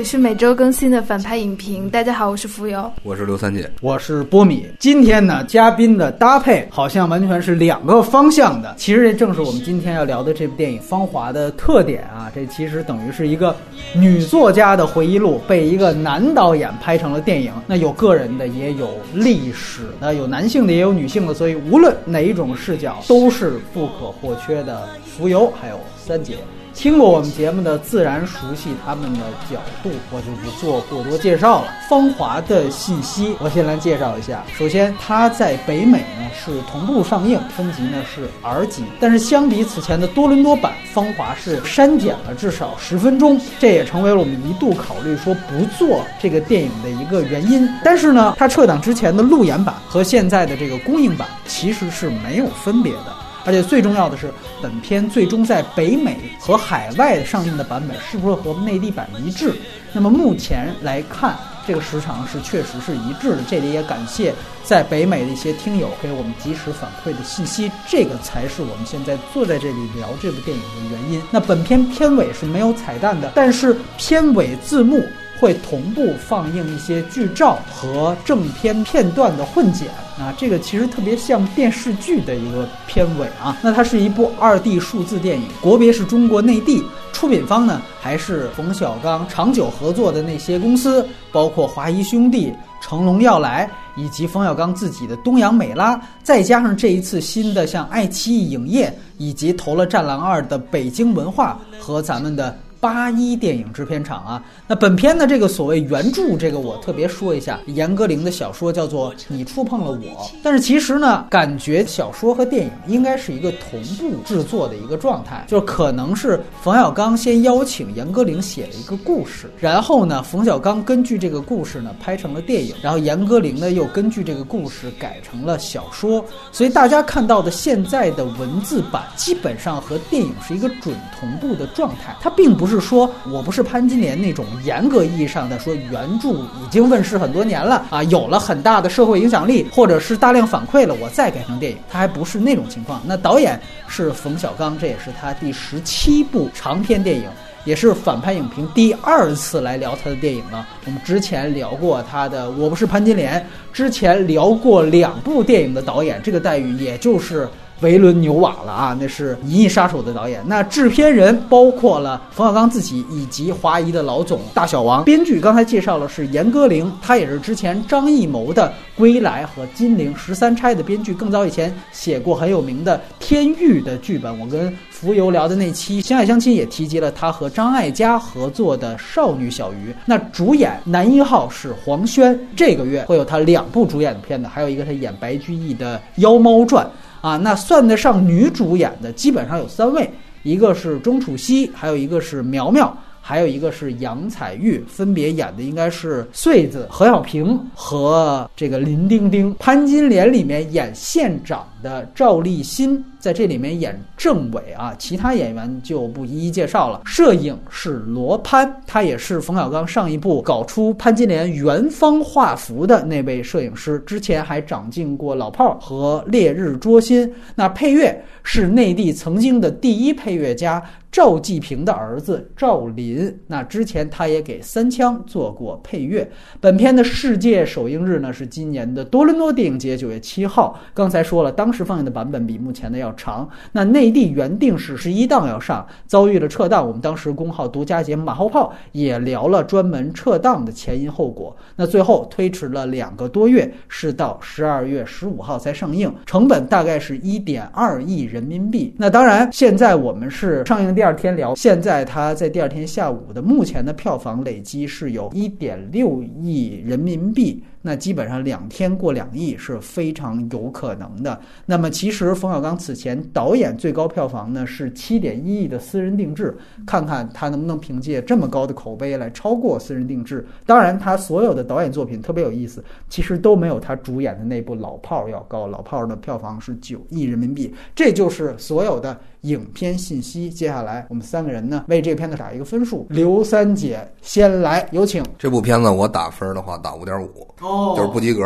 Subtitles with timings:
[0.00, 1.90] 这里是每周更新的反派影评。
[1.90, 4.66] 大家好，我是浮游，我是刘三姐，我是波米。
[4.78, 8.74] 今天呢，嘉宾的搭配好像完全是两个方向的。
[8.78, 12.32] 其实这正是我们今天要聊的这部电影《芳华》的特点啊。
[12.34, 13.54] 这其实等于是一个
[13.94, 17.52] 女作家的回忆录，被一个男导演拍成了电影。
[17.66, 21.34] 那有个人的，也有历史的，有男性的，也有女性的。
[21.34, 24.88] 所以无论哪一种视角，都是不可或缺的。
[25.04, 26.36] 浮游还有三姐。
[26.74, 29.20] 听过我们节目的自然熟悉他们的
[29.50, 31.72] 角度，我就不做过多介绍了。
[31.88, 34.42] 芳华的信息，我先来介绍一下。
[34.56, 47.68] 首先，它在北美呢是同步上映，分级呢是 R 级，但是相比此前的多伦多版，芳华是删减了至少十分钟，这也成为了我们一度考虑说不做这个电影的一个原因。
[47.84, 53.19] 但是呢，它撤档之前的路演版和现在的这个公映版其实是没有分别的。
[53.44, 59.54] 而且最重要的是，本片最终在北美和海外上映的版本是不是和内地版一致？
[59.92, 63.38] 那么目前来看，这个时长是确实是一致的。
[63.48, 71.20] 这里也感谢在北美的一些听友给我们及时反馈的信息，这个才是我们现在坐在这里聊这部电影的原因。
[71.30, 75.02] 那本片片尾是没有彩蛋的，但是片尾字幕。
[75.40, 79.88] 会同步放映一些剧照和正片片段的混剪
[80.18, 83.56] 啊，这个其实特别像电视剧的一个片尾啊。
[83.62, 92.52] 那它是一部二 D 数字电影，国别是中国内地，出品方呢还是冯小刚长久合作的那些公司，包括华谊兄弟、
[92.82, 102.54] 成龙要来，以及冯小刚自己的东洋美拉，再加上这一次新的像爱奇艺影业，以及投了《战狼二》的北京文化和咱们的。
[102.80, 132.69] 八一电影制片厂啊，那本片的这个所谓原著，这个我特别说一下，严歌苓的小说叫做《你触碰了我》，但是其实呢，感觉小说和电影应该是一个同步制作的一个状态，就是可能是冯小刚先邀请严歌苓写了一个故事，然后呢，冯小刚根据这个故事呢拍成了电影，然后严歌苓呢又根据这个故事改成了小说，所以大家看到的现在的文字版基本上和电影是一个准同步的状态，它并不是。
[132.70, 143.02] 是说，我不是潘金莲那种严格意义上的说原著已经问世很多年了啊，有了很大的社会影响力，或者是大量反馈了，我再改成电影，它还不是那种情况。
[143.04, 147.24] 那导演是冯小刚，这也是他第十七部长篇电影，
[147.64, 150.66] 也是反派影评第二次来聊他的电影了。
[150.86, 153.40] 我们之前聊过他的《我不是潘金莲》，
[153.72, 157.48] 之前聊过两部电影的导演，这个待遇也就是。
[157.80, 160.42] 维伦纽瓦了啊，那是《银翼杀手》的导演。
[160.46, 165.02] 那制片人包括了冯小刚自己以及华谊的老总大小王。
[165.04, 174.38] 编剧刚才介绍了是严歌苓，他也是之前张艺谋的《归来》和《金陵十三钗》的编剧，更早以前写过很有名的《天域》的剧本。
[174.38, 179.90] 我跟浮游聊的那期《相爱相亲》也提及了他和张艾嘉合作的《少女小鱼》。
[180.04, 186.84] 那主演男一号是黄轩，这个月会有他两部主演的片子，还有一个他演白居易的《妖猫传》。
[187.20, 190.10] 啊，那算得上女主演的基本上有三位，
[190.42, 199.54] 一个是钟楚曦，还有一个是苗苗，还有一个是杨采钰，分别演的应该是穗子、何小平和这个林丁丁。
[199.58, 203.02] 潘金莲里面演县长的赵立新。
[203.18, 207.02] 在这里面演政委啊，其他演员就不一一介绍了。
[207.04, 217.28] 摄影是罗潘，他也是冯小刚上一部搞出潘金莲原方画幅的那位摄影师，之前还掌镜过《老炮儿》和《烈日灼心》。
[217.54, 220.82] 那配乐是内地曾经的第一配乐家
[221.12, 226.26] 赵季平的儿子赵林，那之前他也给《三枪》做过配乐。
[226.58, 230.80] 本片的世界首映日呢是今年的多伦多电影节九月七号。
[230.94, 233.12] 刚才说了，当当时放映的版本比目前的要。
[233.12, 236.84] 长那内地原定是十一档要上，遭遇了撤档。
[236.84, 241.56] 我们当时公号独家节目《马后炮》也聊了专门撤档的前因后果。
[241.76, 248.92] 那最后推迟了两个多月，是到十二月十五号才上映，成本大概是一点二亿人民币。
[248.96, 257.62] 那当然，现在我们是上映第二天聊，现在它在第二天下午的目前的票房累积是有一点六亿人民币。
[257.82, 261.40] 那基本上两天过两亿是非常有可能的。
[261.66, 266.56] 那么其实冯小刚此前导演最高票房呢是七点一亿的私人定制，
[266.86, 270.46] 看看他能不能凭借这么高的口碑来超过私人定制。
[270.66, 275.66] 当然，他所有的导演作品特别有意思，其实都没有他主演的那部《老炮儿》要高。
[275.70, 279.18] 《老炮儿》的票房是九亿人民币，这就是所有的。
[279.42, 283.06] 影片信息，接下来我们三个人呢为这个片子打一个分数。
[283.08, 285.24] 刘三姐先来，有请。
[285.38, 288.44] 这部片子我打分的话打五点五，哦，就是不及格。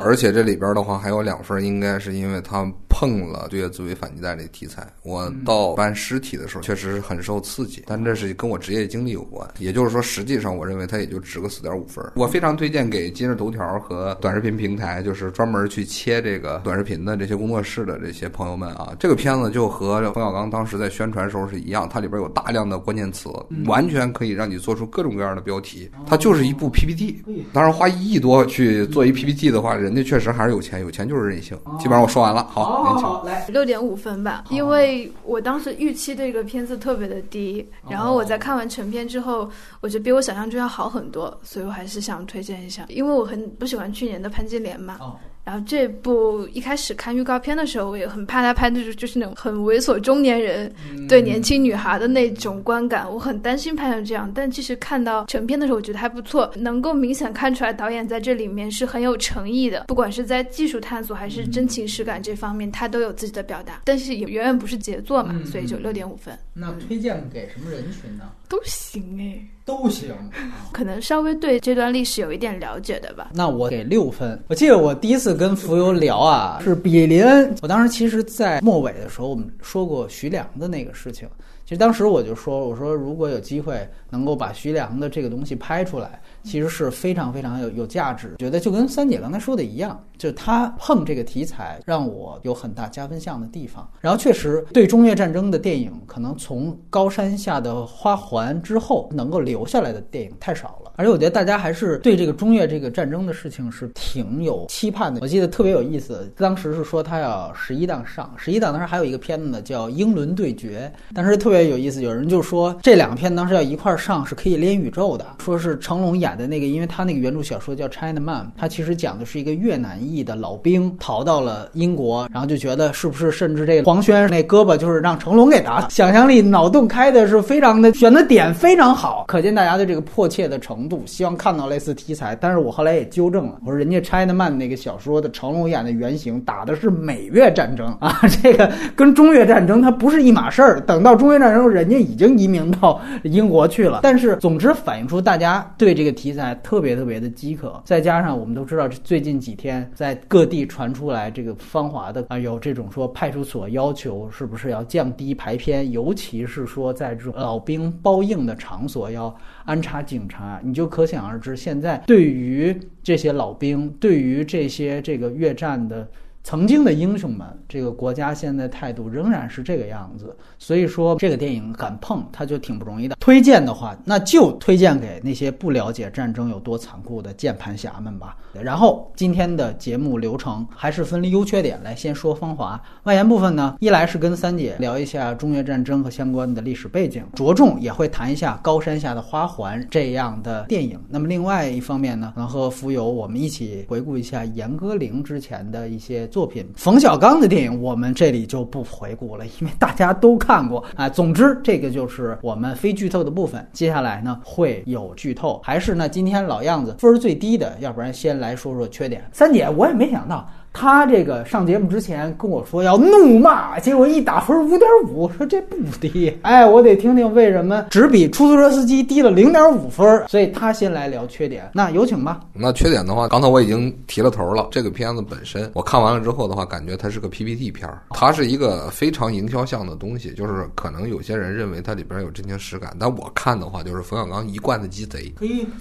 [0.00, 2.70] 而且这里边的话还有两分，应该是因为他。
[2.94, 4.86] 碰了对越自卫反击战这个题材。
[5.02, 9.48] 我到搬尸体的时候，确实是很受刺激，但这是跟我职业经历有关。
[9.58, 12.04] 也就是说，实际上我认为它也就值个四点五分。
[12.14, 23.28] 我非常推荐给今日头条和短视频平台，就是专门去切这个短视频的这些工作室的这些朋友们啊，这个片子就和冯小刚当时在宣传时候是一样，它里边有大量的关键词，
[23.66, 25.90] 完全可以让你做出各种各样的标题。
[26.06, 31.56] 它就是一部 PPT，当然花一亿多去做一 PPT 的话，人家确实还是有钱，有钱就是任性。
[31.78, 33.30] 基本上我说完了，好，年轻。
[33.30, 39.50] 来六点五分吧，因为我当时预期这个片子特别的低，然后我在看完成片之后，
[39.80, 44.98] 我觉得比我想象中要好很多，所以我还是想推荐一下，因为我很不喜欢去年的潘金莲嘛。
[45.44, 50.72] 然后这部一开始看预告片的时候，我也很怕他拍的就就是那种很猥琐中年人
[51.08, 54.30] 对年轻女孩的那种观感，我很担心拍成这样。
[54.32, 63.80] 但其实看到成片的时候，我觉得还不错，能够明显看出来导演在这里面是很有诚意的，不管是在技术探索还是真情实感这方面，他都有自己的表达。
[63.84, 66.38] 但是也远远不是杰作嘛，所以就六点五分。
[66.54, 68.30] 那推荐给什么人群呢？
[68.48, 69.44] 都行哎。
[69.64, 70.14] 都行，
[70.72, 73.30] 可能稍微对这段历史有一点了解的吧。
[73.34, 74.38] 那我给六分。
[74.48, 77.54] 我记得我第一次跟浮游聊啊，是比林恩。
[77.62, 81.28] 我当时其实，在末尾的时候，我们说过徐良的那个事情。
[81.64, 86.20] 其实当时我就说，我说如果有机会能够把徐良的这个东西拍出来。
[86.44, 93.88] 其实是非常非常有有价值，觉得就跟三姐刚才说的一样，就是他碰这个题材让我有很大加分项的地方。
[94.00, 100.92] 然后确实对中越战争的电影，可能从高山下的花环之后能够留下来的电影太少了。
[100.96, 105.20] 而且我觉得大家还是对这个中越这个战争的事情是挺有期盼的。
[105.22, 116.32] 我记得特别有意思，当时是说他要十一档上，十一档当时还有一个片子呢叫《英伦对决》，当时特别有意思，有人就说这两个片当时要一块儿上是可以连宇宙的，说是成龙演。
[116.32, 132.34] 的那个，因为他那个原著小说叫《China Man》，他其实讲的是一个越南裔的老兵逃到了英国，然后就觉得是不是甚至这个黄轩那胳膊就是让成龙给打，想象力脑洞开的是非常的，选的点非常好，可见大家的这个迫切的程度，希望看到类似题材。
[132.34, 140.80] 但是我后来也纠正了，我说人家《China Man》那个小说的成龙演的原型打的是美越战争啊， 这个跟中越战争它不是一码事儿。
[140.80, 143.91] 等到中越战争，人家已经移民到英国去了。
[144.02, 146.32] 但是总之反映出大家对这个题。
[146.32, 159.36] 材特别特别的饥渴，再加上我们都知道，最近几天在各地传出来这个芳华的啊，有这种说派出所要求是不是要降低排片，尤其是说在这种老兵包应的场所要
[159.66, 166.08] 安插警察，你就可想而知，现在对于这些老兵，对于这些这个越战的。
[166.44, 173.14] 曾经的英雄们，这个国家现在态度仍然是这个样子，所以说这个电影敢碰，它就挺不容易的。
[173.20, 178.36] 推荐的话，那就推荐给那些不了解战争有多残酷的键盘侠们吧。
[178.52, 191.00] 然后今天的节目流程还是分离优缺点来先说芳华外延部分呢，一来是跟三姐聊一下中越战争和相关的历史背景，着重也会谈一下高山下的花环这样的电影。
[191.08, 196.28] 那么另外一方面呢，能和浮游我们一起回顾一下严歌苓之前的一些。
[196.32, 201.06] 作品冯小刚的电影，我们这里就不回顾了，因为大家都看过啊。
[201.06, 203.68] 总之，这个就是我们非剧透的部分。
[203.74, 209.22] 接下来呢，会有剧透，还是那，今天老样子，分儿最低的，要不然先来说说缺点。
[209.30, 210.48] 三姐，我也没想到。
[210.72, 216.34] 他这个上节目之前跟我说要怒骂，结果一打分五点五，说这不低。
[216.42, 220.26] 哎，我得听听为什么只比出租车司机低了零点五分。
[220.28, 222.40] 所以他先来聊缺点，那有请吧。
[222.54, 224.68] 那缺点的话，刚才我已经提了头了。
[224.70, 230.32] 这个片子本身，我看完了之后的话，感觉它是个 PPT 片儿，它是一个非常营销向的东西。
[230.32, 235.30] 就是可能有些人认为它里边有真情实感，但我看的话，就是冯小刚一贯的鸡贼，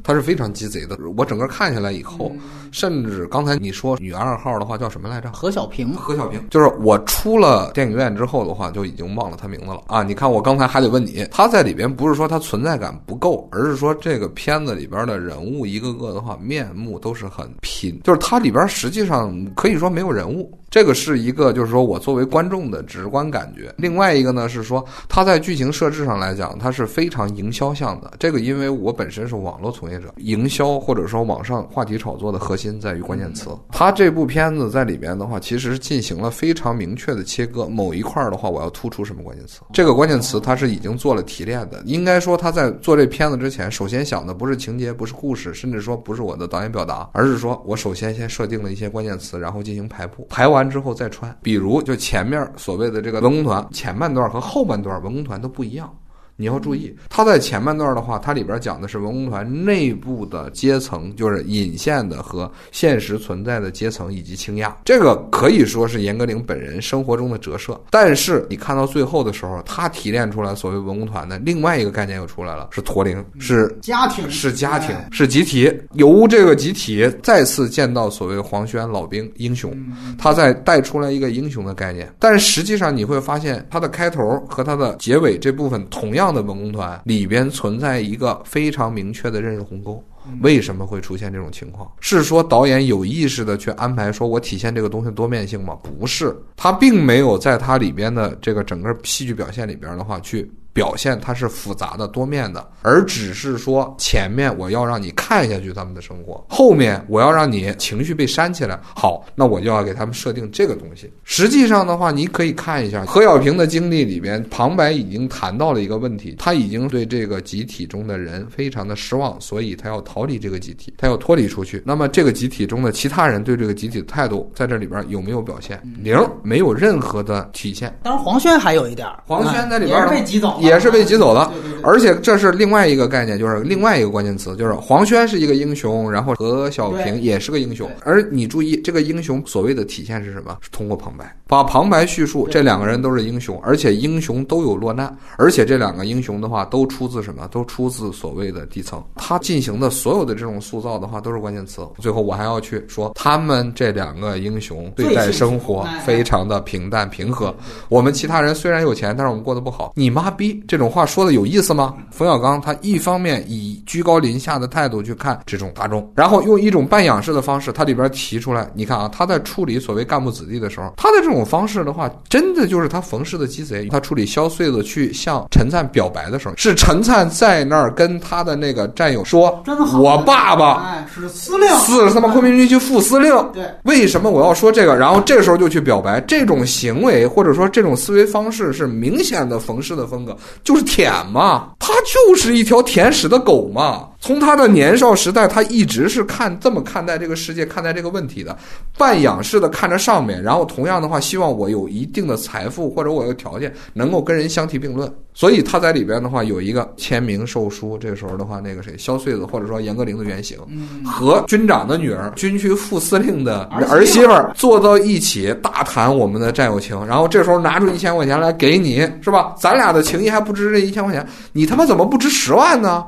[0.03, 0.97] 他是非常鸡贼的。
[1.15, 2.29] 我整个看下来以后，
[2.71, 4.80] 甚至刚才你说女二号的话。
[4.81, 5.31] 叫什么来着？
[5.31, 5.93] 何小平。
[5.93, 10.01] 何小平，就是我出了电影院之后的话，就已经忘了他名字了啊！
[10.01, 20.51] 你看，我刚才还得问你，他在里边不是说他存在感不够，而是说这个片子里边的人物一个个的话，面目都是很拼，就是它里边实际上可以说没有人物。
[20.71, 23.73] 这个是一个，就是说我作为观众的直观感觉。
[23.77, 28.13] 另外一个呢，是说它在剧情设置上来讲，它是非常营销向的。
[28.17, 33.49] 这个因为我本身是网络从业者，营销或者说网上话题炒作的核心在于关键词。
[33.69, 37.67] 它这部片子在里边的话，其实进行了非常明确的切割。
[37.67, 39.59] 某一块的话，我要突出什么关键词？
[39.73, 41.81] 这个关键词它是已经做了提炼的。
[41.85, 50.51] 应该说他在做这片子之前，首先想的不是情节，不是故事，甚至说不是我的导演表达，而是说我首先先设定了一些关键词，然后进行排布，排。
[50.51, 55.89] 完之后再穿，比如就前面所谓的这个文工团前半段和后半段文工团都不一样，
[56.35, 64.75] 你要注意，它在前半段的话，它里边讲的是文工团内部的阶层，就是隐现的和现实存在的阶层以及倾轧。
[64.83, 67.79] 这个可以说是严歌苓本人生活中的折射。
[67.89, 75.71] 但是你看到最后的时候，他提炼出来所谓文工团的另外一个概念又出来了，是驼铃，是家庭是家庭哎，是集体。
[75.93, 79.71] 由这个集体再次见到所谓黄轩老兵英雄，
[80.17, 82.11] 他在带出来一个英雄的概念。
[82.19, 90.03] 但是实际上你会发现，它的开头和它的结尾这部分同样的文工团里边存在一个非常明确的认识鸿沟。
[90.41, 91.91] 为什么会出现这种情况？
[91.99, 95.75] 是说导演有意识的去安排，说我体现这个东西多面性吗？
[95.81, 108.79] 不是，他并没有在它里边的这个整个戏剧表现里边的话去表现它是复杂的、多面的，而只是说前面我要让你看下去他们的生活，后面我要让你情绪被煽起来。
[108.83, 111.11] 好，那我就要给他们设定这个东西。
[111.23, 121.81] 实际上的话，你可以看一下何小平的经历里边，旁白已经谈到了一个问题，他已经对这个集体中的人非常的失望，所以他要逃离这个集体，他要脱离出去。
[121.85, 125.81] 那么这个集体中的其他人对这个集体的态度，在这里边有没有表现？
[126.01, 127.93] 零，没有任何的体现。
[128.03, 137.89] 当然黄轩还有一点，黄轩在里边被挤走了，也是被挤走了对对对而且这是另外一个概念，就是另外一个关键词，就是黄轩是一个英雄，然后何小平也是个英雄。
[138.03, 140.57] 而你注意，这个英雄所谓的体现是什么？
[140.61, 147.47] 是通过旁白，把旁白叙述这两个人都是英雄，而且英雄都有落难，而且这两个英雄的话都出自什么？
[147.51, 149.03] 都出自所谓的底层。
[149.15, 151.81] 他进行的所有的这种塑造的话都是关键词。
[151.97, 157.55] 最后我还要去说，他们这两个英雄对待生活非常的平淡平和。
[157.89, 159.93] 我们其他人虽然有钱，但是我们过得不好。
[159.95, 161.93] 你妈逼，这种话说的有意思吗？
[162.11, 173.87] 冯小刚他一方面以居高临下的态度去看这种大众，然后用一种半仰视的方式，他里边提出来，你看啊，他在处理所谓干部子弟的时候，他的这种方式的话，真的就是他冯氏的鸡贼。
[173.89, 183.31] 他处理萧穗子去向陈灿表白的时候，是陈灿在那儿跟他的那个战友说真好，我爸爸哎是司令，是他妈昆明军区副司令。
[183.53, 184.95] 对，为什么我要说这个？
[184.95, 194.09] 然后这时候就去表白，这种行为或者说这种思维方式是明显的冯氏的风格，就是舔嘛，它就是一条舔屎的狗嘛。
[194.21, 198.55] 从他的年少时代，他一直是看这么看待这个世界、看待这个问题的，
[198.95, 205.11] 半仰视的看着上面，然后同样的话，希望我有一定的财富或者我有条件，能够跟人相提并论。
[205.33, 210.57] 所以他在里边的话有一个签名售书，这个时候的话，那个谁萧穗子或者说严歌苓的原型，
[211.03, 217.03] 和军长的女儿、军区副司令的儿媳妇儿坐到一起，大谈我们的战友情。
[217.07, 219.55] 然后这时候拿出一千块钱来给你，是吧？
[219.57, 223.03] 咱俩的情谊还不值这一千块钱，你他妈怎么不值十万呢？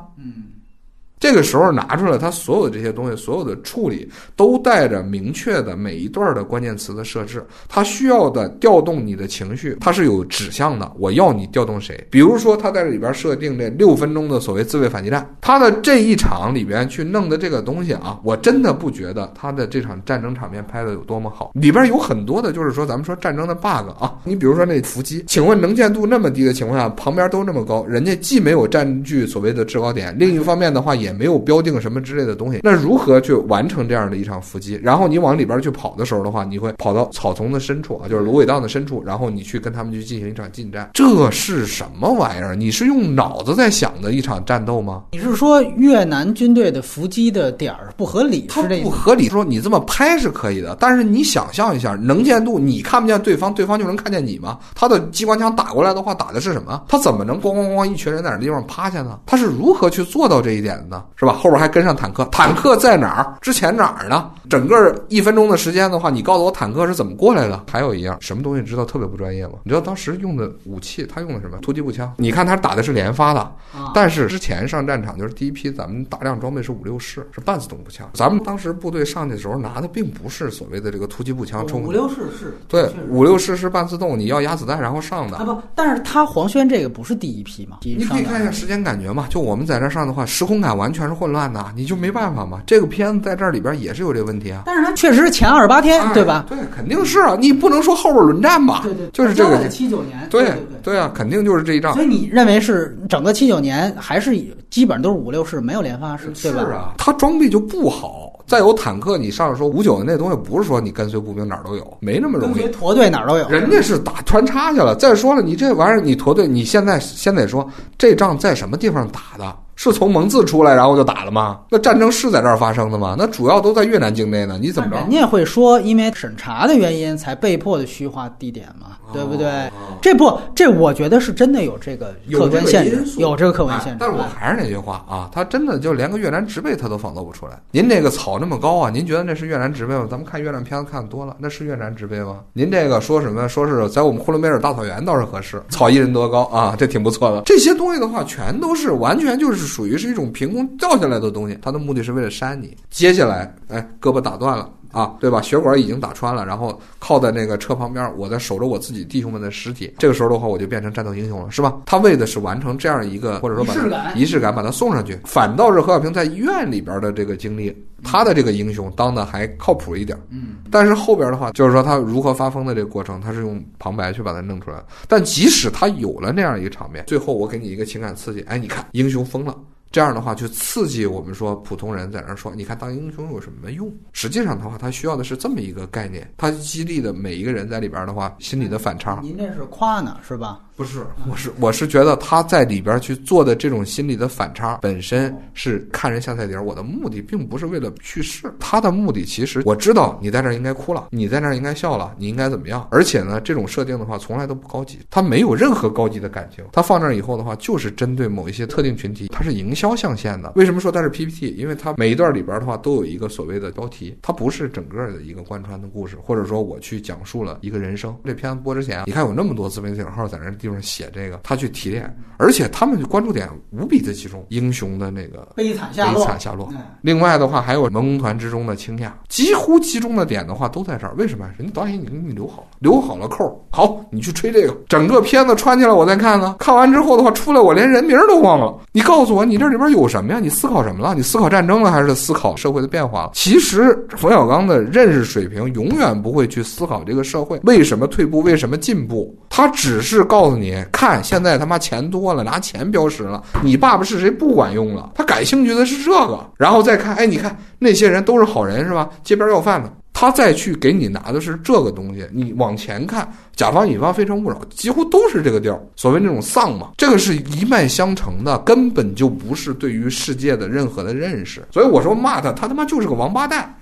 [1.18, 10.90] 这个时候拿出来，他所有的这些东西，所有的处理都带着明确的每一段的关键词的设置，它需要的调动你的情绪，它是有指向的。
[10.98, 12.06] 我要你调动谁？
[12.10, 34.80] 比如说，他在这里边设定这六分钟的所谓自卫反击战，他的这一场里边去弄的这个东西啊，我真的不觉得他的这场战争场面拍的有多么好，里边有很多的就是说咱们说战争的 bug 啊，你比如说那伏击，请问能见度那么低的情况下，旁边都那么高，人家既没有占据所谓的制高点，另一方面的话也没有标定什么之类的东西，那如何去完成这样的一场伏击？
[34.82, 42.54] 然后你往里边去跑的时候的话，你会跑到草丛的深处啊，就是芦苇荡的深处，然后你去跟他们去进行一场近战，这是什么玩意儿？
[42.54, 45.04] 你是用脑子在想的一场战斗吗？
[45.12, 48.80] 你是说越南军队的伏击的点儿不合理，它是这？
[48.82, 49.28] 不合理。
[49.34, 54.60] 说你这么拍是可以的，但是你想象一下，能见度你看不见对方，对方就能看见你吗？
[54.72, 56.84] 他的机关枪打过来的话，打的是什么？
[56.88, 59.18] 他怎么能咣咣咣一群人在那地方趴下呢？
[59.26, 60.93] 他是如何去做到这一点的呢？
[61.16, 61.32] 是吧？
[61.32, 63.38] 后边还跟上坦克，坦克在哪儿？
[63.40, 64.30] 之前哪儿呢？
[64.50, 67.64] 整个一分钟的时间的话，你告诉我坦克是怎么过来的？
[67.70, 69.54] 还有一样，什么东西知道特别不专业吗？
[69.64, 71.58] 你知道当时用的武器，他用的什么？
[71.62, 72.12] 突击步枪。
[72.18, 73.40] 你看他打的是连发的，
[73.72, 78.08] 啊，但是之前上战场就是第一批，咱们大量装备是五六式，是半自动步枪。
[78.12, 85.44] 咱们当时部队上去的时候拿的并不是所谓的这个突击步枪冲五，六式是，对，五六式是半自动，你要压子弹然后上的啊。
[85.44, 87.78] 不，但是他黄轩这个不是第一批嘛？
[87.82, 92.60] 你可以看一下时间感觉嘛，就我们在这上的话，时空感完全是混乱的，你就没办法嘛。
[92.66, 94.62] 这个片子在这里边也是有这个问题啊。
[94.66, 96.46] 但是它确实是前二十八天，哎对吧？
[96.48, 98.80] 对，肯定是啊，你不能说后边轮战吧？
[98.82, 100.58] 对对，就是这个，七九年，对对对。
[100.82, 102.02] 对啊，肯定就是这一仗所。
[102.02, 104.36] 以你认为是整个七九年还是
[104.70, 106.60] 基本上都是五六式，没有连发式，对吧？
[106.60, 108.30] 是啊，它装备就不好。
[108.46, 112.68] 再有坦克，你上来说五九的那东西，不是说你跟随步兵哪儿都有，没那么容易跟随。
[112.70, 113.48] 驼队哪儿都有。
[113.48, 114.94] 人家是打穿插去了。
[114.96, 119.56] 再说了，你这玩意儿，你驼队，你现在先得说这仗在什么地方打的？
[119.76, 121.60] 是从蒙自出来然后就打了吗？
[121.70, 123.14] 那战争是在这儿发生的吗？
[123.18, 124.58] 那主要都在越南境内呢。
[124.60, 124.96] 你怎么着？
[124.96, 129.70] 人家会说，因为审查的原因才被迫的虚化地点嘛，对不对？
[130.00, 133.96] 这不，这我觉得是真的有这个客观限制，有这个客观限制。
[134.00, 137.60] 但是我还是那句话啊，他真的就连个越南植被他都仿造不出来。
[137.70, 140.06] 您这个草那么高啊，您觉得那是越南植被吗？
[140.10, 142.38] 咱们看越南片子看多了，那是越南植被吗？
[142.52, 143.48] 您这个说什么？
[143.48, 147.42] 说是在我们呼伦贝尔大草原倒是合适，草一人多高啊，这挺不错的。
[147.42, 152.76] 这些东西的话，全都是完全就是属于是一种凭空掉下来的东西，它的目的是为了扇你。
[152.90, 154.70] 接下来，哎，胳膊打断了。
[154.94, 155.42] 啊，对吧？
[155.42, 159.92] 血管已经打穿了，然后靠在那个车旁边，我在守着我自己弟兄们的尸体。
[159.98, 161.76] 这个时候的话，我就变成战斗英雄了，是吧？
[161.84, 163.74] 他为的是完成这样一个，或者说把
[164.14, 165.18] 仪式感把他送上去。
[165.24, 170.18] 反倒是何小平在医院里边的这个经历，他的这个英雄当的还靠谱一点。
[170.30, 174.82] 嗯，但是后边的话，就是说他如何发疯的这个过程，他是用旁白去把它弄出来。
[175.08, 179.56] 但即使他有了那样一个场面，最后我给你一个情感刺激，哎，你看英雄疯了。
[179.94, 183.88] 这样的话，就刺激我们说普通人在那说，你看当英雄有什么用？
[184.12, 189.20] 实际上的话，他需要的是这么一个概念，他激励的每一个人在里边的话，心里的反差。
[189.22, 190.63] 您这是夸呢，是吧？
[190.76, 196.58] 不是，我是我是觉得他在里边去做的这种心理的反差，本身是看人下菜碟。
[196.58, 202.88] 我的目的并不是为了去世，他的目的其实我知道你在这儿应该哭了，你在那儿应该笑了，你应该怎么样？
[202.90, 206.64] 而且呢，这种设定的话从来都不高级，他没有任何高级的感情。
[206.72, 210.54] 他放那儿以后的话，就是针对某一些特定群体，它是营销象限的。
[210.56, 211.54] 为什么说它是 PPT？
[211.56, 218.12] 因为它每一段里边的话都有一个所谓的标题，它不是整个的一个贯穿的故事，或者说我去讲述了一个人生。
[218.24, 220.52] 这片播之前，你看有那么多自媒体号在那。
[220.64, 226.72] 地方写这个，他去提炼，而且他们关注点无比的集中，英雄的那个悲惨下落，悲惨下落。
[227.02, 231.14] 另外的话，还有文工团之中的倾轧，几乎集中的点的话都在这儿。
[231.18, 231.44] 为什么？
[231.58, 233.62] 人家导演已经给你留好了，留好了扣。
[233.70, 236.56] 好，你去吹这个，整个片子穿起来，我再看呢。
[236.58, 238.74] 看完之后的话，出来我连人名都忘了。
[238.92, 240.40] 你告诉我，你这里边有什么呀？
[240.40, 241.14] 你思考什么了？
[241.14, 243.30] 你思考战争了，还是思考社会的变化了？
[243.34, 251.22] 其实冯小刚的认识水平永远不会去思考这个社会为什么退步，为什么进步，他只是告诉你看。
[251.24, 253.42] 现在他妈钱多了，拿钱标识了。
[253.62, 256.44] 你爸爸是谁不管用了，他感兴趣的是这个。
[256.56, 259.08] 然后再看，哎，你看那些人都是好人是吧？
[259.22, 262.26] 街边要饭的，他再去给你拿的是这个东西。
[262.32, 265.80] 你往前看，甲方乙方非诚勿扰，几乎都是这个调。
[265.96, 271.66] 所谓那种丧嘛，这个是一脉相承的，根本就不是对于世界的任何的认识。
[271.70, 273.74] 所以我说骂他，他他妈就是个王八蛋。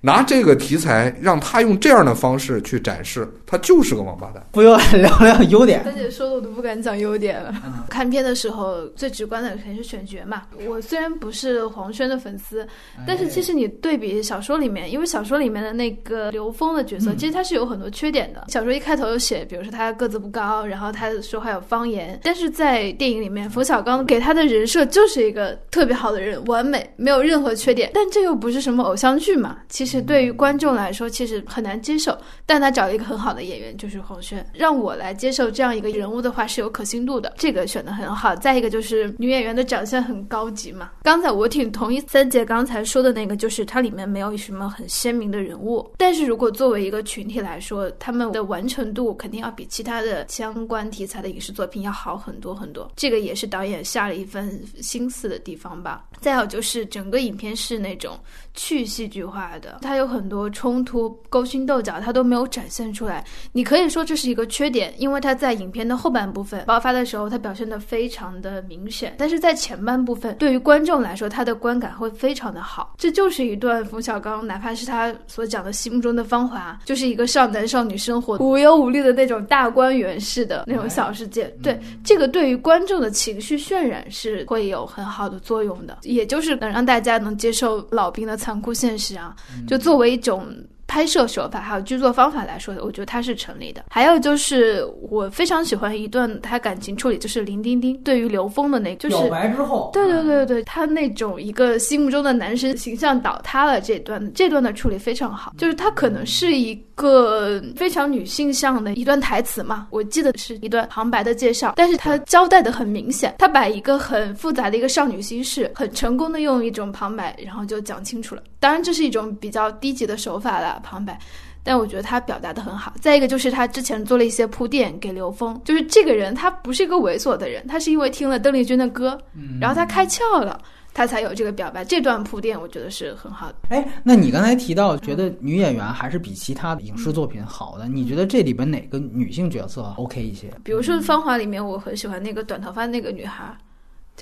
[0.00, 4.46] 拿这个题材让他用这样的方式去展示，他就是个王八蛋。
[4.52, 7.52] 不用聊聊优点，大姐说的我都不敢讲优点了。
[7.88, 10.42] 看片的时候最直观的肯定是选角嘛。
[10.68, 12.64] 我虽然不是黄轩的粉丝，
[13.04, 18.44] 但是其实你对比小说里面，因为小说里面的那个刘峰的角色，其实他是有很多缺点的。
[18.46, 22.20] 小说一开头有写，比如说他个子不高，然后他说话有方言。
[22.22, 27.90] 但是在电影里面，冯小刚给他的人设就是一个特别好的人，完美，没有任何缺点。
[27.92, 29.87] 但这又不是什么偶像剧嘛，其实。
[29.88, 32.14] 其实对于观众来说，其实很难接受。
[32.44, 37.32] 但他找了一个很好的演员，就是黄轩，让我来接受这样一个人物的话是有可信度的。
[37.38, 38.36] 这个选的很好。
[38.36, 40.90] 再一个就是女演员的长相很高级嘛。
[41.02, 45.90] 刚才我挺同意三姐刚才说的那个，就是它里面没有什么很鲜明的人物。
[45.96, 52.92] 但是如果作为一个群体来说，他们的完成度肯定要比其他的相关题材的影视作品要好很多很多。
[52.94, 56.04] 这个也是导演下了一份心思的地方吧。
[56.20, 58.18] 再有就是整个影片是那种
[58.52, 59.77] 去戏剧化的。
[59.80, 63.24] 它有很多冲突、勾心斗角，它都没有展现出来。
[63.52, 69.14] 你可以说这是一个缺点，因为它在影片的后半部分爆发的时候，它表现的非常的明显。
[69.18, 72.94] 但是在前半部分，对于观众来说，它的观感会非常的好。
[72.98, 81.44] 这就是一段冯小刚，哪怕是他所讲的心目中的芳华，就是一个少男少女生活无忧无虑的那种大观园式的那种小世界。
[81.62, 89.34] 对这个，对于观众的情绪渲染是会有很好的作用的，也就是能让大家能接受老兵的残酷现实啊。
[89.68, 90.46] 就作为一种
[90.88, 93.84] 拍摄手法还有剧作方法来说的，我觉得它是成立的。
[93.90, 105.52] 还有就是我非常喜欢一段他感情处理，就是林丁丁对于刘峰的那，就是表白之后，对对对对，他那种一个心目中的男神形象倒塌了这段，这段的处理非常好。
[105.58, 118.42] 就是他可能是一个非常女性向的一段台词嘛，我记得是一段旁白的介绍，但是他交代的很明显，他把一个很复杂的一个少女心事，很成功的用一种旁白，然后就讲清楚了。
[118.58, 120.77] 当然这是一种比较低级的手法了。
[120.78, 121.18] 旁白，
[121.62, 122.92] 但我觉得他表达的很好。
[123.00, 129.18] 再一个就是他之前做了一些铺垫给刘峰，就是这个人他不是一个猥琐的人，他是因为听了邓丽君的歌，
[129.60, 130.60] 然后他开窍了，
[130.94, 131.84] 他才有这个表白。
[131.84, 133.56] 这段铺垫我觉得是很好的。
[133.68, 140.50] 哎，那你刚才提到觉得女演员还是比其他的影视作品好的，你觉得这里边哪个女性角色 OK 一些？
[140.64, 143.56] 比如说《芳华》里面，我很喜欢那个短头发那个女孩。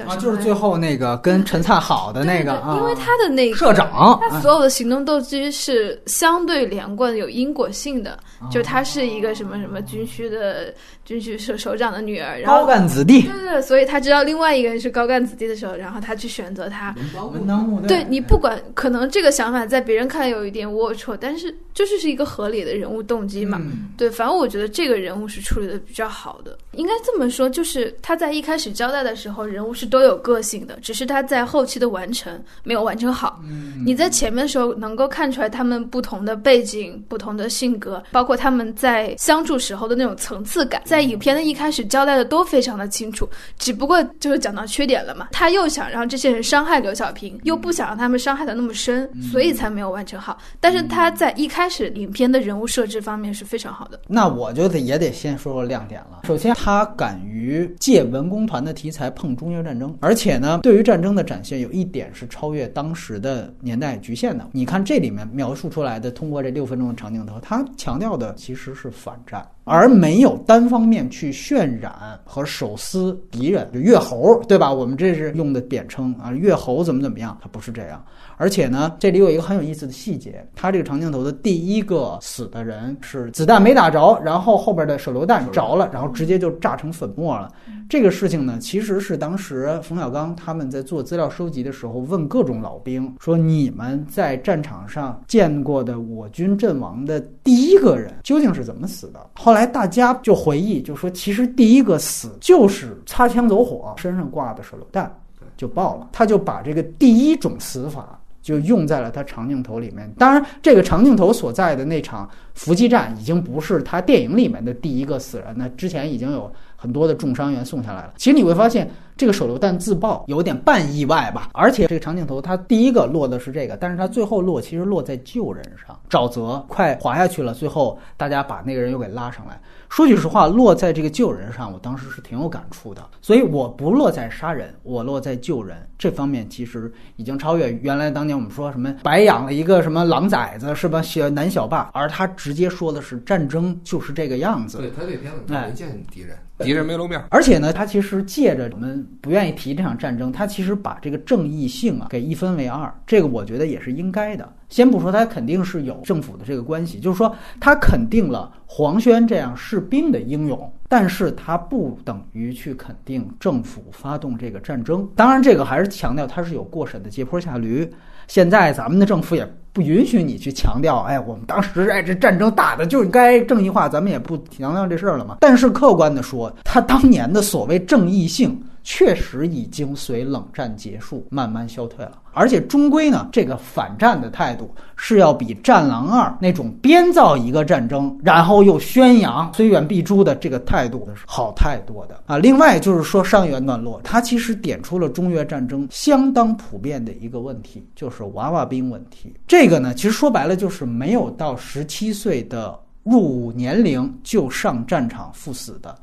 [0.05, 16.95] 啊，就是最后那个跟陈灿好的那个因为他的那个社长，他所有的行动动机是相对连贯、有因果性的，啊就他是一个什么什么军区的军区首首长的女儿，然后高干子弟，对对对，所以他知道另外一个人是高干子弟的时候，然后他去选择他。
[17.33, 18.05] 门当户对。
[18.09, 23.59] 你不管，可能这个想法在别人看来有一点龌龊，但是就是是一个合理的人物动机嘛。
[23.61, 23.89] 嗯。
[23.97, 26.57] 对，反正我觉得这个人物是处理的比较好的。
[26.73, 33.41] 应该这么说，就是他在一开始交代的时候，人物是都有个性的，只是他在后期的完成没有完成好。
[33.85, 43.29] 你在前面的时候能够看出来他们不同的背景、不同的性格，包括他们在相处时候的那种层次感，在影片的一开始交代的都非常的清楚。
[43.59, 50.39] 只不过就是讲到缺点了嘛，他又想让这些人伤害刘小平，又不想让他们伤害的那么深，所以才没有完成好。
[50.61, 54.01] 但是他在一开始影片的人物设置方面是非常好的。
[54.07, 56.21] 那我就得也得先说说亮点了。
[56.25, 64.49] 首先，他敢于借文工团的题材碰中越战争，而且呢，对于战争的展现有一点是超越当时的年代局限的。
[64.53, 69.47] 你看这里面描述出来的，通过这六分钟的长镜头，它强调的其实是反战。
[69.67, 71.93] 而没有单方面去渲染
[72.25, 74.73] 和手撕敌人，就越猴，对吧？
[74.73, 77.37] 我们这是用的贬称啊，越猴怎么怎么样？
[77.43, 78.01] 他不是这样。
[78.37, 87.51] 而且呢，这里有一个很有意思的细节，他这个长镜头的第一个死的人是子弹没打着，然后后边的手榴弹着了，然后直接就炸成粉末了。
[87.89, 105.13] 这个事情呢，其实是当时冯小刚他们在做资料收集的时候，问各种老兵说：“你们在战场上见过的我军阵亡的第一个人究竟是怎么死的？”后来来大家就回忆，就说其实第一个死就是擦枪走火，身上挂的手榴弹
[105.57, 106.09] 就爆了。
[106.13, 108.21] 他就把这个第一种死法。
[108.47, 110.09] 就用在了他长镜头里面。
[110.17, 118.13] 当然，这个长镜头所在的那场伏击战已经不是他电影里面的第一个死人，那之前已经有很多的重伤员送下来了。
[118.17, 121.49] 其实你会发现，这个手榴弹自爆有点半意外吧。
[121.53, 125.99] 而且这个长镜头，它第一个落的是这个，但是它最后落其实落在救人上。
[126.09, 129.61] 沼泽快滑下去了，最后大家把那个人又给拉上来。
[129.89, 133.03] 说句实话，落在这个救人上，我当时是挺有感触的。
[133.23, 141.01] 所以我不落在杀人，我落在救人这方面，其实已经超越原来当年我们说什么白养了一个什么狼崽子是吧？
[141.01, 144.79] 小男小霸，而他直接说的是战争就是这个样子。
[144.79, 147.23] 对他这片子没见敌人，敌人没露面。
[147.31, 154.51] 而且呢，他其实借着我们不愿意提这场战争，他其实把这个正义性啊给一分为二，这个我觉得也是应该的。
[154.69, 165.09] 先不说他肯定是有政府的这个关系，就是说他肯定了黄轩这样士兵的英勇，但是他不等于去肯定政府发动这个战争。
[165.15, 167.89] 当然，这个还是强调他是有过审的，借坡下驴。
[168.29, 175.39] 现在咱们的政府也不允许你去强调，哎，我们当时哎这战争打的就是该正义化，咱们也不强调这事儿了嘛。
[175.41, 178.61] 但是客观的说，他当年的所谓正义性。
[178.89, 192.37] 确实已经随冷战结束慢慢消退了，而且终归呢，这个反战的态度是要比《战狼二》那种编造一个战争，然后又宣扬虽远必诛的这个态度好太多的啊。
[192.37, 199.35] 另外就是说上一段落，它其实点出了中越战争相当普遍的一个问题，就是娃娃兵问题。
[199.49, 205.97] 这个呢，其实说白了就是没有到十七岁的入伍年龄就上战场赴死的。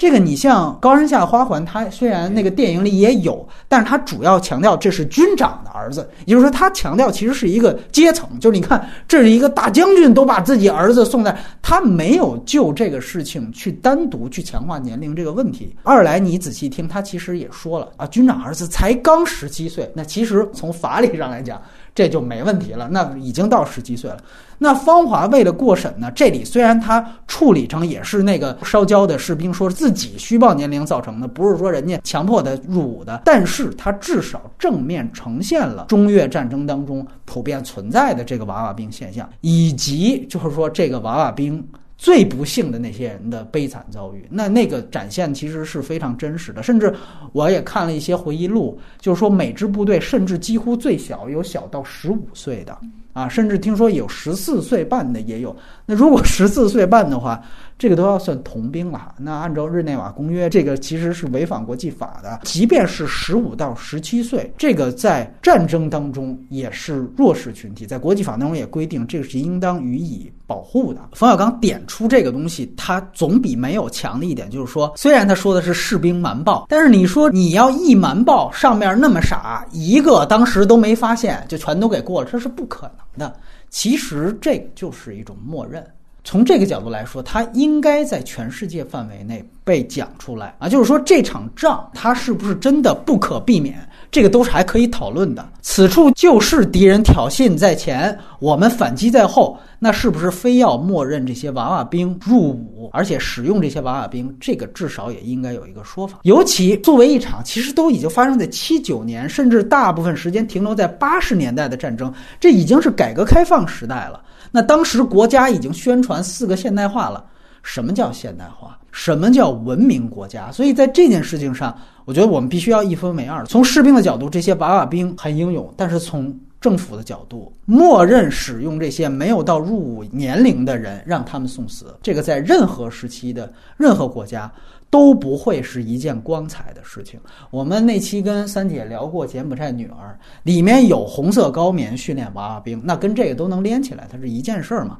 [0.00, 15.76] 这个你像高山下的花环，他虽然那个电影里也有，但是他主要强调这是军长的儿子，也就是说他强调其实是一个阶层，就是你看这是一个大将军都把自己儿子送在，他没有就这个事情去单独去强化年龄这个问题。
[15.82, 21.60] 二来你仔细听，他其实也说了啊，军长儿子才刚十七岁，那其实从法理上来讲。
[21.94, 24.18] 这就没问题了，那已经到十七岁了。
[24.58, 41.66] 那芳华为了过审呢，这里虽然他处理成也是那个烧焦的士兵说自己虚报年龄造成的，不是说人家强迫他入伍的，但是他至少正面呈现了中越战争当中普遍存在的这个娃娃兵现象，以及就是说这个娃娃兵。
[42.00, 46.62] 最不幸的那些人的悲惨遭遇，那那个展现其实是非常真实的。
[46.62, 46.94] 甚至
[47.32, 52.74] 我也看了一些回忆录，就是说每支部队甚至几乎最小有小到十五岁的
[53.12, 55.54] 啊，甚至听说有十四岁半的也有。
[55.84, 57.38] 那如果十四岁半的话，
[57.80, 59.14] 这个都要算童兵了。
[59.16, 62.40] 那按照日内瓦公约，这个其实是违反国际法的。
[62.44, 71.00] 即便是十五到十七岁，这个在战争当中也是弱势群体，在国际法当中也规定，这个是应当予以保护的。
[71.14, 83.34] 冯小刚点出这个东西，他总比没有强的一点，就是说，虽然他说的是士兵瞒报，但是你说你要一瞒报，上面那么傻，一个当时都没发现，就全都给过了，这是不可能的。
[83.70, 85.82] 其实这就是一种默认。
[86.30, 93.86] 从这个角度来说，它应该在全世界范围内被讲出来啊，就是说这场仗它是不是真的不可避免？
[94.10, 95.48] 这个都是还可以讨论的。
[95.62, 104.36] 此处就是敌人挑衅在前，我们反击在后，那是不是非要默认这些娃娃兵入伍，而且使用这些娃娃兵？
[104.40, 106.18] 这个至少也应该有一个说法。
[106.22, 114.20] 尤其作为一场其实都已经发生在七九年，甚至大部分时间停留在八十年代的战争，这已经是改革开放时代了。
[114.50, 117.24] 那当时国家已经宣传四个现代化了。
[117.62, 118.76] 什么叫现代化？
[118.92, 120.50] 什么叫文明国家？
[120.52, 123.44] 所以在这件事情上，我觉得我们必须要一分为二。
[123.46, 134.52] 从士兵的角度，这些娃娃兵很英勇；但是从政府的角度，默认使用这些没有到入伍年龄的人，让他们送死，这个在任何时期的任何国家
[134.90, 137.18] 都不会是一件光彩的事情。
[137.50, 144.98] 我们那期跟三姐聊过柬埔寨女儿，里面有红色高棉训练娃娃兵，那跟这个都能连起来，它是一件事儿嘛。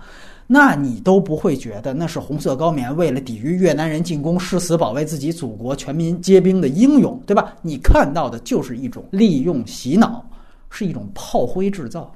[0.53, 7.55] 那你都不会觉得那是红色高棉为了抵御越南人进攻誓死保卫自己祖国全民皆兵的英勇，对吧？
[7.63, 10.29] 你看到的就是一种利用洗脑，
[10.69, 12.13] 是一种炮灰制造，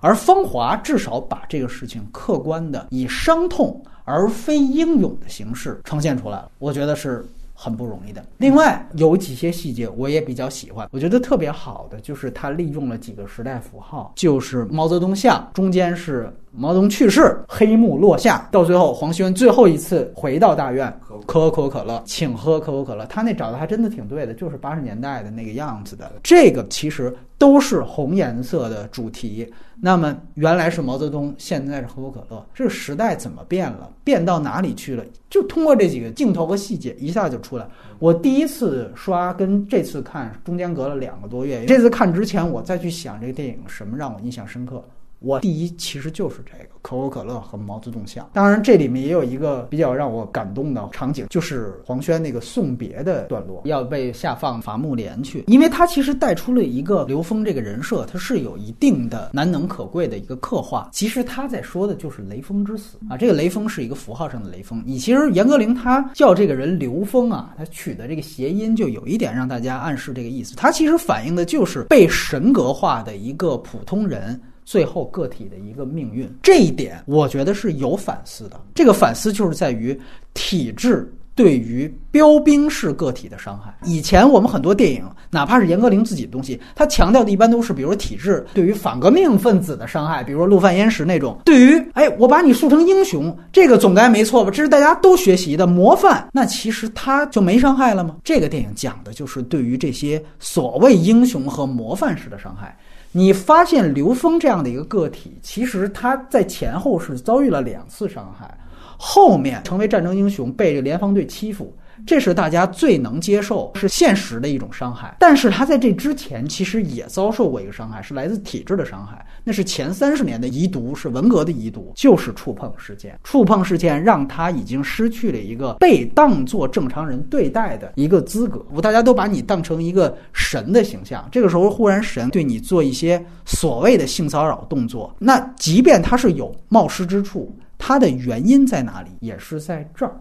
[0.00, 7.22] 而芳华至少把这个事情客观的以伤痛而非英勇的形式呈现出来了，我觉得是
[7.64, 8.22] 很不容易的。
[8.36, 16.30] 另外有几些细节我也比较喜欢，我觉得特别好的就是他利用了几个时代符号，就是毛泽东像，中间是。
[16.56, 20.96] 毛泽东去世，黑幕落下，到最后黄轩最后一次回到大院，
[21.26, 23.04] 可口可乐，请喝可口可乐。
[23.06, 26.12] 他那找的还真的挺对的，就是八十年代的那个样子的。
[26.22, 29.52] 这个其实都是红颜色的主题。
[29.84, 33.92] 那么原来是毛泽东，现在是可口可乐，这个时代怎么变了？
[34.02, 35.04] 变到哪里去了？
[35.28, 37.68] 就通过这几个镜头和细节，一下就出来。
[37.98, 44.82] 我第一次刷跟这次看中间隔了两个多月，这次看之前我再去想这个电影什么让我印象深刻。
[45.18, 60.90] 我第一其实就是这个可口可乐和毛泽东像，当然这里面也有一个比较让我感动的场景，就是黄轩那个送别的段落要被下放伐木连去，因为他其实带出了一个刘峰这个人设，他是有一定的难能可贵的一个刻画。
[60.92, 64.82] 其实他在说的就是雷锋之死啊，这个雷锋是一个符号上的雷锋。
[64.84, 74.38] 你其实严歌苓他叫这个人刘峰啊，他取的这个谐音就有一点让大家暗示这个意思，他其实反映的就是被神格化的一个普通人。
[74.64, 78.60] 最后个体的一个命运，这一点我觉得是有反思的。
[78.74, 79.98] 这个反思就是在于
[80.32, 83.76] 体制对于标兵式个体的伤害。
[83.84, 91.38] 以前我们很多电影，哪怕是严歌苓自己的东西，他强调的一般都是，比如说体制对于反革命分子的伤害，比如说陆犯焉识那种。
[91.44, 94.50] 对于哎，我把你塑成英雄，这个总该没错吧？
[94.50, 98.16] 这是大家都学习的模范，那其实他就没伤害了吗？
[98.22, 102.76] 这个电影讲的就是对于这些所谓英雄和模范式的伤害。
[103.16, 108.58] 你发现刘峰这样的一个个体，其实他在前后是遭遇了两次伤害，
[108.98, 111.72] 后面成为战争英雄，被这联防队欺负。
[112.06, 115.16] 这是大家最能接受，是现实的一种伤害。
[115.20, 119.24] 但是他在这之前其实也遭受过一个伤害，是来自体制的伤害。
[119.42, 123.18] 那是前三十年的遗毒，是文革的遗毒，就是触碰事件。
[123.22, 128.64] 触碰事件让他已经失去了一个被当作正常人对待的一个资格。
[128.70, 139.10] 我大家都把你当成一个神的形象，这个时候忽然神对你做一些所谓的性骚扰动作，那即便他是有冒失之处，他的原因在哪里？
[139.20, 140.14] 也是在这儿。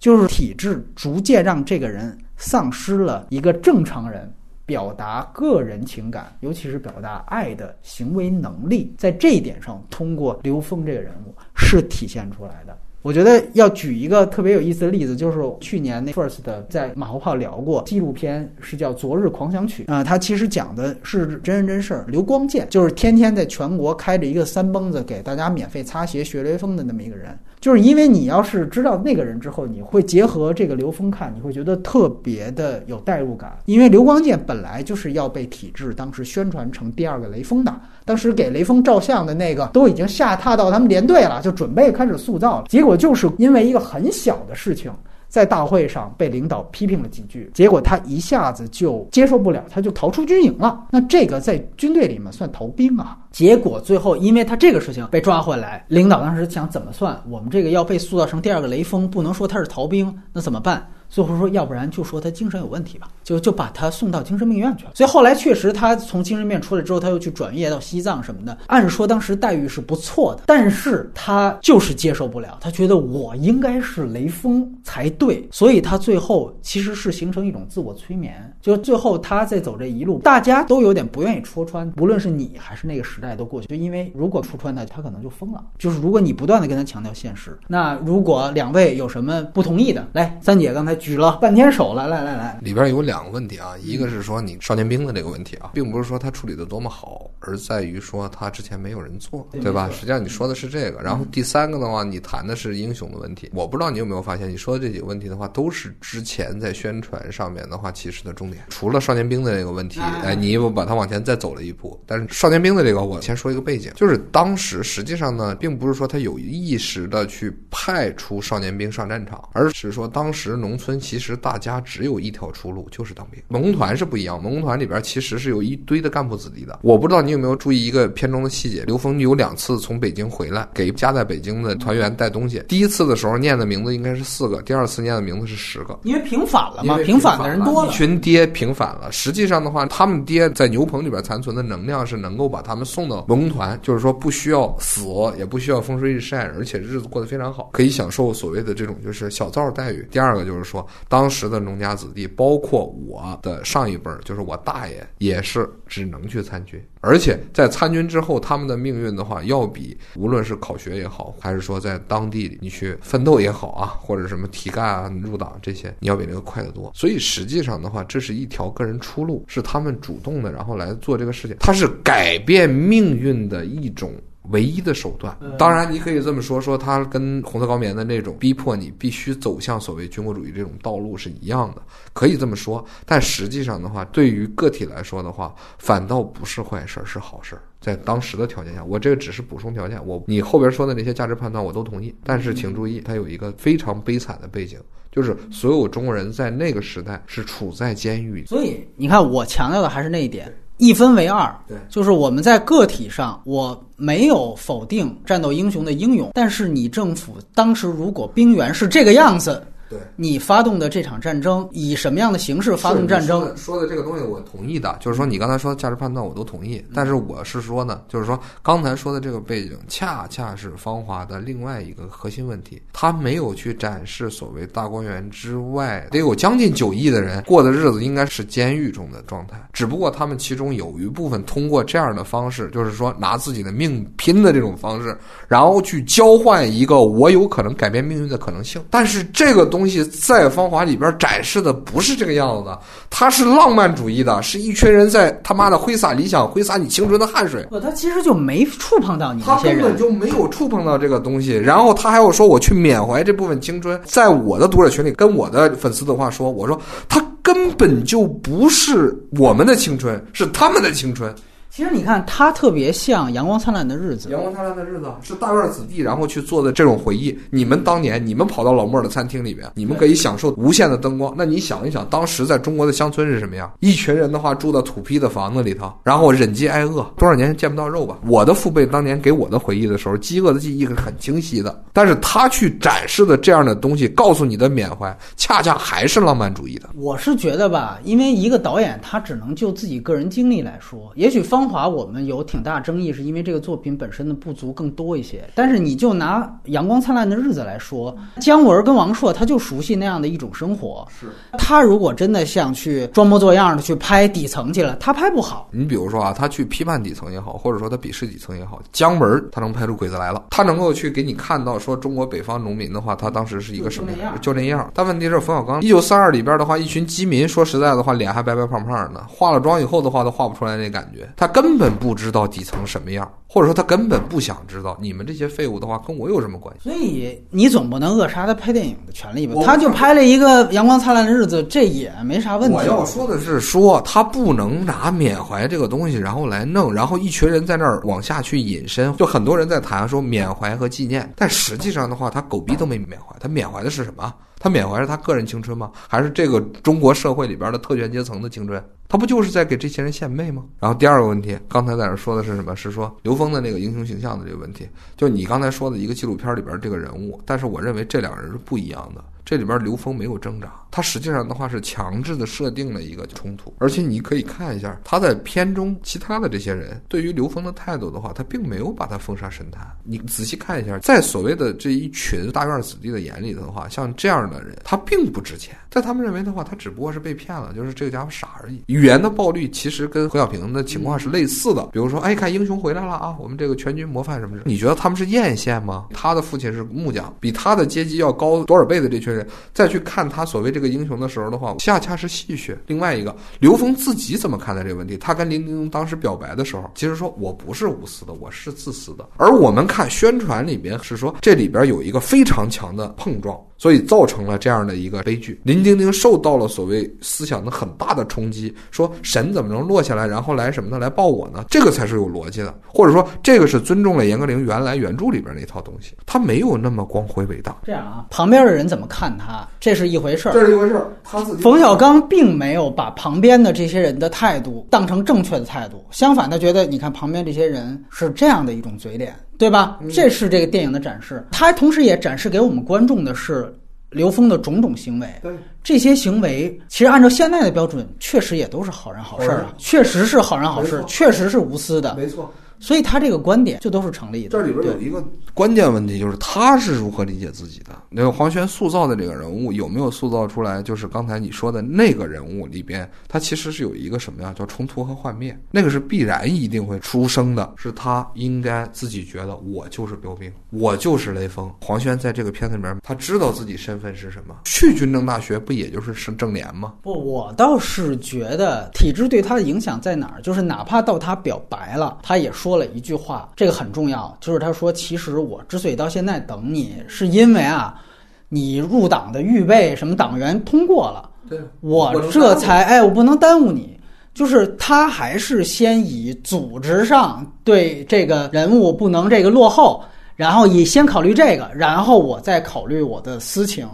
[0.00, 4.32] 就是体制逐渐让这个人丧失了一个正常人
[4.64, 12.76] 表达个人情感，尤其是表达爱的行为能力，在这一点上，通过刘峰这个人物是体现出来的。
[13.02, 22.04] 我觉得要举一个特别有意思的例子，就是去年那 First 在马后炮聊过纪录片，是叫《昨日狂想曲》啊，它其实讲的是真人真事儿。
[22.08, 27.38] 刘光健就是天天在全国开着一个三蹦子，给大家免费擦鞋学雷锋的那么一个人。
[27.60, 33.58] 就是因为你要是知道那个人之后，你会结合这个刘峰看，你会觉得特别的有代入感。
[33.66, 42.66] 因为刘光健本来就是要被体制当时宣传成第二个雷锋的，当时给雷锋照相的那个都已经下榻到他们连队了，就准备开始塑造了。
[42.68, 44.90] 结果就是因为一个很小的事情。
[45.30, 50.88] 在大会上被领导批评了几句，结果他一下子就接受不了，他就逃出军营了。
[50.90, 53.16] 那这个在军队里面算逃兵啊？
[53.30, 57.18] 结果最后因为他这个事情被抓回来，领导当时想怎么算？
[57.28, 60.86] 我们这个要被塑造成第二个雷锋，不能说他是逃兵，那怎么办？
[61.10, 64.92] 最后说，要不然就说他精神有问题吧，就就把他送到精神病院去了。
[64.94, 68.56] 所以后来确实，他从精神病院出来之后，他又去转业到西藏什么的。
[68.68, 78.30] 按说当时待遇是不错的，但是他就是接受不了，他觉得我应该是雷锋才对，所以他最后其实是形成一种自我催眠。
[78.60, 85.60] 就最后他在走这一路，大家都有点不愿意戳穿，无论是你还是那个时代都过去，就因为如果戳穿他，他可能就疯了。
[85.76, 90.99] 就是如果你不断的跟他强调现实，那如果两位有什么不同意的，来，三姐刚才。
[91.00, 99.88] 举了半天手来，来来来，里边有两个问题啊，一个是说你少年兵的这个问题啊，并不是说他处理的多么好，而在于说他之前没有人做，对吧？
[99.92, 103.50] 实际上你说的是这个，然后第三个的话，你谈的是英雄的问题。
[103.54, 108.62] 我不知道你有没有发现，你说的这几个问题的话，都是之前在宣传上面的话，其实的重点。
[108.68, 111.98] 除了少年兵的这个问题，哎，你又把它往前再走了一步。
[112.06, 123.40] 但是少年兵的这个，我先说一个背景，就是当时实际上呢，并不是说他有意识的去派出少年兵上战场，而是说当时农村其实大家只有一条出路，就是当兵。
[123.48, 126.80] 文工团是不一样，文工团里边其实是有一堆的干部子弟的。
[126.82, 132.62] 我不知道你有没有注意一个片中的细节，刘峰有两次从北京回来，给家在北京的团员带东西。
[132.68, 135.98] 第一次的时候念的名字应该是四个，第二次念的名字是十个。
[136.04, 137.92] 因为平反了嘛，平反的人多一了。
[137.92, 139.10] 群爹平反了。
[139.12, 145.02] 实际上的话，他们爹在牛棚里边残存的能量是能够把他们送到文工团，就是说不需要死，
[145.36, 150.06] 也不需要风吹日晒，而且日子过得非常好，可以享受所谓的这种就是小灶待遇。
[150.10, 166.90] 第二个就是说，当时的农家子弟，包括我的上一辈儿，就是我大爷，也是只能去参军，而且在参军之后，他们的命运的话，要比无论是考学也好，还是说在当地你去奋斗也好啊，或者什么提干啊、入党这些，你要比那个快得多。
[166.94, 174.12] 所以实际上的话，这是一条个人出路，是他们主动的，然后来做这个事情，它是改变命运的一种。
[174.50, 181.82] 唯一的手段，当然你可以这么说，说它跟红色高棉的那种逼迫你必须走向所谓军国主义这种道路是一样的，
[182.12, 182.84] 可以这么说。
[183.04, 187.62] 但实际上的话，对于个体来说的话，反倒不是坏事儿，是好事儿。
[187.80, 190.04] 在当时的条件下，我这个只是补充条件。
[190.06, 194.78] 我你后边说的那些价值判断我都同意，但是请注意，它有一个非常悲惨的背景，
[195.10, 198.46] 就是所有中国人在那个时代是处在监狱里。
[198.46, 201.54] 所以你看，我强调的还是那一点，一分为二。
[201.68, 209.98] 对就是我们在个体上，我没有否定战斗英雄的英勇，但是你政府当时如果兵源是这个样子，对。
[210.16, 213.40] 你发动的这场战争以什么样的形式发动战争？
[213.40, 235.16] 说的说的这个东西我同意的，就是说你刚才说的价值判断我都同意，但是我是说呢，就是说刚才说的这个背景，恰恰是芳华的另外一个核心问题，他没有去展示所谓大观园之外得有将近九亿的人过的日子应该是监狱中的状态，只不过他们其中有一部分通过这样的方式，就是说拿自己的命拼的这种方式，
[235.48, 247.66] 然后去交换一个我有可能改变命运的可能性，但是这个东西在芳华里边展示的不是这个样子的，它是浪漫主义的，是一群人在他妈的挥洒理想，挥洒你青春的汗水。
[247.70, 249.60] 不，他其实就没触碰到你他。
[249.60, 254.00] 根本就没有触碰到这个东西，然后他还要说我去缅怀这部分青春。
[254.04, 261.34] 在我的读者群里跟我的粉丝的话说，我说他根本就不是我们的青春，是他们的青春。
[261.70, 264.28] 其实你看，他特别像《阳光灿烂的日子》。
[264.32, 267.38] 阳光灿烂的日子是大院子弟，然后去做的这种回忆。
[267.48, 271.32] 你们当年，你们跑到老莫的餐厅里面，你们可以享受无限的灯光。
[271.38, 273.72] 那你想一想，当时在中国的乡村是什么样？
[273.78, 278.18] 一群人的话住到土坯的房子里头，然后忍饥挨饿，多少年见不到肉吧？
[278.26, 281.84] 我的父辈当年给我的回忆的时候，饥饿的记忆是很清晰的。
[281.92, 286.90] 但是他去展示的这样的东西，告诉你的缅怀，恰恰还是浪漫主义的。
[286.96, 295.46] 我是觉得吧，因为一个导演他只能就自己个人经历来说，也许方《芳华》我们有挺大争议，是因为这个作品本身的不足更多一些。
[295.54, 301.06] 但是你就拿《阳光灿烂的日子》来说，姜文跟王朔他就熟悉那样的一种生活。
[301.20, 301.26] 是
[301.58, 305.68] 他如果真的想去装模作样的去拍底层去了，他拍不好。
[305.70, 314.90] 你比如说啊，他去批判底层也好，或者说他鄙视底层也好，姜文他能拍出《鬼子来了》，他能够去给你看到说中国北方农民的话，他当时是一个什么样，就那样。
[314.94, 324.96] 但问题是冯小刚一九三二里边的话，一群饥民，说实在的话，脸还白白胖胖的，化了妆以后的话都画不出来那感觉，他根本不知道底层什么样，或者说他根本不想知道。
[325.00, 326.88] 你们这些废物的话，跟我有什么关系？
[326.88, 329.54] 所以你总不能扼杀他拍电影的权利吧？
[329.64, 332.76] 他就拍了一个《阳光灿烂的日子》，这也没啥问题。
[332.76, 344.32] 我要说的是说，他不能拿缅怀这个东西，然后来弄，然后一群人在那儿往下去引申，就很多人在谈说缅怀和纪念，但实际上的话，他狗逼都没缅怀，他缅怀的是什么？
[344.58, 345.90] 他缅怀是他个人青春吗？
[346.06, 348.82] 还是这个中国社会里边的特权阶层的青春？
[349.10, 350.64] 他不就是在给这些人献媚吗？
[350.78, 352.76] 然后第二个问题，刚才在那说的是什么？
[352.76, 359.24] 是说刘峰的那个英雄形象的这个问题，就你刚才说的一个纪录片里边这个人物，但是我认为这两个人是不一样的。
[359.42, 369.90] 这里边刘峰没有挣扎，他实际上的话是强制的设定了一个冲突，而且你可以看一下他在片中其他的这些人对于刘峰的态度的话，他并没有把他封杀神坛。
[370.04, 378.80] 你仔细看一下，在所谓的这一群大院子弟的眼里头的话，像这样的人，他并不值钱，在他们认为的话，他只不过是被骗了，就是这个家伙傻而已。
[379.00, 381.86] 语言的暴力其实跟何小平的情况是类似的。
[381.90, 386.08] 比如说，哎，看英雄回来了啊，我们这个全军模范什么的，你觉得他们是艳羡吗？
[386.12, 392.76] 他的父亲是木匠，比他的阶级要高多少倍的这群人，再去看他所谓这个英雄的时候的话，恰恰是戏谑。
[392.86, 395.16] 另外一个，刘峰自己怎么看待这个问题？
[395.16, 399.26] 他跟林丁当时表白的时候，其实说我不是无私的，我是自私的。
[399.38, 403.58] 而我们看宣传里边是说，这里边有一个非常强的碰撞。
[403.80, 410.98] 所以造成了这样的一个悲剧，林丁丁受到了所谓思想的很大的冲击，说神怎么能落下来，然后来什么呢？
[410.98, 411.64] 来抱我呢？
[411.70, 417.74] 这个才是有逻辑的，或者说这个是尊重了严歌苓原来原著里边那套东西，他没有那么光辉伟大。
[417.84, 421.06] 这样啊，旁边的人怎么看他，这是一回事儿，这是一回事儿。
[421.24, 430.00] 他自己冯小刚并没有把旁边的这些人的态度当成正确的态度，相反，他觉得你看旁边这些人是这样的一种嘴脸，对吧？
[430.12, 433.72] 这是这个电影的展示，它同时也展示给我们观众的是。
[434.10, 435.52] 刘峰的种种行为，对
[435.84, 442.52] 这些行为，其实按照现在的标准，确实也都是好人好事儿啊，确实是好人好事，确实是无私的，没错。
[442.80, 444.50] 所以他这个观点就都是成立的。
[444.50, 445.22] 这里边有一个
[445.52, 447.90] 关键问题，就是他是如何理解自己的。
[448.08, 450.82] 那个黄轩塑造的这个人物有没有塑造出来？
[450.82, 454.54] 就是刚才你说的那个人物里边，他其实是有一个什么呀？
[454.56, 457.74] 叫冲突和幻灭，那个是必然一定会出生的。
[457.76, 461.70] 是他应该自己觉得我就是标兵，我就是雷锋。
[461.82, 464.54] 黄轩在这个片子里面，他知道自己身份是什么。
[464.64, 466.94] 去军政大学不也就是是正联吗？
[467.02, 470.40] 不，我倒是觉得体制对他的影响在哪儿？
[470.40, 472.69] 就是哪怕到他表白了，他也说。
[472.70, 478.00] 说了一句话，这个很重要，就是他说：“其实我之所以到现在等你，是因为啊，
[478.48, 483.98] 你入党的预备什么党员通过了，对我这才哎，我不能耽误你。
[484.32, 490.00] 就是他还是先以组织上对这个人物不能这个落后，
[490.36, 493.84] 然后以先考虑这个，然后我再考虑我的私情。”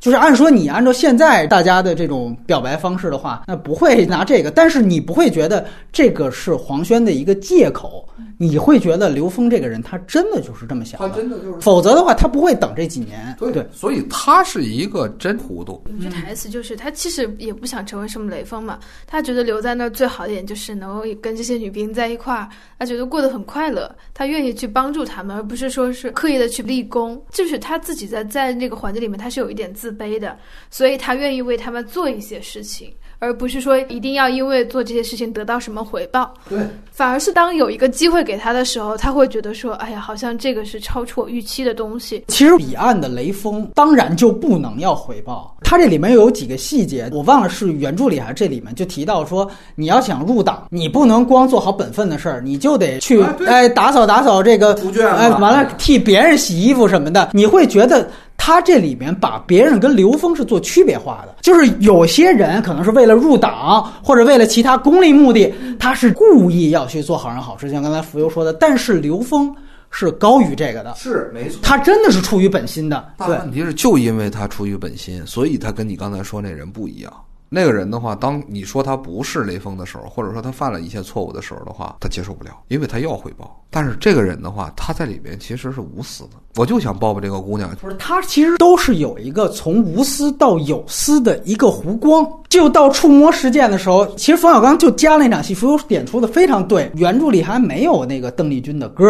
[0.00, 8.08] 就是按说你按照现在大家的这种表白方式的话，那不会拿这个，但是你不会觉得这个是黄轩的一个借口，
[8.38, 13.36] 你会觉得刘峰这个人他真的就是这么想，他真的就是，否则的话他不会等这几年。
[13.38, 15.82] 对，所以他是一个真糊涂。
[15.90, 18.78] 有句台词就是他其实也不想成为什么雷锋嘛，
[19.08, 29.88] 他觉得留在那儿最好的一点就是能够跟这些女兵在一块儿，他觉得过得很快乐，他愿意去帮助他们，而不是说是刻意的去立功，就是他自己在在那个环境里面他是有一点自。
[29.88, 30.36] 自卑的，
[30.70, 32.92] 所以他愿意为他们做一些事情。
[33.20, 36.58] 而不是说一定要因为做这些事情得到什么回报，对，
[36.92, 42.24] 反而是当有一个机会给他的时候，他会觉得说，哎呀，好像这个是超出我预期的东西。
[42.28, 54.78] 其实彼岸的雷锋当然就不能要回报，他这里面有几个细节，我忘了是原著里还是这里面就提到说，你要想入党，你不能光做好本分的事儿，你就得去哎打扫打扫这个
[55.16, 58.08] 哎，完了替别人洗衣服什么的，你会觉得。
[58.38, 68.54] 他这里面把别人跟刘峰是做区别化的，就是有些人可能是为了入党或者为了其他功利目的，他是故意要去做好人好事，像刚才浮游说的。
[68.54, 69.54] 但是刘峰
[69.90, 73.04] 是高于这个的，是没错，他真的是出于本心的。
[73.18, 77.12] 对问题是，就因为他出于本心，所以他跟你刚才说那人不一样。
[77.50, 83.58] 那个人的话，当你说他不是雷锋的时候，或者说他犯了一些错误的时候的话，他接受不了，因为他要回报。
[83.70, 87.70] 但是这个人的话，他在里边其实是无私的，我就想抱抱这个姑娘。
[87.80, 96.90] 不是他其实都是有一个从无私到有私的一个弧光，就到触摸事件的时候，其实冯小刚就加了那场戏，浮游点出的非常对。
[96.94, 99.04] 原著里还没有那个邓丽君的歌，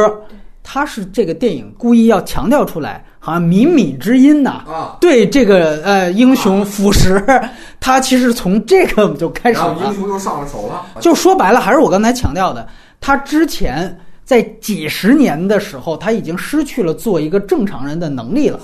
[0.71, 3.03] 他是这个电影故意要强调出来。
[3.19, 4.63] 好像，靡靡之音呐！
[4.67, 7.23] 啊，对这个呃英雄腐蚀，
[7.81, 9.79] 他其实从这个就开始了。
[9.87, 10.85] 英雄就上了手了。
[11.01, 12.69] 就说白了，还是我刚才强调的，
[13.01, 18.61] 他之前在几十年的时候，他已经失去了做一个正常人的能力了。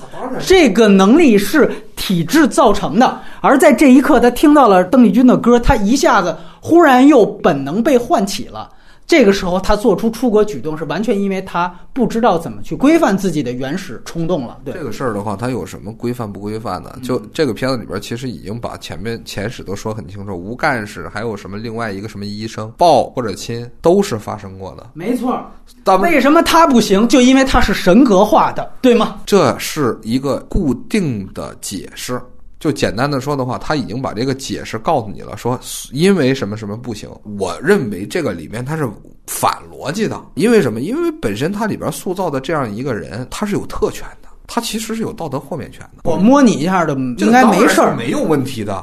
[0.46, 3.18] 这个能力是体质造成的。
[3.40, 8.68] 而在这一刻，他听到了邓丽君的歌，他一下子忽然又本能被唤起了。
[9.06, 14.58] 这个时候，他做出出国举动是完全因为他不知道怎么去规范自己的原始冲动了。
[14.64, 16.98] 对这个事儿的话，他有什么规范不规范的？
[17.02, 20.34] 就这个片子里边，其实已经把前面前史都说很清楚。
[20.34, 24.90] 吴干事还有什么另外一个什么医生抱或者亲，都是发生过的。
[24.94, 25.38] 没错，
[25.84, 27.06] 但为什么他不行？
[27.06, 29.20] 就因为他是神格化的，对吗？
[29.26, 32.20] 这是一个固定的解释。
[32.64, 35.60] 就简单的说的话，他已经把这个解释告诉你了，说
[35.92, 37.06] 因为什么什么不行。
[37.38, 38.88] 我认为这个里面它是
[39.26, 40.80] 反逻辑的，因为什么？
[40.80, 46.10] 因为本身它里边塑造的这样一个人，他是有特权的，他其实是有道德豁免权的。
[46.10, 48.82] 我摸你一下的，应该没事儿，没有问题的，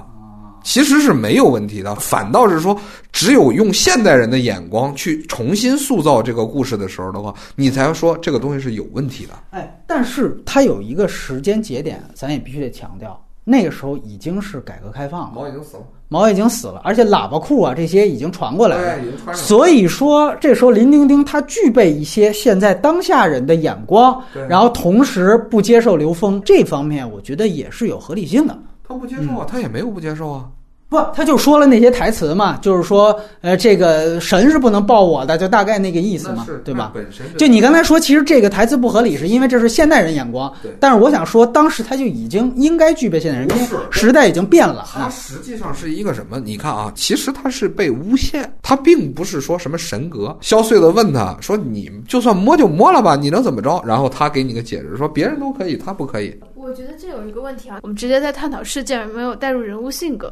[0.64, 1.96] 其实是没有问题的。
[1.96, 2.80] 反倒是说，
[3.12, 9.34] 只有用现代人的眼光去重新塑造这个故事的时候的话，你才说这个东西是有问题的。
[9.50, 13.20] 哎，但是它有一个时间节点，咱也必须得强调。
[13.44, 19.34] 那个时候已经是改革开放了，毛已经死了，毛已经死了，而且喇叭裤啊这些已经传过来了。
[19.34, 28.58] 所以说，这时候林丁丁他具备一些现在当下人的眼光，对然后同时不接受刘峰这方面，我觉得也是有合理性的。
[28.88, 30.48] 他不接受啊，他也没有不接受啊。
[30.92, 36.92] 不，他就说了那些台词嘛，就是说，呃，这个神是不能抱我的，就大概那个意思嘛，对吧？？
[36.94, 40.70] 本身就你刚才说，其实这个台词不合理，是因为这是现代人眼光对。
[40.82, 43.48] 但是我想说，当时他就已经应该具备现代人，
[43.90, 45.10] 时代已经变了它啊。
[45.10, 46.42] 实际上是一个什么？
[46.42, 50.38] 你看啊，其实他是被诬陷，他并不是说什么神格。
[50.42, 56.38] 萧穗子问他说：“你就算摸就摸了吧，你能怎么着？”然后他给你个解释，说别人都可以，他不可以。
[56.54, 60.32] 我觉得这有一个问题啊，我们直接在探讨事件，没有带入人物性格。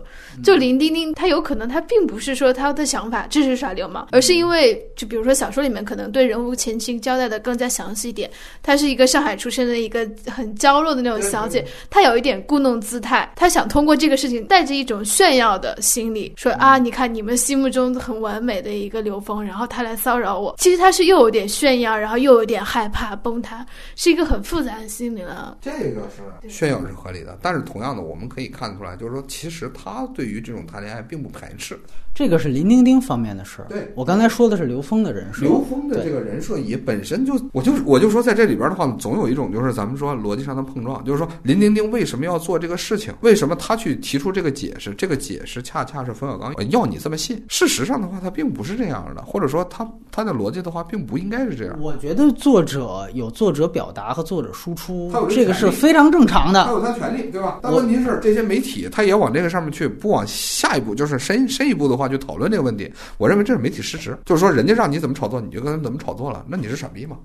[0.49, 8.27] 就林丁丁，他有可能他并不是说他的想法就是耍流氓，而是因为就比如说小说里面可能对人物前情交代的更加详细一点。
[8.63, 20.55] 她是一个上海出生的一个很娇弱的那种小姐，她有一点故弄姿态，她想通过这个事情带着一种炫耀的心理，说啊，你看你们心目中很完美的一个刘峰，然后他来骚扰我。
[20.57, 23.63] 其实他是又有点炫耀，然后又有点害怕崩塌，
[23.95, 25.59] 是一个很复杂的心理了。
[25.61, 31.79] 这个是炫耀是合理的，但是同样的，我们可以看出来，就是说，其实他对于这种谈恋爱并不排斥。
[32.19, 33.67] 这个是林丁丁方面的事儿。
[33.69, 35.45] 对我刚才说的是刘峰的人设。
[35.45, 43.13] 刘峰的这个人设也本身就，我就我就说在这里边的话，总有一种就是咱们说逻辑上的碰撞，就是说林丁丁为什么要做这个事情？
[43.21, 44.93] 为什么他去提出这个解释？
[44.95, 47.41] 这个解释恰恰是冯小刚要你这么信。
[47.47, 51.77] 事实上的话，他并不是这样的，或者说他他的逻辑的话，并不应该是这样。
[51.79, 56.65] 我觉得作者有作者表达和作者输出他有，这个是非常正常的。
[56.65, 57.59] 他有他权利，对吧？
[57.63, 62.91] 但问题是，这些媒体他也往这个上面去，不往下一步，就是深深一步的话去讨论这个问题。
[63.17, 67.17] 我认为这是媒体失职，就是说人家让你怎么炒作，你就跟人怎么炒作了，那你是傻逼吗？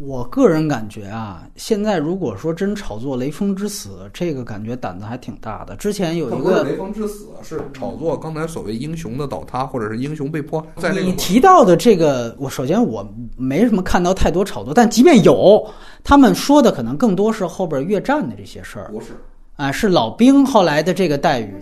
[0.00, 5.76] 我个人感觉啊，现在如果说真炒作雷锋之死，这个感觉胆子还挺大的。
[5.76, 10.60] 之前有一个雷锋之死，是炒作刚才所谓英雄的倒塌，或者是英雄被迫。
[10.78, 15.64] 在那个你提到的这个，我首先我没什么看到太多炒作，但即便有，
[16.02, 19.12] 他们说的可能更多是后边越战的这些事儿不是
[19.54, 21.54] 啊，是老兵后来的这个待遇。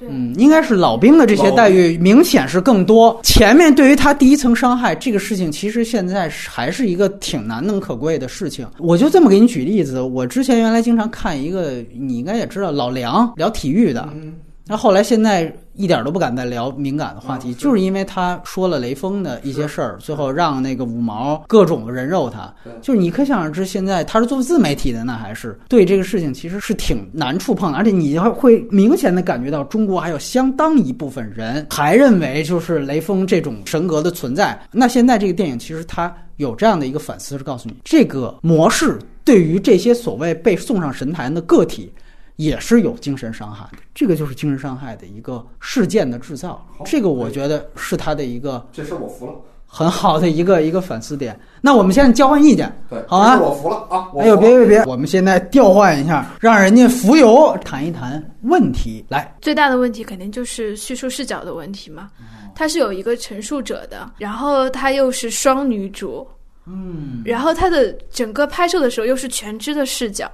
[0.00, 3.18] 嗯，应该是老兵的这些待遇明显是更多。
[3.22, 8.66] 前面对于他第一层伤害这个事情，其实现在还是一个挺难能可贵的事情。
[8.78, 14.34] 我就这么给你举例子，我之前原来经常看一个，你应该也知道老梁聊体育的，嗯，
[14.66, 22.52] 那后来现在一点都不敢再聊敏感的话题，就是因为他说了雷锋的一些事儿，最后让那个五毛各种人肉他。
[22.82, 34.60] 就是你可想而知，现在他是做自媒体的，那还是对这个事情其实是挺难触碰的，而且你会会明显的感觉到中国还有相当一部分人还认为就是雷锋这种神格的存在。
[34.72, 41.92] 那现在这个电影其实它有这样的一个反思，是告诉你这个模式对于这些所谓被送上神坛的个体。
[42.38, 49.32] 也是有精神伤害的，这个就是精神伤害的一个事件的制造好，这个我觉得是他的一个这事我服了。
[49.70, 51.38] 很好的一个一个反思点。
[51.60, 54.08] 那我们现在交换意见，对，好啊这事我服了啊！
[54.14, 59.04] 我哎呦，别别别，我们现在调换一下，让人家浮游谈一谈问题。
[59.10, 62.08] 来，最大的问题肯定就是叙述视角的问题嘛。
[62.54, 66.26] 它是有一个陈述者的，然后它又是双女主，
[66.64, 70.32] 嗯，然后它的整个拍摄的时候又是全知的视角，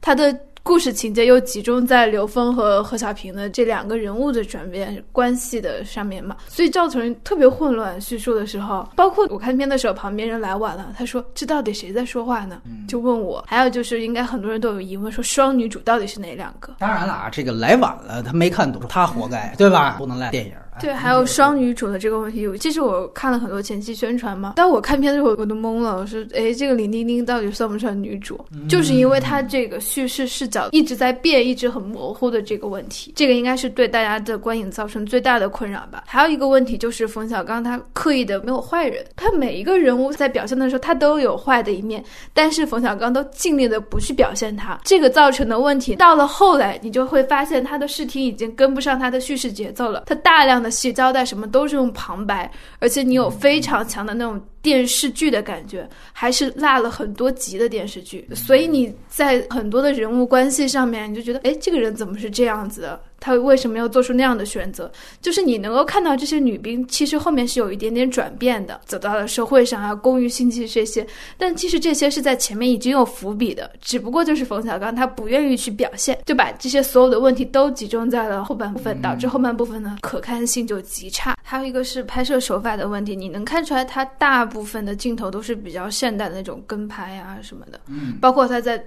[0.00, 0.32] 它的
[0.68, 7.98] 故事情节又集中在刘峰和何小平的这两个人物的转变关系的上面嘛，所以造成特别混乱。
[7.98, 12.60] 叙述的时候，包括我看片的时候，旁边人来晚了，他说这到底谁在说话呢？
[12.86, 13.42] 就问我。
[13.48, 16.74] 还有就是，应该很多人都有疑问，说双女主到底是哪两个？
[16.80, 19.96] 当然了啊，这个来晚了，他没看懂，他活该，对吧？
[19.96, 20.52] 不能赖电影。
[20.52, 28.38] 哎对，还有双女主的这个问题，其实我看了很多前期宣传嘛，但我看片的时候我都懵了，我说，哎，这个林丁丁到底算不算女主？
[28.68, 36.04] 就是因为她这个叙事视角一直在变，一直很模糊的这个问题，这个应该是对大家的观影造成最大的困扰吧。
[36.06, 42.02] 还有一个问题就是冯小刚他刻意的没有坏人，他每一个人物在表现的时候他都有坏的一面，
[42.32, 63.00] 但是冯小刚都尽力的不去表现他，这个造成的问题，到了后来你就会发现他的视听已经跟不上他的叙事节奏了，他大量的戏交代什么都是用旁白，而且你有非常强的那种电视剧的感觉，还是落了很多集的电视剧，所以你在很多的人物关系上面，你就觉得，哎，这个人怎么是这样子的？
[63.20, 64.90] 他为什么要做出那样的选择？
[65.20, 71.06] 就是你能够看到这些女兵其实后面是有一点点转变的，走到了社会上啊，工于心计这些，
[71.36, 81.36] 但其实这些是在前面已经有伏笔的，只不过就是冯小刚他不愿意去表现，就把这些所有的问题都集中在了后半部分，导致后半部分呢可看性就极差。
[81.42, 88.82] 还有一个是拍摄手法的问题，你能看出来他大部分的镜头都是比较现代的那种跟拍啊什么的，嗯，包括他在。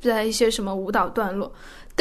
[0.00, 1.52] 在一些什么舞蹈段落。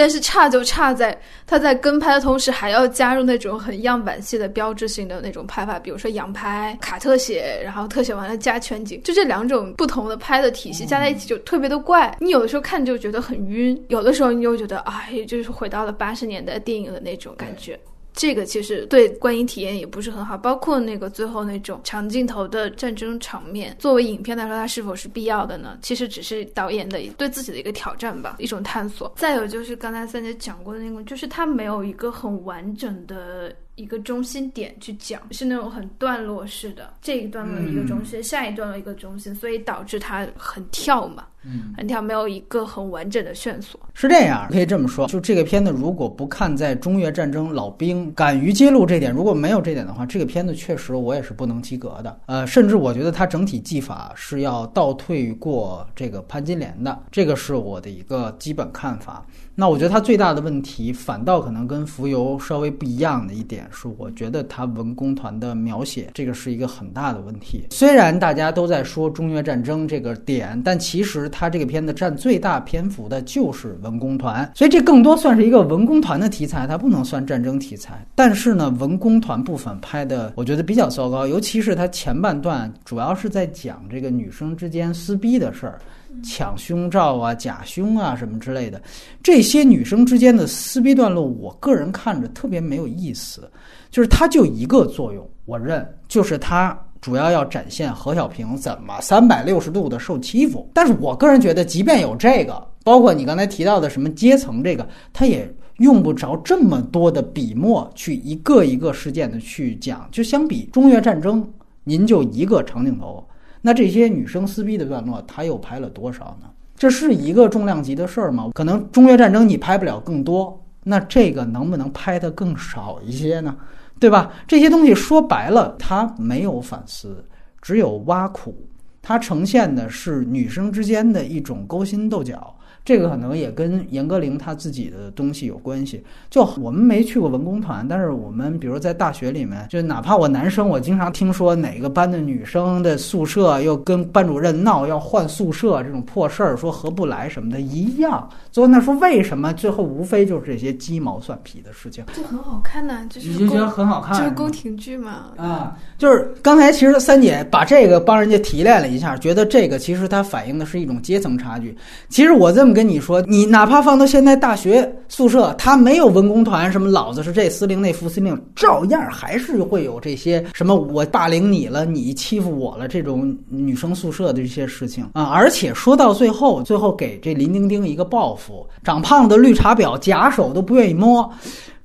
[0.02, 12.18] 但是差就差在他在跟拍的同时，还要加入那种很样板戏的标志性的那种拍法，比如说仰拍、卡特写，然后特写完了加全景，就这两种不同的拍的体系加在一起就特别的怪。
[12.20, 17.80] 你有的时候看就觉得很晕，有的时候你又觉得哎，就是回到了八十年代电影的那种感觉。
[18.14, 25.78] 这个其实对观影体验也不是很好，包括那个最后那种长镜头的战争场面，作为影片来说，它是否是必要的呢？
[25.82, 29.12] 其实只是导演的对自己的一个挑战吧，一种探索。
[29.16, 33.56] 再有就是刚才三姐讲过的那个，就是它没有一个很完整的。
[33.76, 43.80] 一个中心点去讲，是那种很段落式的，这一段落一个中心，下一段落一个中心，所以导致它很跳嘛，嗯，很跳，没有一个很完整的线索。
[43.94, 52.20] 是这样，可以这么说，就这个片子如果不看在中越战争老兵敢于揭露这点，如果没有这点的话，这个片子确实我也是不能及格的。
[52.26, 59.26] 呃，甚至我觉得它整体技法是要倒退过这个潘金莲的，这个是我的一个基本看法。
[59.54, 67.68] 那我觉得它最大的问题，反倒可能跟浮游稍微不一样的一点是，我觉得它文工团的描写，这个是一个很大的问题。
[67.72, 78.06] 虽然大家都在说中越战争这个点，但其实它这个片子占最大篇幅的就是文工团，所以这更多算是一个文工团的题材，它不能算战争题材。
[78.16, 85.80] 但是呢，文工团部分拍的我觉得比较糟糕，尤其是它前半段主要是在讲这个女生之间撕逼的事儿。
[86.24, 88.82] 抢胸罩啊、假胸啊什么之类的，
[89.24, 93.50] 这些女生之间的撕逼段落，我个人看着特别没有意思。
[93.90, 100.70] 就是它就一个作用，我认，就是它主要要展现何小平怎么三百六十度的受欺负。
[100.74, 110.08] 但是我个人觉得，即便有这个，包括你刚才提到的什么阶层这个，它也用不着这么多的笔墨去一个一个事件的去讲。
[110.10, 111.46] 就相比中越战争，
[111.84, 113.28] 您就一个长镜头。
[113.62, 116.48] 那这些女生撕逼的段落，他又拍了多少呢？
[116.76, 118.50] 这是一个重量级的事儿吗？
[118.56, 123.56] 可能中越战争你拍不了更多，那这个能不能拍得更少一些呢？
[124.00, 124.32] 对吧？
[124.48, 127.24] 这些东西说白了，他没有反思，
[127.62, 128.56] 只有挖苦，
[129.00, 132.56] 它呈现的是女生之间的一种勾心斗角。
[132.84, 136.04] 这个可能也跟严歌苓他自己的东西有关系。
[136.30, 148.28] 就我们没去过文工团，但是我们比如在大学里面，就哪怕我男生，我经常听说哪个班的女生的宿舍又跟班主任闹要换宿舍这种破事儿，说合不来什么的，一样。
[148.52, 149.54] 最后那说为什么？
[149.54, 152.04] 最后无非就是这些鸡毛蒜皮的事情。
[152.14, 155.28] 就很好看呐，就是你就觉得很好看，就是宫廷剧嘛。
[155.38, 161.78] 啊，就是刚才其实三姐把这个帮人家提炼了一下，觉得这个其实它反映的是一种阶层差距。
[162.10, 162.71] 其实我这么。
[162.74, 175.26] 跟你说，你哪怕放到现在大学宿舍，他没有文工团，什么老子是这司令那副司令，照样还是会有这些什么我霸凌你了，你欺负我了这种女生宿舍的这些事情啊！
[175.26, 181.30] 而且说到最后，最后给这林丁丁一个报复，长胖的绿茶婊假手都不愿意摸，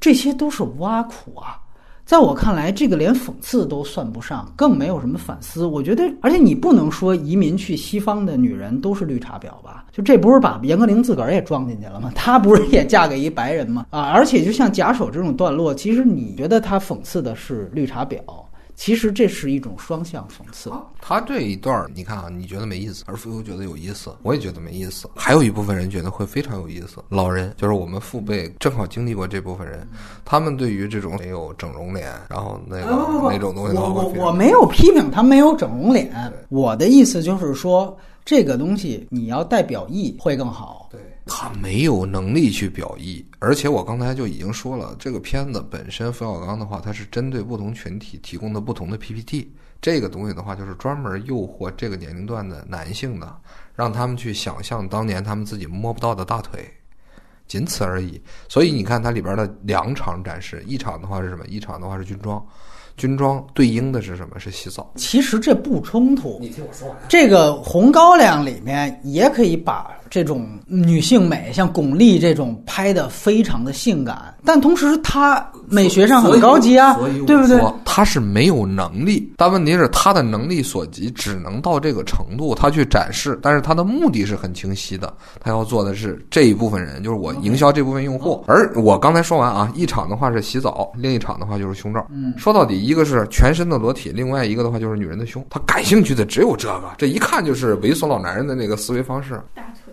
[0.01, 1.59] 这些都是挖苦啊。
[2.07, 5.67] 在我看来，这个连讽刺都算不上，更没有什么反思。
[5.67, 9.85] 我觉得，而且你不能说移民去西方的女人都是绿茶婊吧？
[9.91, 12.13] 就这不是把严歌苓自个儿也装进去了吗？
[12.15, 13.87] 她不是也嫁给一白人吗？
[13.91, 14.03] 啊！
[14.13, 18.21] 而且就像假手这种段落，其实你觉得她讽刺的是绿茶婊？
[18.77, 20.71] 其实这是一种双向讽刺。
[21.01, 25.09] 他这一段你看啊，你觉得没意思，而富游觉得有意思，我也觉得没意思。
[25.17, 27.03] 还有一部分人觉得会非常有意思。
[27.09, 29.89] 老人就是我们父辈，正好经历过这部分人，
[30.25, 36.13] 他们对于这种没有整容脸，然后那个那种东西，我我我没有批评他没有整容脸，
[36.51, 40.89] 我的意思就是说，这个东西你要带表意会更好。
[40.93, 41.01] 对。
[41.27, 49.53] 他没有能力去表意，而且我刚才就已经说了，这个片子本身冯小刚的话，他是针对不同群体提供的不同的 PPT，
[49.83, 53.37] 这个东西的话，就是专门诱惑这个年龄段的男性的，
[53.75, 56.65] 让他们去想象当年他们自己摸不到的大腿，
[57.49, 58.23] 仅此而已。
[58.49, 61.45] 所以你看它里边的两场展示，一场的话是什么？
[61.47, 62.41] 一场的话是军装。
[62.97, 64.41] 军装对应的是什么？
[64.41, 64.91] 是洗澡。
[64.97, 66.39] 其实这不冲突。
[66.41, 66.97] 你听我说完。
[67.11, 76.97] 这个《红高粱》里面也可以把这种女性美，像巩俐这种拍的非常的性感，但同时她美学上很高级啊，
[77.27, 77.61] 对不对？
[77.85, 88.43] 她是没有能力，但问题是她的能力所及只能到这个程度，她去展示，但是她的目的是很清晰的，她要做的是这一部分人，就是我营销这部分用户。
[88.47, 92.07] 而我刚才说完啊，一场的话是洗澡，另一场的话就是胸罩。
[92.11, 92.87] 嗯，说到底。
[92.87, 95.45] 一个是全身的裸体，另外一个的话就是女人的胸。
[95.51, 99.41] 她感兴趣的只有这个，这一看就是猥琐老男人的那个思维方式。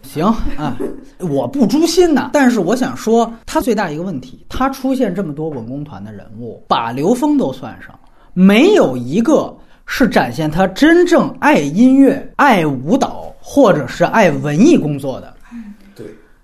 [0.03, 0.25] 行
[0.57, 0.77] 啊，
[1.19, 7.97] 我不诛心呐，但是我想说，他最大一个问题，他出现这么多文工团的人物，把刘峰都算上，
[8.33, 15.33] 没有一个是展现他真正爱音乐、爱舞蹈或者是爱文艺工作的。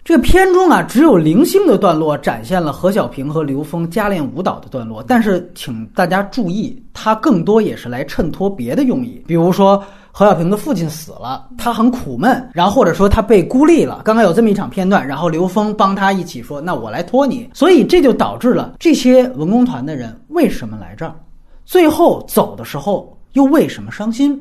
[0.09, 9.83] 这片中啊，只有零星的段落展现了何小平和刘峰加练舞蹈的段落，但是请大家注意，他更多也是来衬托别的用意，比如说。
[10.11, 14.01] 何小平的父亲死了，他很苦闷，然后或者说他被孤立了。
[14.03, 21.13] 刚刚有这么一场片段，然后刘峰帮他一起说：“那我来托你。”所以这就导致了这些文工团的人为什么来这儿，
[21.63, 24.37] 最后走的时候又为什么伤心？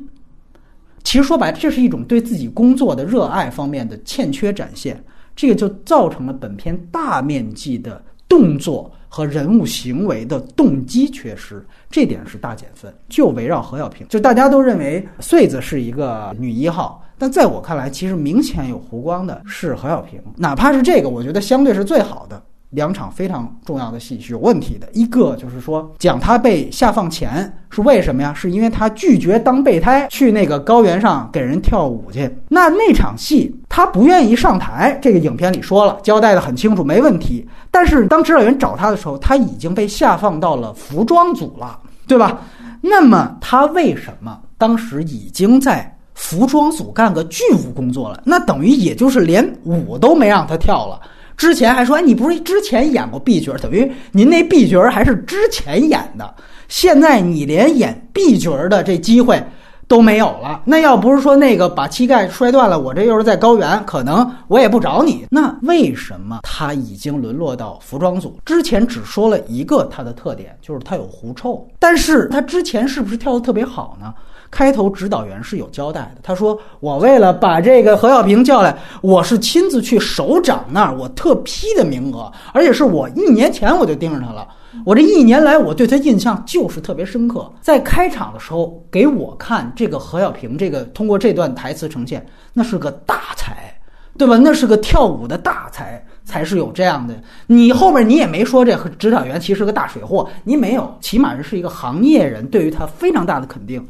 [1.04, 4.98] 其实说白了，这是一种对自己工作的热爱方面的欠缺展现，
[5.38, 11.64] 这个就造成了本片大面积的动作和人物行为的动机缺失。
[11.88, 22.42] 这点是大减分，就围绕何小平，就大家都认为穗子是一个女一号，但在我看来，其实明显有弧光的是何小平，哪怕是这个，我觉得相对是最好的。
[22.70, 28.34] 两场非常重要的戏是有问题的，一个就是说讲他被下放前是为什么呀？
[28.34, 32.30] 是因为他拒绝当备胎去那个高原上给人跳舞去。
[32.48, 37.48] 那那场戏他不愿意上台，这个影片里说了，交代的很清楚，没问题。
[37.70, 42.42] 但是当指导员找他的时候，他已经被下放到了服装组了，对吧？
[42.82, 48.22] 那么他为什么当时已经在服装组干个剧务工作了？
[48.26, 51.00] 那等于也就是连舞都没让他跳了。
[51.38, 56.34] 之前还说，哎，你不是之前演过 B 角，等于您那 B 角还是之前演的。
[56.66, 59.42] 现在你连演 B 角的这机会
[59.86, 60.62] 都没有了。
[60.66, 65.26] 那要不是说那个把膝盖摔断了，我这又是在高原，可能我也不找你。
[65.30, 68.36] 那为什么他已经沦落到服装组？
[68.44, 71.64] 之前只说了一个他的特点，就是他有狐臭。
[71.78, 74.12] 但是他之前是不是跳的特别好呢？
[74.50, 84.48] 开头指导员是有交代的，他说：“我为了把这个何小平叫来，我是亲自去首长那儿，我特批的名额，而且是我一年前我就盯着他了。
[84.86, 87.50] 我这一年来，我对他印象就是特别深刻。
[87.60, 92.24] 在开场的时候给我看这个何小平，这个通过这段台词呈现，
[92.54, 93.74] 那是个大才，
[94.16, 94.38] 对吧？
[94.38, 97.14] 那是个跳舞的大才，才是有这样的。
[97.46, 103.86] 你后面你也没说这指导员其实是个大水货，你没有，起码是一个行业人，对于他非常大的肯定。”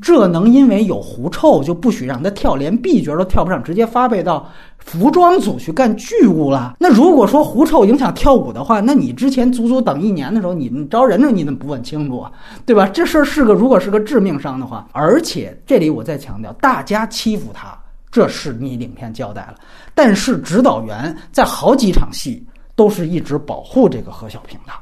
[0.00, 6.76] 这能因为有狐臭就不许让他跳，连 B 角都跳不上，直接发配到服装组去干剧务了？
[6.78, 11.30] 那如果说狐臭影响跳舞的话，那你之前足足等一年的时候，你招人呢？
[11.30, 12.32] 你怎么不问清楚啊？
[12.66, 12.88] 对吧？
[12.88, 17.78] 这事儿是个，如果是个致命伤的话，而且这里我再强调，大家欺负他，
[18.10, 19.54] 这是你影片交代了，
[19.94, 24.72] 但是指导员在好几场戏都是一直保护这个何小平的。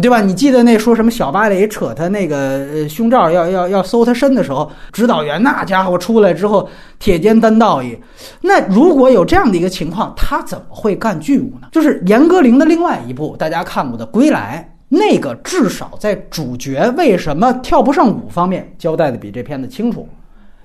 [0.00, 0.20] 对吧？
[0.20, 2.36] 你记得那说什么小芭蕾扯他那个
[2.72, 6.68] 呃胸罩要要要搜他身的时候，指导员那家伙出来之后
[6.98, 7.98] 铁肩担道义。
[8.40, 11.68] 那如果有这样的一个情况，他怎么会干剧务呢？
[11.72, 20.08] 就是严歌苓的另外一部大家看过的《归来》，那个至少在主角为什么跳不上舞方面交代的比这片子清楚。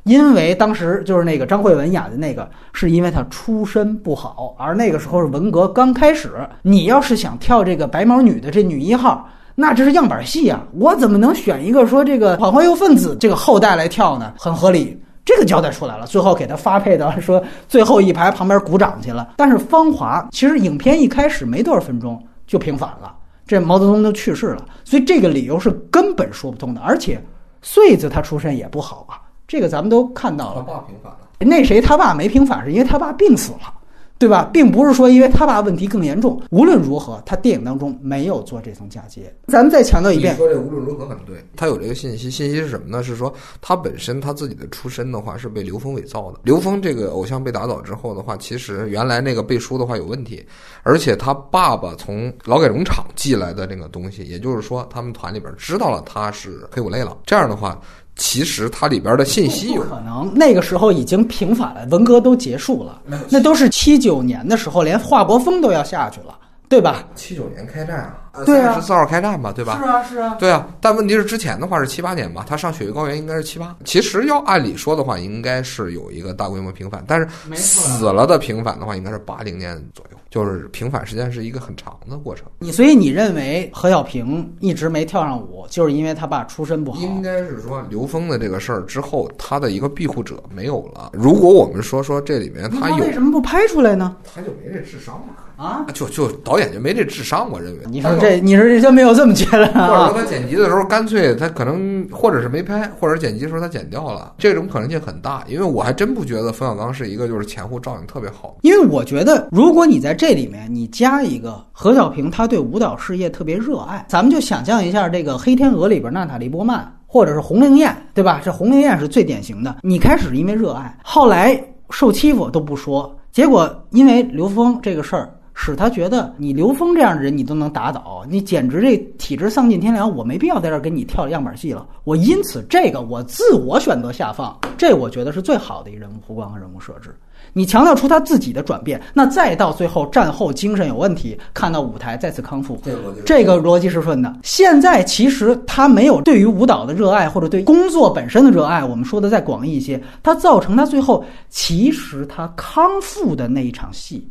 [0.03, 6.31] 因为当时就是那个张慧雯演的那个，是因为她出身不好，而那个时候是文革刚开始。
[6.61, 10.61] 你要是想跳这个白毛女的这女一号，那这是样板戏啊！
[10.73, 14.33] 我怎么能选一个说这个反坏右分子这个后代来跳呢？
[14.37, 16.05] 很合理，这个交代出来了。
[16.05, 19.33] 最后给他发配到说最后一排旁边鼓掌去了。
[19.37, 23.15] 但是芳华其实影片一开始没多少分钟就平反了，
[23.47, 26.81] 这毛泽东都去世了，所以这个理由是根本说不通的。
[26.81, 27.23] 而且
[27.61, 29.22] 穗子他出身也不好啊。
[29.53, 31.19] 这个咱们都看到了，他爸平反了。
[31.37, 33.71] 那谁他爸没平反，是因为他爸病死了，
[34.17, 34.49] 对吧？
[34.51, 36.41] 并不是说因为他爸问题更严重。
[36.49, 39.31] 无论如何，他电影当中没有做这层嫁接。
[39.47, 41.45] 咱们再强调一遍，说这无论如何很对。
[41.55, 43.03] 他有这个信息，信息是什么呢？
[43.03, 43.31] 是说
[43.61, 46.39] 他本身他自己的出身的话是被刘峰伪造的。
[46.43, 50.43] 刘峰这个偶像被打倒之后的话，其实原来那个背书的话有问题，
[50.81, 57.17] 而且他爸爸从劳改农场寄来的那个东西，也就是说他们团里边知道了他是黑五类了。
[57.25, 57.77] 这样的话。
[58.15, 66.37] 其实它里边的信息有可能，那个时候已经平反了，文革都结束了，那都是七九年的时候，连华国锋都要下去了，
[66.69, 67.07] 对吧？
[67.15, 68.19] 七九年开战啊。
[68.45, 69.77] 对啊，十四号开战吧，对吧？
[69.77, 70.35] 是啊，是啊。
[70.39, 73.75] 对啊，但问题是之前的话是七八年吧，他上雪域高原应该是七八。
[73.85, 82.47] 其实要按理说的话，应该是有一个大规模平反，但是死了的平反的话，应该是八零年左右，就是平反时间是一个很长的过程。
[82.57, 86.99] 你所以你认为何小平一直没跳上舞，就是因为他爸出身不好？
[86.99, 91.11] 应该是说刘峰的这个事儿之后，他的一个庇护者没有了。
[91.13, 94.15] 如果我们说说这里面他有，为什么不拍出来呢？
[94.33, 95.35] 他就没这智商嘛。
[95.55, 97.79] 啊，就就导演就没这智商，我认为。
[97.89, 99.87] 你说这，你说这就没有这么觉得啊？
[99.87, 105.43] 或者说他剪辑的时候，干脆他可能，或者是没拍，或者剪辑的时候他剪掉了，这种可能性很大。
[105.47, 108.57] 因为我还真不觉得冯小刚是一个就是前后照应特别好。
[108.61, 118.41] 因为我觉得，如果你在这里面你加一个何小平，他对舞蹈事业特别热爱，咱们就想象一下这个《黑天鹅》里边娜塔莉波曼，或者是红灵燕，对吧？
[118.43, 119.77] 这红灵燕是最典型的。
[119.81, 123.15] 你开始因为热爱，后来受欺负都不说。
[123.31, 131.85] 结果因为刘峰这个事儿，使他觉得你刘峰这样的人你都能打倒，你简直这体质丧尽天良，我没必要在这儿跟你跳样板戏了。
[132.03, 137.15] 我因此这个我自我选择下放，这我觉得是最好的一人物弧光和人物设置。
[137.51, 142.81] 你强调出他自己的转变，那再到最后战后精神有问题，看到舞台再次康复，
[143.25, 144.33] 这个逻辑是顺的。
[144.43, 154.25] 现在其实他没有对于舞蹈的热爱，或者对工作本身的热爱，我们说的再广义一些，他造成他最后其实他康复的那一场戏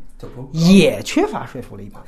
[0.53, 2.03] 也缺乏说服力吧。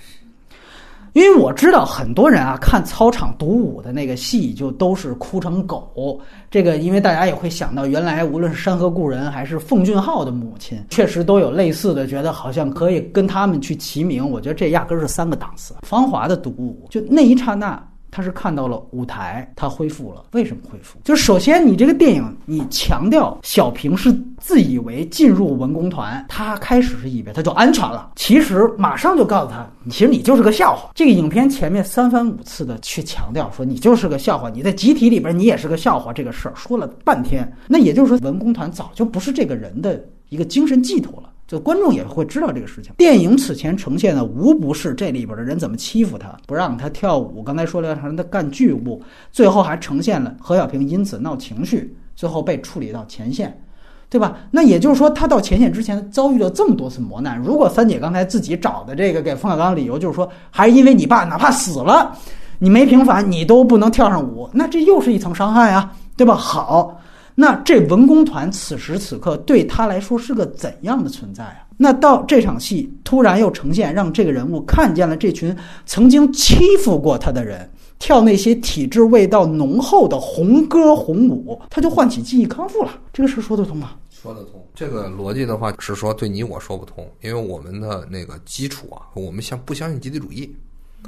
[1.13, 6.21] 因为我知道很多人啊，看操场独舞的那个戏就都是哭成狗。
[6.51, 14.29] 这个，因为大家也会想到，原来无论是山河故人还是奉俊昊的母亲，确实都有类似的，觉得好像可以跟他们去齐名。
[14.29, 15.73] 我觉得这压根儿是三个档次。
[15.83, 17.81] 芳华的独舞，就那一刹那。
[18.15, 20.27] 他是看到了舞台，他恢复了。
[20.31, 21.01] 为什么恢复？
[21.03, 30.93] 就首先，你这个电影，你强调小平是自以为进入文工团，他开始是以为他就安全了，其实马上就告诉他，其实你就是个笑话。
[30.95, 41.31] 这个影片前面三番五次的去强调说你就是个笑话，你在集体里边你也是个笑话，这个事儿说了半天，那也就是说文工团早就不是这个人的一个精神寄托了。
[41.47, 42.93] 就观众也会知道这个事情。
[42.97, 47.43] 电影此前呈现的无不是这里边的人怎么欺负他，不让他跳舞。
[47.43, 53.61] 刚才说了让他干剧务，最后还呈现了何小平因此闹情绪，最后被处理到前线，
[54.09, 54.39] 对吧？
[54.51, 57.39] 那也就是说，他到前线之前遭遇了这么多次磨难。
[57.39, 62.17] 如果三姐刚才自己找的这个给冯小刚理由就是说，还是因为你爸哪怕死了，
[62.59, 66.35] 你没平反，你都不能跳上舞，那这又是一层伤害啊，对吧？
[66.35, 66.99] 好。
[67.35, 71.67] 那这文工团此时此刻对他来说是个怎样的存在啊？
[71.77, 75.55] 那到这场戏突然又呈现，让这个人物看见了这群
[75.85, 77.69] 曾经欺负过他的人，
[77.99, 82.93] 跳那些体质味道浓厚的红歌红舞，他就唤起记忆康复了。
[83.13, 83.95] 这个事说得通吗？
[84.11, 84.65] 说得通。
[84.73, 90.57] 这个逻辑的话是说对你我说不通，因为我们的那个基础啊，我们相不相信集体主义。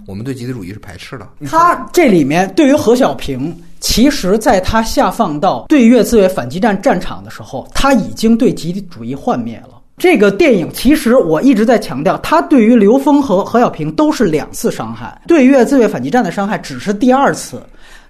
[0.07, 1.29] 我们对集体主义是排斥的。
[1.49, 9.71] 他这里面对于何小平，其实在他下放到对越自卫反击战战场的时候，他已经对集体主义幻灭了。
[9.99, 17.63] 这个电影其实我一直在强调，他对于刘峰和何小平都是两次伤害，对越自卫反击战的伤害只是第二次。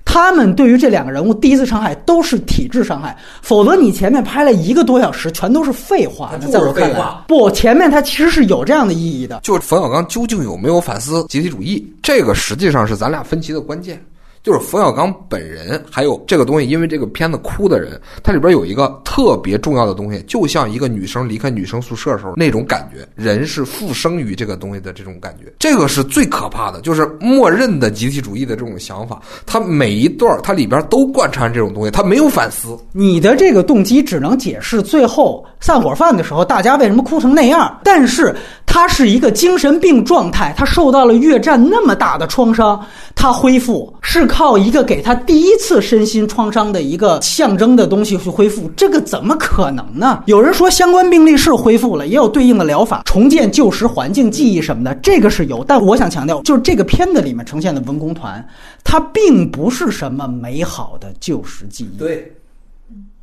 [0.07, 6.33] 他们对于这两个人物第一次伤害都是体质伤害，否则你前面拍了一个多小时全都是废话。
[6.51, 6.99] 在我看来，
[7.29, 9.41] 不，前面它其实是有这样的意义的。
[9.43, 14.03] 就是冯小刚究竟有没有反思集体主义，这个实际上是咱俩分歧的关键。
[14.47, 32.79] 就是冯小刚本人，还有这个东西，因为这个片子哭的人，它里边有一个特别重要的东西，就像一个女生离开女生宿舍的时候那种感觉，人是复生于这个东西的这种感觉，这个是最可怕的，就是默认的集体主义的这种想法，它每一段它里边都贯穿这种东西，它没有反思。
[32.93, 38.33] 你的这个动机只能解释最后散伙饭的时候大家为什么哭成那样，但是
[38.67, 44.27] 他是一个精神病状态，他受到了越战那么大的创伤，他恢复是。
[44.27, 50.25] 靠一个给他第一次身心创伤的一个象征的东西去恢复，这个怎么可能呢？
[50.27, 55.65] 有人说相关病例是恢复了，也有对应的疗法，重建旧时环境、记忆什么的，这个是有。
[55.65, 58.47] 但我想强调，就是这个片子里面呈现的文工团，
[58.83, 61.99] 它并不是什么美好的旧时记忆。
[61.99, 62.31] 对，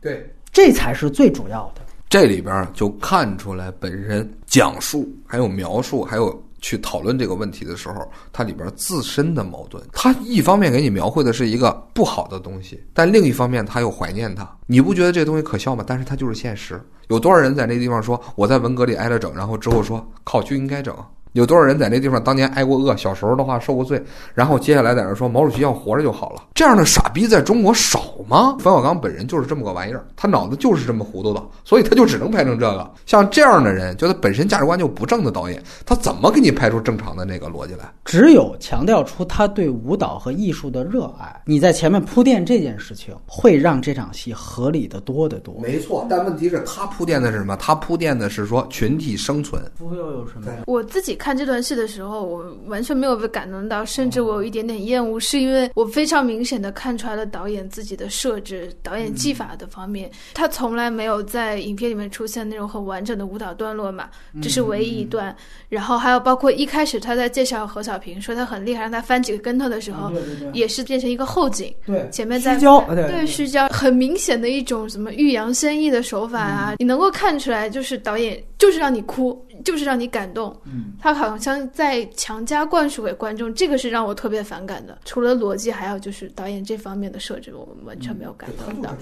[0.01, 1.81] 对，这才是最主要的。
[2.09, 6.41] 这里边就看出来本人讲述、还有描述、还有。
[6.63, 14.49] 去讨论这个问题的时候，它里边自身的矛盾，它一方面给你描绘的是一个不好的东西，但另一方面他又怀念它。
[14.65, 15.83] 你不觉得这东西可笑吗？
[15.85, 16.81] 但是它就是现实。
[17.09, 20.95] 有多少人在那地方说我在文革里挨了整，然后之后说靠就应该整？
[21.33, 24.01] 有多少人在那地方当年挨过饿，小时候的话受过罪，
[24.33, 26.43] 然后接下来在那说毛主席要活着就好了？
[26.53, 28.55] 这样的傻逼在中国少吗？
[28.59, 32.91] 冯小刚本人就是这么个玩意儿，他脑子就是这么糊涂的，所以他就只能拍成这个。
[33.07, 37.91] 像这样的人，就他本身价值观就不正的导演，他怎么给你拍出正常的那个逻辑来？
[38.05, 45.55] 只有强调出他对舞蹈和艺术的热爱，你在前面铺垫这件事情，会让这场戏合理的多得多。
[45.59, 47.57] 没错，但问题是，他铺垫的是什么？
[47.57, 49.59] 他铺垫的是说群体生存。
[49.79, 50.51] 又有什么？
[50.67, 51.17] 我自己。
[51.23, 64.09] 看这段戏的时候，我完全没有被感动到，甚至我有一点点厌恶，是因为我非常明显的看出来了导演自己的设置、导演技法的方面，他从来没有在影片里面出现那种很完整的舞蹈段落嘛，
[64.41, 65.33] 这是唯一一段。
[65.69, 70.11] 然后还有包括一开始他在介绍何小平，说他很厉害，让他翻几个跟头的时候，
[70.51, 79.41] 也是变成一个后景，对，前面在虚焦，对虚焦，很明显的一种什么欲扬先抑的手法啊，你能够看出来，就是导演就是让你哭。
[79.63, 84.97] 就是让你感动，嗯，他好像在强加灌输给观众，这个是让我特别反感的。
[85.05, 88.93] 除了逻辑，还有就是导演这方面的设置，我完全没有感动到。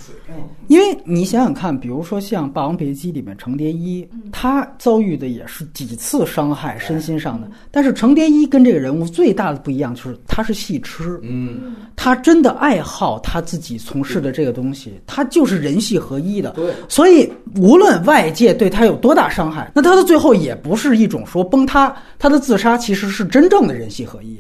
[0.67, 7.49] 因为你想想看，比如说像《霸王别姬》里面程蝶衣，他遭遇的也是几次伤害，身心上的。
[7.69, 16.51] 但是程蝶衣跟这个人物最大的不一样就是他是戏痴，嗯，他真的爱好他自己从事的这个东西，他就是人戏合一的。
[16.51, 24.39] 对，所以无论外界对他有多大伤害，那他的最后也不是一种说崩塌，他的自杀其实是真正的人戏合一。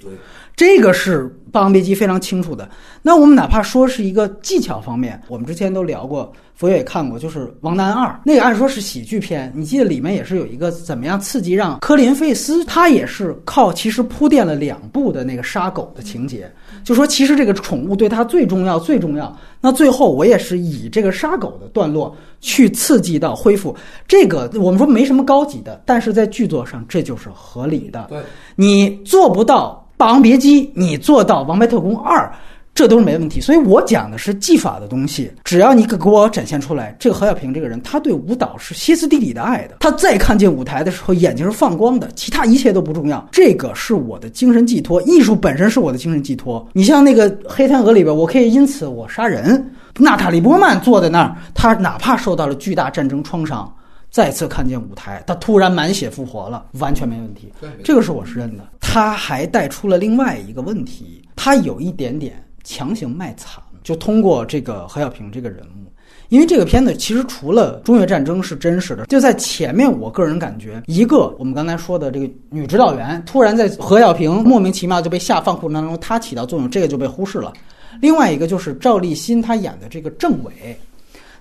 [0.53, 2.69] 这个是《霸王别姬》非常清楚的。
[3.01, 16.51] 那我们哪怕说是一个技巧方面，我们之前都聊过，佛爷也看过，就是《王南二》那个，按说是喜剧片，你记得里面也是有一个怎么样刺激让科林费斯，他也是靠其实铺垫了两部的那个杀狗的情节，
[16.83, 19.35] 就说其实这个宠物对他最重要，最重要。
[19.61, 23.73] 那最后我也是以这个杀狗的段落去刺激到恢复
[24.07, 28.07] 这个，我们说没什么高级的，但是在剧作上这就是合理的。
[28.09, 28.19] 对，
[28.55, 32.25] 你做不到《霸王别姬》，你做到《王牌特工二》，
[32.73, 33.39] 这都是没问题。
[33.39, 39.77] 所以我讲的是技法的东西，只要你给给我展现出来，这个何小平这个人，他对舞蹈是歇斯底里的爱的。
[39.79, 43.23] 他再看见舞台的时候，眼睛是放光的，其他一切都不重要。
[43.31, 46.67] 这个是我的精神寄托，艺术本身是我的精神寄托。
[46.73, 49.63] 你像那个《黑天鹅》里边，我可以因此我杀人。
[49.97, 53.71] 娜塔莉波曼坐在那儿，她哪怕受到了巨大战争创伤。
[54.09, 57.49] 再次看见舞台，他突然满血复活了，完全没问题。
[57.61, 58.67] 对这个是我是认的。
[58.81, 65.89] 他还带出了另外一个问题，他有一点点强行卖惨，就通过这个何小平这个人物。
[66.27, 77.53] 因为这个片子其实除了中越战争是真实的，就在前面，我个人感觉，一个我们刚才说的这个女指导员突然在何小平莫名其妙就被下放过程当中，她起到作用，这个就被忽视了。
[77.99, 80.77] 另外一个就是赵立新他演的这个政委，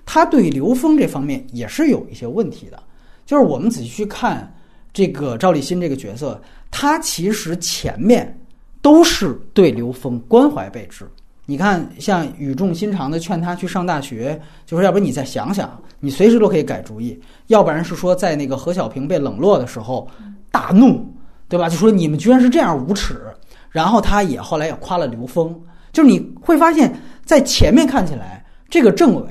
[0.05, 2.82] 他对刘峰这方面也是有一些问题的，
[3.24, 4.53] 就是我们仔细去看
[4.92, 6.40] 这个赵立新这个角色，
[6.70, 8.36] 他其实前面
[8.82, 11.07] 都是对刘峰关怀备至。
[11.46, 20.09] 你看，像语重心长的劝他去上大学，就说要不你再想想，你随时都可以改主意；要不然是说在那个何小平被冷落的时候
[20.53, 21.05] 大怒，
[21.48, 21.68] 对吧？
[21.68, 23.20] 就说你们居然是这样无耻。
[23.68, 25.55] 然后他也后来也夸了刘峰，
[25.93, 29.22] 就是你会发现在前面看起来这个政委。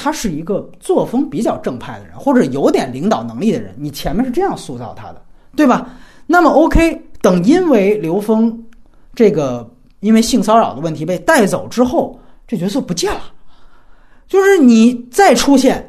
[0.00, 5.20] 他是一个作风比较正派的人，或者有点领导能力的人，你前面是这样塑造他的，
[5.56, 5.90] 对吧？
[6.24, 8.56] 那么 OK，等因为刘峰
[9.12, 12.16] 这个因为性骚扰的问题被带走之后，
[12.46, 13.22] 这角色不见了，
[14.28, 15.84] 就是你再出现，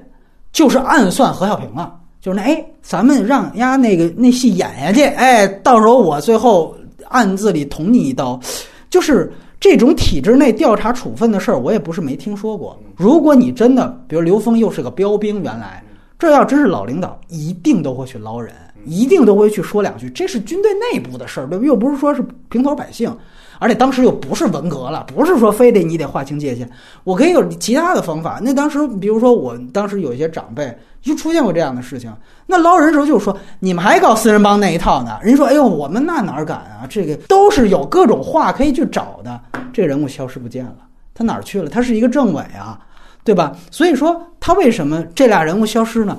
[0.52, 6.76] 就是暗算何小平了，就是那哎，咱们让丫那个那戏演下去，哎，到时候我最后
[7.10, 8.40] 暗自里捅你一刀，
[8.90, 9.32] 就是。
[9.60, 12.80] 这种体制内调查处分的事儿，我也不是没听说过。
[12.96, 15.84] 如果你真的，比如刘峰又是个标兵，原来
[16.18, 18.54] 这要真是老领导，一定都会去捞人，
[18.86, 20.10] 一定都会去说两句。
[20.12, 21.66] 这是军队内部的事儿，对吧？
[21.66, 23.14] 又不是说是平头百姓，
[23.60, 26.68] 而且当时又不是文革了，不是说非得你得划清界限。
[27.04, 28.40] 我可以有其他的方法。
[28.42, 32.12] 那当时，比如说我当时有一些长辈就出现过这样的事情，
[32.48, 35.20] 那捞人的时候就说你们还搞四人帮那一套呢？
[35.22, 36.88] 人家说哎呦，我们那哪敢啊？
[36.90, 39.40] 这个都是有各种话可以去找的。
[39.72, 40.78] 这人物消失不见了，
[41.14, 41.70] 他哪儿去了？
[41.70, 42.80] 他是一个政委啊，
[43.24, 43.56] 对吧？
[43.70, 46.18] 所以说他为什么这俩人物消失呢？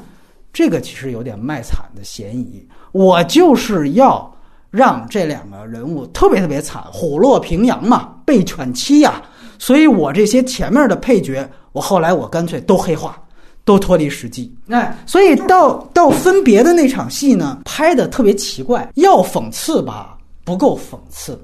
[0.53, 2.67] 这个其实有点卖惨的嫌疑。
[2.93, 4.33] 我就是要
[4.71, 9.23] 让这两个人物特别特别惨，虎落平阳嘛，被犬欺呀。
[9.59, 13.21] 所以我这些前面的配角，我后来我干脆都黑化，
[13.65, 14.55] 都脱离实际。
[14.69, 21.35] 哎，所以到到分别的那场戏呢，拍的特别奇怪，要讽刺吧，不够讽刺；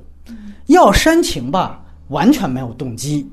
[0.66, 1.82] 要煽情吧。
[2.10, 3.28] 完全没有动机，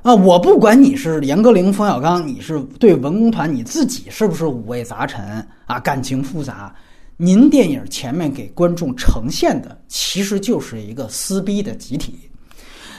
[0.00, 0.14] 啊！
[0.14, 5.78] 我不管你是严歌苓、冯小刚，你是对文工团，你自己是不是五味杂陈啊？
[5.80, 6.74] 感情复杂。
[7.16, 12.14] 您电影前面给观众呈现的，其实就是一个撕逼的集体。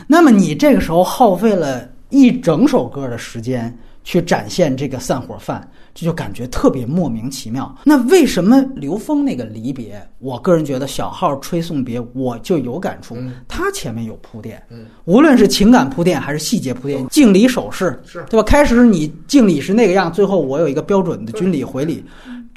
[0.08, 5.70] 那么你这个时候耗费了一整首歌的时间去展现这个散伙饭。
[6.00, 7.76] 这就感觉特别莫名其妙。
[7.84, 13.18] 那为什么刘峰那个离别，我个人觉得小号吹送别，我就有感触。
[13.48, 14.62] 他前面有铺垫，
[15.06, 18.44] 无论是情感铺垫还是细节铺垫，敬礼手势是对吧？
[18.44, 22.06] 开始你敬礼是那个样，最后我有一个标准的军礼回礼，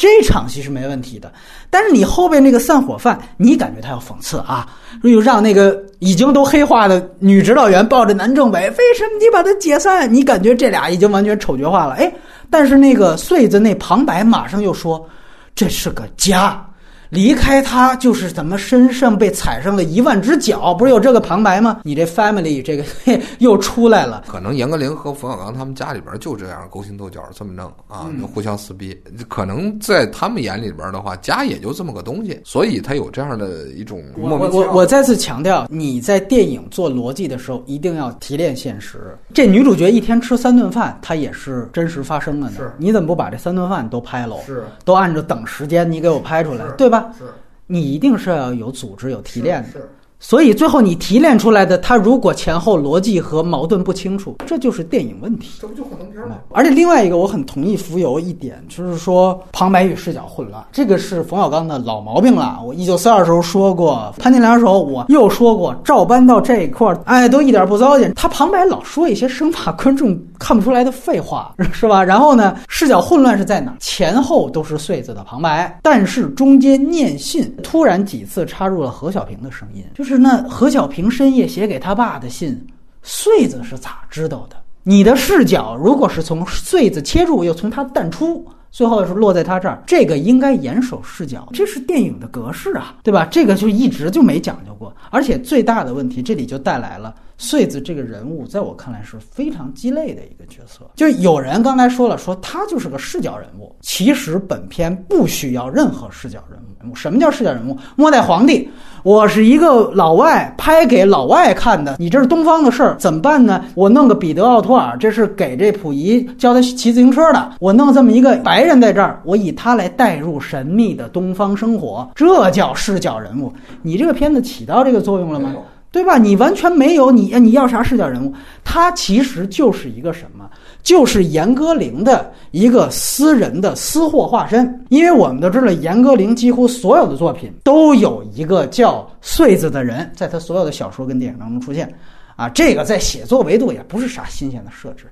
[0.01, 1.31] 这场戏是没问题的。
[1.69, 4.67] 但是你后边那个散伙饭，你感觉他要讽刺啊，
[5.03, 10.13] 又让那个已经都黑化的女指导员抱着南政委，为什么你把他解散？
[10.13, 12.11] 你感觉这俩已经完全丑角化了，哎。
[12.49, 15.07] 但是那个穗子那旁白马上又说
[15.55, 16.67] ：“这是个家，
[17.11, 21.81] 离开他就是怎么身上被踩上了一万只脚，不是有这个旁白吗？
[21.83, 22.85] 你这 family 这个
[23.39, 24.25] 又出来了。
[24.29, 28.97] 可能严歌苓和冯小刚他们家里边就这样勾心斗角这么弄啊，就互相撕逼。
[29.29, 39.19] 可能在他们眼里边的话，家也就这么个东西，所以他有这样的一种莫名我我再次强调，你在电影做逻辑的时候，一定要提炼现实。
[39.35, 42.55] 这女主角一天吃三顿饭，她也是真实发生的呢。
[42.57, 44.41] 是你怎么不把这三顿饭都拍喽？
[44.47, 47.00] 是都按照等时间你给我拍出来，对吧？
[47.17, 47.25] 是。
[47.67, 49.69] 你一定是要有组织、有提炼的。
[49.71, 49.89] 是
[50.23, 55.59] 所以最后你提炼出来的，它如果前后逻辑和矛盾不清楚，这就是电影问题。
[55.61, 56.37] 这不就幻灯片吗？
[56.51, 62.61] 而且另外一个，我很同意浮游一点，就是说旁白与视角混乱，这个是冯小刚的老毛病了。
[62.65, 68.13] 我一九四二时候说过，潘金莲时候我又说过，照搬到这一块儿，哎，都一点不糟践。
[68.15, 72.05] 他旁白老说一些生怕观众看不出来的废话，是吧？
[72.05, 73.77] 然后呢，视角混乱是在哪儿？
[73.81, 82.67] 前后都是穗子的旁白，但是中间念信突然几次插入了何小平的声音，就是是那何小平深夜写给他爸的信，
[83.03, 84.57] 穗子是咋知道的？
[84.83, 93.27] 你的视角如果是从穗子切入，又从他淡出，最后是落在他这儿，这个应该严守视角，这是电影的格式啊，对吧？
[93.31, 100.83] 这个就一直就没讲究过，而且最大的问题，这里就带来了穗子这个人物，在我看来是非常鸡肋的一个角色。
[100.95, 106.95] 就有人刚才说了，说他就是个视角人物，其实本片不需要任何视角人物。
[106.95, 107.75] 什么叫视角人物？
[107.97, 108.69] 末代皇帝，
[109.03, 113.65] 我是一个老外拍给老外看的，你这是东方的事儿，怎么办呢？
[113.75, 123.51] 我弄个彼得奥托尔，这是给这溥仪教他骑自行车的，我弄这么一个白人在这儿，我以他来带入神秘的东方生活，这叫视角人物。
[123.81, 125.55] 你这个片子起到这个作用了吗？
[125.93, 126.19] 对吧？
[126.19, 128.33] 你完全没有，你你要啥视角人物？
[128.65, 130.49] 他其实就是一个什么？
[130.83, 134.85] 就是严歌苓的一个私人的私货化身。
[134.89, 141.93] 因为我们都知道，严歌苓几乎所有的作品都有一个叫穗子的人，在他所有的小说跟电影当中出现。
[142.37, 145.07] 啊，这个在写作维度也不是啥新鲜的设置。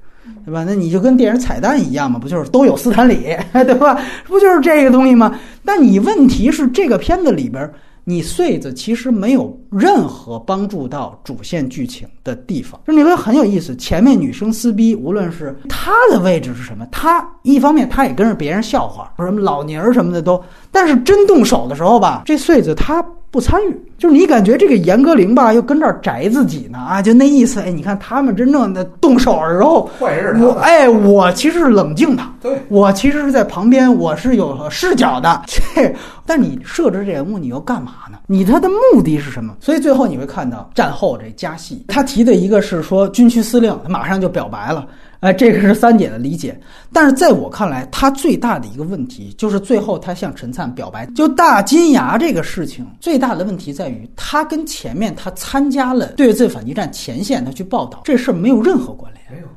[0.44, 0.62] 对吧？
[0.66, 3.98] 那你就跟电影彩蛋一样嘛，不就是都有斯坦李， 对吧？
[4.26, 5.38] 不就是这个东西吗？
[5.64, 7.70] 但你问题是这个片子里边，
[8.08, 12.80] 你穗子其实没有任何帮助到主线剧情的地方。
[12.86, 20.42] 就你会很有意思，前面女生撕逼，无论是她的位置是什么，她一方面她也跟着别人笑话，说什么老泥儿什么的都，
[20.72, 27.60] 但是真动手的时候吧，这穗子她不参与，就是你感觉这个严歌苓吧，又跟这儿宅自己呢啊，就那意思。
[27.60, 35.42] 哎，你看他们真正的动手的时候，坏人我哎，我其实是冷静的，对我其实是在旁边，我是有视角的。
[35.46, 38.18] 这，但你设置这人物，你又干嘛呢？
[38.26, 39.54] 你他的目的是什么？
[39.60, 44.86] 所以最后你会看到战后这加戏，他提的一个是说军区司令，他马上就表白了。
[45.20, 46.58] 哎，这个是三姐的理解，
[46.92, 59.24] 但是在我看来，他最大的一个问题就是最后他向陈灿表白，就大金牙这个事情，最大的问题在于他跟前面他参加了对越反击战前线，他去报道这事儿没有任何关联。
[59.28, 59.48] 没有，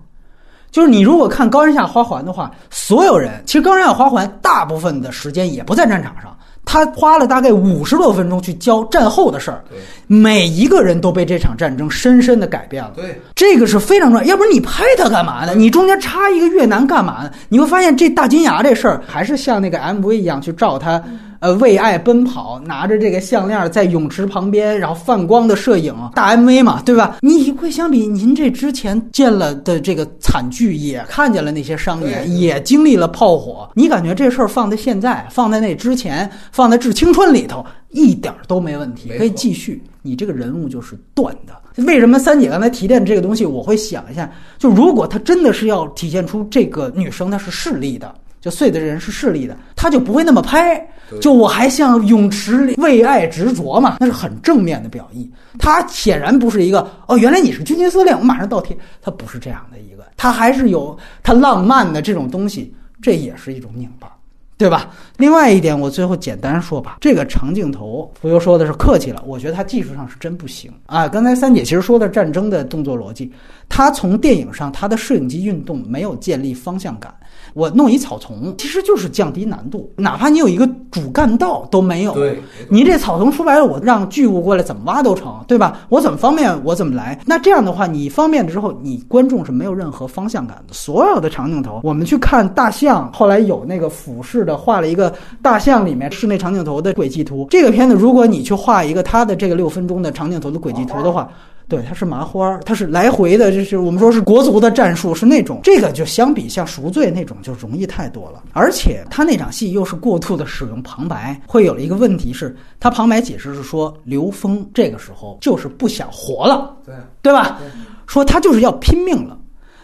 [0.71, 6.30] 就是你如果看高山下花环的话，所有人其实高山下花环大部分的时间也不在战场上，
[6.63, 12.91] 他花了大概五十多分钟去教战后的事儿，对每一个人都被这场战争深深的改变了。
[12.95, 15.53] 对，这个是非常重要，要不然你拍他干嘛呢？
[15.55, 17.31] 你中间插一个越南干嘛呢？
[17.49, 21.01] 你会发现这大金牙这事儿还是像那个 MV 一样去照他，
[21.41, 27.17] 呃，为爱奔跑，拿着这个项链在泳池旁边，然后泛光的摄影，大 MV 嘛，对吧？
[27.21, 39.81] 你会相比您这之前见了的这个惨剧，也看见了那些伤员，也经历了炮火，你感觉这事儿放在现在，放在那之前，放在《致青春》里头，一点儿都没问题，可以继续。
[40.03, 41.83] 你这个人物就是断的。
[41.83, 50.85] 为什么三姐刚才提炼这个东西，我会想一下，就如果她真的是要体现出这个女生她是势利的，就碎的人是势利的，他就不会那么拍。
[51.21, 55.29] 就我还像泳池里为爱执着嘛，那是很正面的表意。
[55.59, 58.75] 他显然不是一个哦，原来你是军军司令，我马上倒贴。
[59.01, 64.11] 他不是这样的一个，他还是有他浪漫的这种东西，这也是一种拧巴。
[64.57, 64.91] 对吧？
[65.17, 71.07] 另外一点，我最后简单说吧，这个长镜头，浮游说的是客气了，我觉得他技术上是真不行啊。
[71.07, 73.31] 刚才三姐其实说的战争的动作逻辑，
[73.67, 77.11] 他从电影上他的摄影机运动没有建立方向感。
[77.53, 82.13] 我弄一草丛，其实就是降低难度，哪怕你有一个主干道都没有。
[82.13, 85.79] 对，你这草丛说白了，我让巨物过来怎么挖都成，对吧？
[85.89, 87.19] 我怎么方便我怎么来。
[87.25, 90.73] 那这样的话，你方便了之后，你观众是没有任何方向感的。
[90.73, 97.47] 所有的长镜头，我们去看大象，后来有那个俯视的画了一个大象里面室内长镜头的轨迹图。
[97.49, 101.29] 这个片子，如果你去画一个它的这个六分钟的长镜头的轨迹图的话，
[101.67, 108.43] 对，他是麻花儿，他是来回的，就是我们说是国足的战术是那种，这个就相比像赎罪那种就容易太多了。
[108.53, 117.59] 而且他那场戏又是过度的使用旁白，会有了一个问题是，他旁白解释是说刘峰这个时候就是不想活了，对对吧？
[118.05, 119.37] 说他就是要拼命了。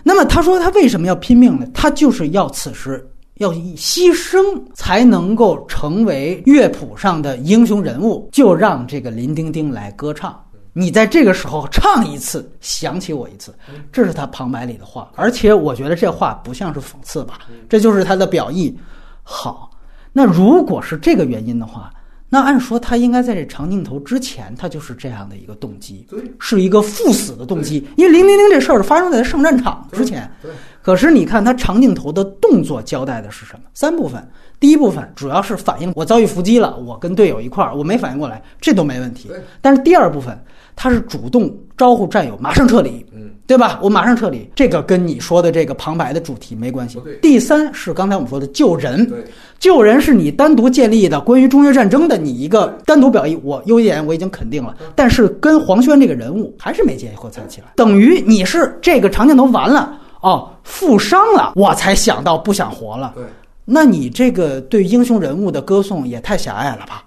[0.03, 1.65] 那么他说他为什么要拼命呢？
[1.73, 3.05] 他就是要此时
[3.35, 4.39] 要以牺牲
[4.73, 10.37] 才能够成为乐谱上的英雄人物，就让这个林丁丁来歌唱。
[10.77, 13.51] 你在这个时候唱一次，想起我一次，
[13.91, 15.11] 这是他旁白里的话。
[15.15, 18.77] 而且我觉得这话不像是讽刺吧，这就是他的表意。
[19.23, 19.71] 好，
[20.13, 21.91] 那如果是这个原因的话，
[22.29, 26.05] 那按说他应该在这长镜头之前，他就是这样的一个动机，
[26.39, 27.87] 是一个赴死的动机。
[27.95, 30.51] 因为零零零这事儿发生在他上战场之前，对，
[30.83, 33.61] 可是你看他长镜头的动作交代的是什么？
[33.73, 34.29] 三部分，
[34.59, 39.41] 第一部分主要是反映我遭遇伏击了，我跟队友一块儿，我没反应过来，这都没问题对。
[39.59, 40.37] 但是第二部分，
[40.77, 43.79] 他是主动招呼战友马上撤离，嗯，对吧？
[43.81, 47.01] 我马上撤离，这个跟你说的这个旁白的主题没关系。
[47.19, 49.11] 第三是刚才我们说的救人，
[49.57, 63.13] 救人是你单独建立的关于中越战争的你一个单独表意，我优点我已经肯定了，但是跟黄轩这个人物还是没结合在一起来，等于你是这个长镜头完了哦，负伤了，我才想到不想活了。
[63.15, 63.23] 对，
[63.65, 67.03] 那你这个对英雄人物的歌颂也太狭隘了吧？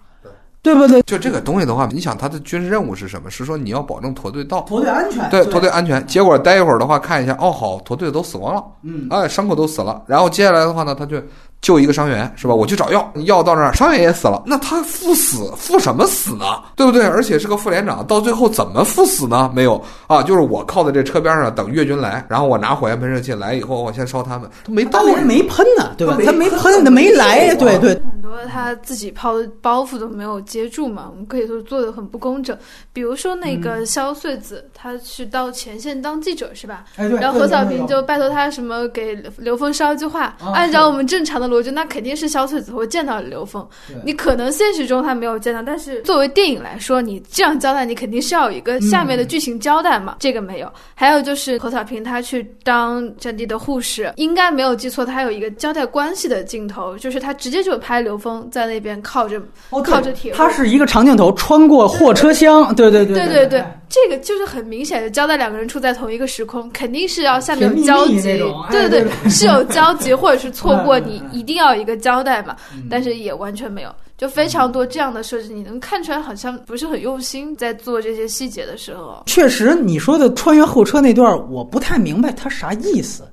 [0.63, 1.01] 对不对？
[1.03, 3.31] 就这个东西的话，你想他的军事任务是什么？
[3.31, 6.07] 是说你要保证驼队到，驼队安全对，驼队安全。
[6.07, 10.03] 结果待一会儿的话，看一下，哦，好，驼队都死光了，嗯，哎，伤口都死了。
[10.07, 11.17] 然后接下来的话呢，他就
[11.61, 12.55] 救一个伤员，是吧？
[12.55, 16.45] 我去找药，药到那儿，伤员也死了，那他赴死，赴什么死呢？
[16.75, 17.07] 对不对？
[17.07, 19.51] 而且是个副连长，到最后怎么赴死呢？
[19.55, 25.13] 没有啊，就是我靠在这车边上等越军来，然后我拿火焰喷射器来以后，我先烧他们，他没道理。
[25.13, 26.17] 他没没喷呢，对吧？
[26.19, 27.91] 他他没没喷喷，他没来，对对。
[27.91, 32.57] 很多他自己抛的包袱都没有接住嘛，我们可以说做的很不工整。
[32.93, 36.85] 比如说那个萧穗子，他去到前线当记者是吧？
[36.97, 43.67] 哎对，然后何小平就拜托他什么给刘峰捎一句话，啊按照我们正常的逻辑，那肯定是萧翠子会见到刘峰。
[44.05, 50.17] 你可能现实中他没有见到，但是作为电影来说，你这样交代，你肯定是要有一个下面的剧情交代嘛。
[50.21, 50.73] 这个没有。
[50.95, 59.41] 还有就是何小平他去当战地的护士，应该没有记错，他有一个交代关系的镜头，就是他直接就拍刘峰在那边靠着
[59.71, 68.23] 哦靠着铁路它是一个长镜头穿过货车厢，对对对对对对，这个就是很明显的交代两个人处在同一个时空，肯定是要下面有交集，
[68.71, 72.87] 对对对，是有交集或者是错过，你一定要有一个交代嘛，嗯。
[72.89, 79.25] 但是也完全没有，就非常多这样的设置，你能看出来好像不是很用心在做这些细节的时候。
[79.27, 83.25] 确实，你说的穿越后车那段，我不太明白它啥意思。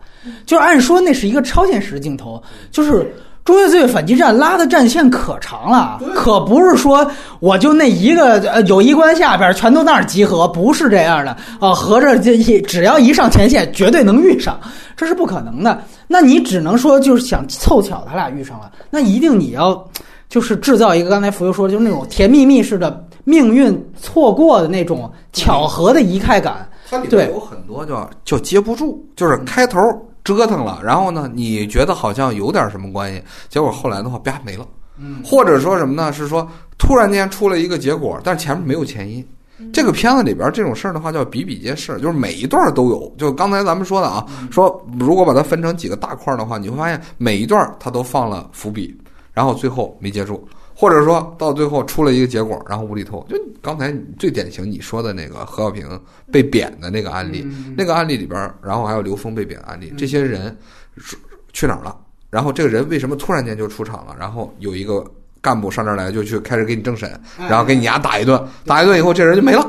[0.45, 3.15] 就是按说那是一个超现实镜头，就是
[3.47, 7.09] 中越自卫反击战拉的战线可长了，可不是说
[7.39, 14.59] 我就那一个呃友谊关下边全都那儿集合，不是这样的啊、合着这一只要一上前线，绝对能遇上，
[14.97, 15.81] 这是不可能的。
[16.09, 19.81] 那你只能说就是想凑巧他俩遇上了，那一定你要
[20.27, 26.67] 就是制造一个刚才福佑说的，就是那种甜蜜蜜似的命运错过的那种巧合的仪态感。
[26.89, 29.79] 它里对面有很多叫叫接不住，就是开头
[30.35, 34.65] 折腾了，然后呢，你觉得好像有点什么关系，结果后来的话啪没了，
[34.97, 36.11] 嗯，或者说什么呢？
[36.11, 36.47] 是说
[36.77, 39.25] 突然间出了一个结果，但是前面没有前因。
[39.73, 43.11] 这个片子里边这种事儿的话叫比比皆是，就是每一段都有。
[43.17, 48.95] 就刚才咱们说的啊，说如果把它分成几个大块儿的话，你会发现每一段它都放了伏笔，
[49.33, 50.47] 然后最后没接住，
[50.79, 53.25] 或者说到最后出了一个结果，然后无厘头。
[53.27, 55.99] 就刚才最典型你说的那个何小平
[56.31, 57.43] 被贬的那个案例，
[57.75, 60.55] 那个案例里边，然后还有刘峰被贬案例，这些人
[60.97, 61.17] 是
[61.51, 61.99] 去哪儿了？
[62.29, 64.15] 然后这个人为什么突然间就出场了？
[64.19, 65.03] 然后有一个
[65.47, 67.09] 干部上这儿来，就去开始给你政审，
[67.49, 69.65] 然后给你丫打一顿，打一顿以后这人就没了。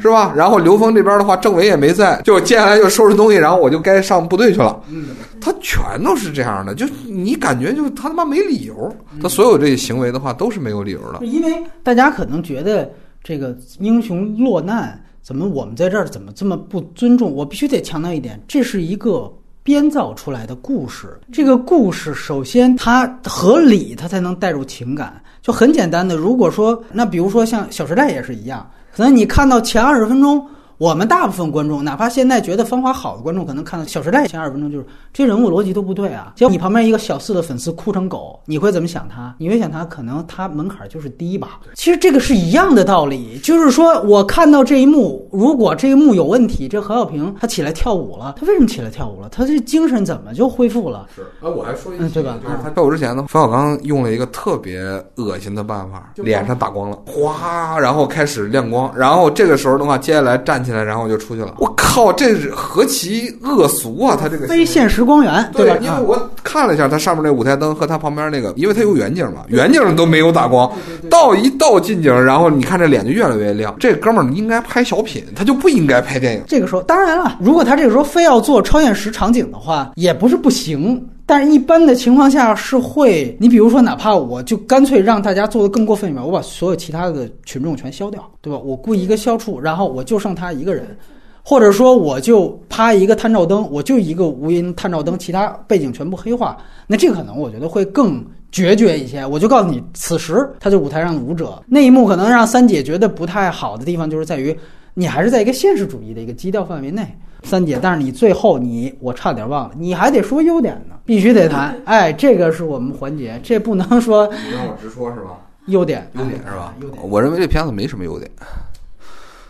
[0.00, 0.32] 是吧？
[0.34, 4.82] 然后刘峰这边的话，政委也没在，就接下来就收拾东西，然后我就该上部队去了。
[4.88, 5.08] 嗯，
[5.40, 8.90] 他全都是这样的，就你感觉就他他妈没理由，
[9.22, 11.24] 他所有这些行为的话都是没有理由的。
[11.26, 12.90] 因为大家可能觉得
[13.22, 17.30] 这个英雄落难，怎么我们在这儿怎么这么不尊重？
[17.30, 19.32] 我必须得强调一点，这是一个。
[19.62, 25.22] 编造出来的故事，这个故事首先它合理，它才能带入情感。
[25.40, 30.44] 就很简单的，如果说那比如说像《小时代》也是一样，可能你看到前二十分钟，
[30.78, 36.32] 我们大部分观众，哪怕现在觉得芳华好的观众，可能看到《小时代》前二十分钟就是这人物逻辑都不对啊。
[36.34, 39.34] 结果你旁边一个小四的粉丝哭成狗，你会怎么想他？
[39.38, 41.60] 你会想他可能他门槛就是低吧？
[41.74, 49.28] 其实这个是一样的道理，就是说我看到这一幕，如果这一幕有问题，这何小平他起来跳舞了，他为什么起来跳舞了？
[49.28, 51.06] 他这精神怎么就恢复了？
[51.14, 54.80] 是，啊，我还说一嗯对吧就是他跳舞之前呢，冯小刚用了一个特别
[55.16, 61.54] 恶心的办法，脸上打光了，哗，然后开始亮光，然后这个时候的话，接下来战站起来，然后就出去了。
[61.58, 64.16] 我靠，这是何其恶俗啊！
[64.18, 65.74] 他这个非现实光源，对吧？
[65.74, 70.70] 啊因为我看了一下它上面那舞台灯和它旁边那个，因为它有远景嘛，远景都没有打光，
[71.10, 73.74] 到一到近景，然后你看这脸就越来越亮。
[73.80, 76.42] 这哥们儿应该拍小品，他就不应该拍电影。
[76.46, 81.04] 这个时候，当然了，如果他这个时候非要做超现实场景的话，也不是不行。
[81.24, 88.58] 但是，一般的情况下是会，你比如说，哪怕我就干脆让大家做的更过分一点，我把所有其他的群众全消掉，对吧？
[88.58, 90.96] 我雇一个消处，然后我就剩他一个人，
[91.42, 99.24] 或者说我就趴一个探照灯，我就一个无音探照灯，其他背景全部黑化，那这个可能我觉得会更决绝一些。
[99.24, 104.54] 我就告诉你，此时他就舞台上的舞者那一幕，可能让三姐觉得不太好的地方，就是在于
[104.92, 107.06] 你还是在一个现实主义的一个基调范围内。
[107.42, 111.76] 三姐，但是你最后你我差点忘了，你还得说优点呢，必须得谈。
[111.84, 115.38] 哎，这个是我们环节，这不能说你让我直说，是吧？
[115.66, 117.08] 优点，优点是吧优点。？
[117.08, 118.30] 我认为这片子没什么优点。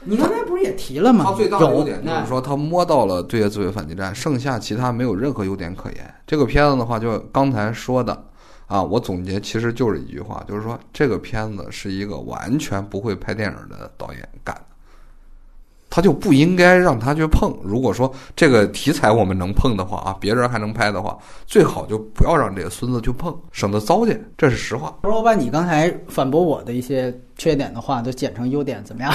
[0.04, 1.24] 你刚才不是也提了吗？
[1.24, 6.14] 他最大的优点就是说，他摸到了对越自卫反击战，剩下其他没有任何优点可言。
[6.26, 8.24] 这个片子的话，就刚才说的
[8.66, 14.71] 啊，我总结其实就是一句话，就是说这个片子是一个完全不会拍电影的导演干的，
[15.94, 17.54] 他就不应该让他去碰。
[17.62, 24.96] 如果说这个题材我们能碰的话啊，别人还能拍的话，最好就不要让这个孙子去碰，省得糟践，这是实话。
[25.02, 29.12] 不是我把你刚才反驳我的一些缺点的话都剪成优点，怎么样？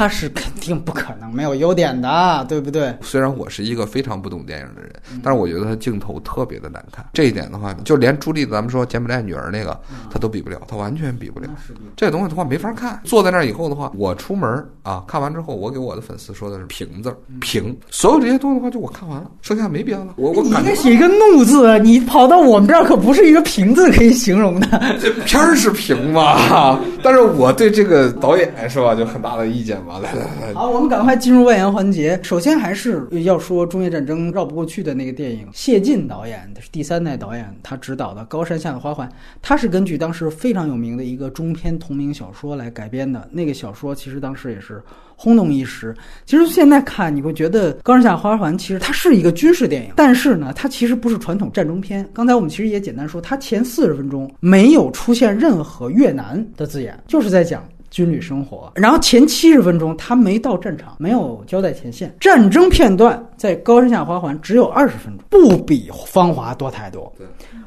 [0.00, 2.96] 他是肯定不可能没有优点的，对不对？
[3.02, 4.90] 虽然我是一个非常不懂电影的人，
[5.22, 7.04] 但是我觉得他镜头特别的难看。
[7.12, 9.78] 这一点的话，就连朱莉咱们说柬埔寨女儿那个，
[10.10, 11.50] 他都比不了，他完全比不了。
[11.94, 12.98] 这东西的话没法看。
[13.04, 17.76] 坐在那儿以后的话，我出门啊，看完之后，我给我的粉丝说的是平字儿平。
[17.90, 20.14] 所有这些东西的话，就我看完了，剩下没别的了。
[20.16, 24.66] 我我你应感觉该写一个怒字，你跑到我们这儿可不是一个平字可以形容的。
[24.98, 29.89] 这片儿是平嘛，但是我对这个导演是吧，就很大的意见嘛。
[29.98, 32.18] 来来来，好，我们赶快进入外延环节。
[32.22, 39.08] 首先还是要说中越战争绕不过去的那个电影，谢晋导演是第三代导演，他执导的《高山下的花环》，
[39.42, 43.28] 他是根据当时非常有名的一个中篇同名小说来改编的。
[43.32, 44.82] 那个小说其实当时也是
[45.16, 45.94] 轰动一时。
[46.26, 52.08] 其实现在看你会觉得《高山下的花环》其实它是一个军事电影，但是呢，它其实不是传统战争片。
[52.12, 57.62] 刚才我们其实也简单说，它前四十分钟没有出现任何越南的字眼，就是在讲。
[57.90, 67.12] 军旅生活，然后前七十分钟他没到战场，没有交代前线战争片段，在高山下花环只有二十分钟，不比芳华多太多。
[67.18, 67.26] 对，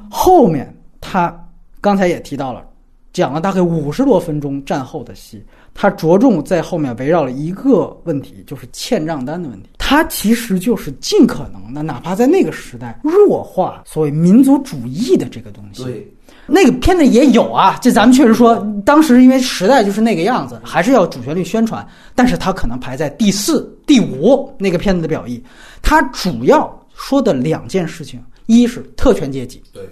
[0.10, 1.38] 后面他
[1.82, 2.66] 刚才也提到了，
[3.12, 5.44] 讲了大概五十多分钟战后的戏，
[5.74, 9.70] 他着重在后面围绕了一个问题，就是欠账单的问题。
[9.78, 15.84] 他其实就是尽可能的，哪怕在那个时代弱化所谓民族主义的这个东西。
[15.84, 16.13] 对，
[16.46, 18.56] 那个片子也有啊，这咱们确实说，
[18.86, 25.42] 当时因为时代就是那个样子，还是要主旋律宣传，但是它可能排在第四、第五那个片子的表意。
[25.82, 29.84] 它主要说的两件事情，一是特权阶级，对，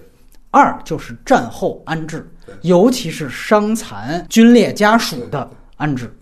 [0.50, 6.14] 二就是战后安置对，尤其是伤残军烈家属的安置。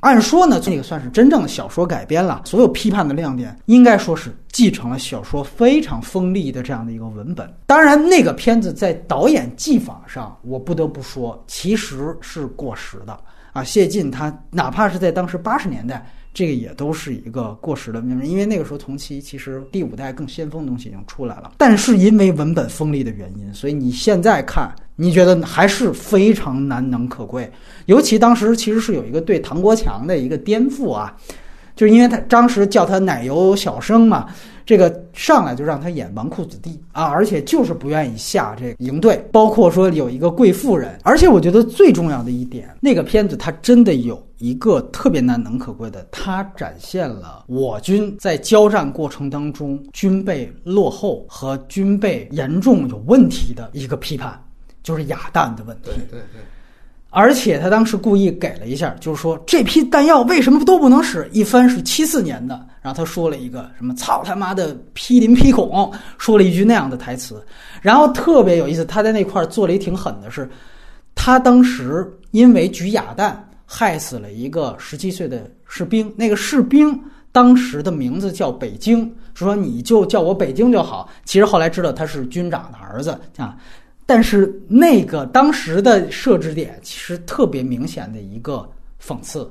[0.00, 2.42] 按说呢，这个算是真正的小说改编了。
[2.44, 7.52] 所有批判的亮点，应该说是继承了小说非常锋利的这样的一个文本。
[7.66, 13.18] 当然，那个片子在导演技法上，我不得不说，其实是过时的
[13.52, 13.62] 啊。
[13.62, 16.04] 谢晋他哪怕是在当时八十年代。
[16.32, 27.50] 这个也都是一个过时的，因为那个时候同期其实第五代更先锋的东西已经出来了，但是因为文本锋利的原因，所以你现在看，你觉得还是非常难能可贵。
[27.86, 31.16] 尤其当时其实是有一个对唐国强的一个颠覆啊，
[31.74, 34.28] 就是因为他当时叫他奶油小生嘛，
[34.64, 54.40] 这个上来就让他演纨绔子弟啊，而且就是不愿意下这个营队，包括说有一个贵妇人，而且我觉得最重要的一点，那个片子它真的有一个特别难能可贵的，它展现了我军在交战过程当中军备落后和军备严重有问题的一个批判，
[54.82, 55.90] 就是哑弹的问题。
[56.10, 56.40] 对对。
[57.12, 61.28] 而且他当时故意给了一下，就是说这批弹药为什么都不能使？
[61.32, 67.44] 一翻是七四年的，然后他说了一个什么“操他妈的批林批孔”，说了一句那样的台词。
[67.82, 70.48] 然后特别有意思，他在那块儿做了一挺狠的是，
[71.14, 76.98] 他当时因为举哑弹害死了一个十七岁的士兵，那个士兵
[77.32, 81.08] 当时的名字叫北京，说你就叫我北京就好。
[81.24, 83.56] 其实后来知道他是军长的儿子啊。
[84.06, 88.68] 但是那个当时的设置点其实特别明显的一个
[89.00, 89.48] 讽刺，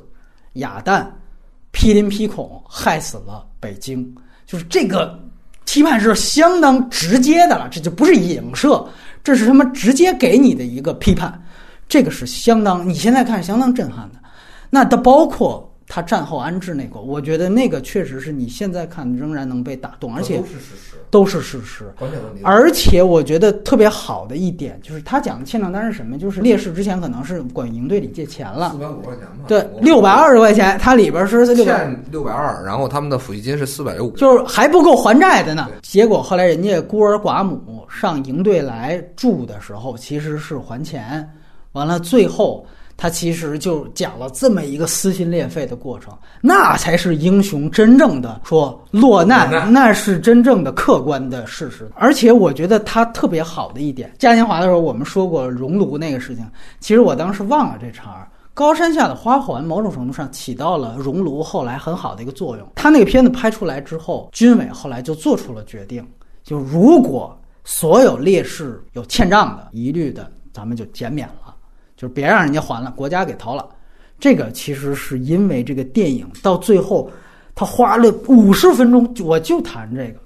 [0.54, 1.10] 哑弹
[1.80, 4.14] 批林批孔害死了北京，
[4.46, 5.18] 就是这个
[5.64, 8.86] 批判是相当直接的了，这就不是影射，
[9.24, 11.42] 这是他妈直接给你的一个批判。
[11.88, 14.20] 这个是相当，你现在看相当震撼的。
[14.70, 20.96] 那它包括他战后安置那个，我觉得那个确实是你现在看仍然能被打动，而且都是事实。
[21.12, 21.92] 都是事实。
[21.98, 26.20] 关键问题，而且我觉得特别好的一点就是他讲的欠账单是什么？
[26.20, 35.68] 就是烈士之前可能是管营队里借钱了四，百五十块钱吧，对，我六百二十块钱，它里边是欠六百二，然后他们的抚恤金是四百五，就是还不够还债的呢。
[35.82, 41.28] 结果后来人家孤儿寡母上营队来住的时候，其实是还钱，
[41.72, 42.64] 完了最后。
[43.02, 51.90] 他其实就讲了这么一个撕心裂肺的过程，那才是英雄真正的说落难，那是真正的客观的事实。
[51.96, 56.46] 而且我觉得他特别好的一点，嘉年华的时候我们说过熔炉那个事情，
[56.82, 58.28] 其实我当时忘了这茬儿。
[58.54, 62.68] 高山下的花环某种程度上起到了熔炉后来很好的一个作用。
[62.76, 66.06] 他那个片子拍出来之后，军委后来就做出了决定，
[66.44, 71.49] 就如果所有烈士有欠账的，一律的咱们就减免了，
[72.00, 73.68] 就别让人家还了，国家给掏了。
[74.18, 77.12] 这个其实是因为这个电影到最后，
[77.54, 80.20] 他花了五十分钟，我就谈这个，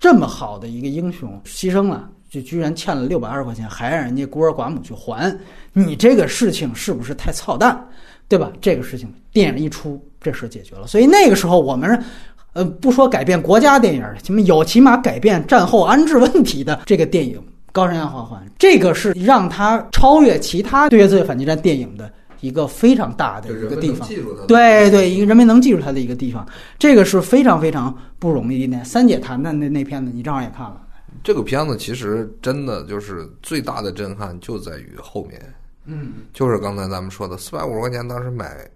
[0.00, 5.38] 这么好的一个英雄牺牲了，就居然欠了六百二十块钱，还让人家孤儿寡母去还，
[5.74, 7.78] 你这个事情是不是太操蛋，
[8.26, 8.50] 对吧？
[8.58, 10.86] 这个事情电影一出，这事解决了。
[10.86, 12.02] 所以那个时候我们。
[12.54, 17.38] 呃，不说改变国家电影，起码有起码改变战后安置问题的这个电影
[17.78, 24.08] 《高山下花环》，这个是让他超越其他对越自卫反击战电影的一个非常大的一个地方。
[24.48, 26.46] 对对，一个人民能记住他的一个地方，
[26.78, 28.82] 这个是非常非常不容易的。
[28.82, 30.80] 三姐谈的那那片子，你正好也看了，
[31.22, 35.40] 这个片子其实真的就是最大的震撼就在于后面，
[35.84, 38.68] 嗯，就是刚才咱们说的四百五十块钱，当时买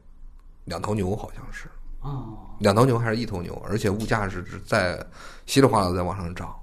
[0.64, 1.66] 两头牛好像是
[2.02, 5.04] 哦，两头牛还是一头牛，而且物价是在
[5.46, 6.54] 稀里哗啦地在往上涨。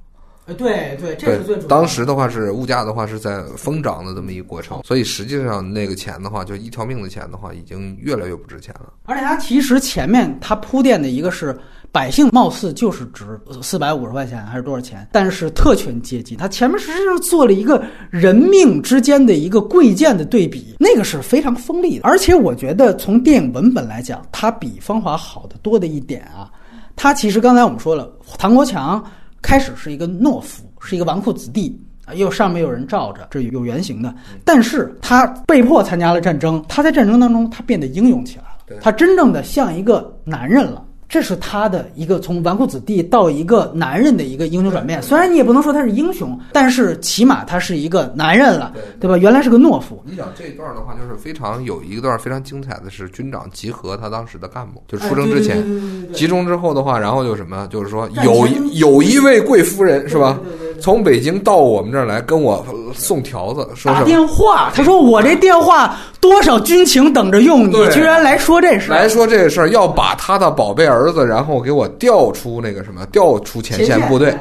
[0.50, 1.68] 呃，对对，这是最主要，的。
[1.68, 8.92] 当时的话是物价的话是在疯涨的这么一个过程，所以实际上那个钱的话，就一条命的钱的话，已经越来越不值钱了。
[9.06, 11.56] 而且它其实前面它铺垫的一个是
[11.92, 22.02] 百姓貌似就是值四百五十块钱还是多少钱，但是特权阶级，它前面实际上做了一个人命之间的一个贵贱的对比，那个是非常锋利的。
[22.04, 26.50] 而且我觉得从电影文本来讲，它比《芳华》好得多的一点啊，
[26.96, 29.04] 它其实刚才我们说了，唐国强
[29.42, 31.80] 开始是一个懦夫，是一个纨绔子弟。
[32.06, 34.12] 啊，又上面有人罩着，这有原型的。
[34.44, 38.44] 但是他被迫参加了战争，他在战争当中他变得英勇起来
[38.76, 40.84] 了，他真正的像一个男人了。
[41.10, 45.02] 这是他的一个从纨绔子弟到一个男人的一个英雄转变。
[45.02, 49.18] 虽然你也不能说他是英雄，但是起码他是一个男人了，对对吧？
[49.18, 55.66] 原来是个懦夫，你想这一段的话，就是非常有一段非常精彩的是军长集合他当时的干部，就出征之前。
[56.14, 60.40] 集中之后的话，然后就什么，就是说有一有一位贵夫人是吧？
[60.80, 64.06] 从北京到我们这儿来跟我送条子，说打什么？
[64.06, 74.36] 电话，他说我这电话多少军情等着用你，居然来说这事，来说这个事儿，要把他的宝贝儿子，然后给我调出那个什么，调出前线部队，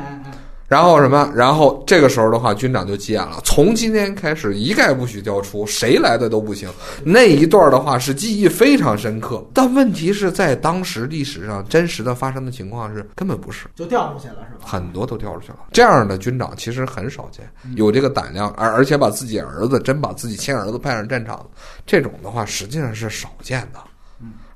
[0.68, 6.68] 然后什么，然后这个时候的话，军长就急眼了，从今天开始一概不许调出，谁来的都不行。
[7.02, 13.66] 那一段的话是记忆非常深刻，但问题是在当时历史上真实的发生的情况是根本不是。
[13.74, 14.66] 就调出去了是吧？
[14.66, 21.46] 很多都调出去了，这样的军长其实很少见，有这个胆量，而而且把自己儿子真把自己亲儿子派上战场，
[21.86, 23.80] 这种的话实际上是少见的，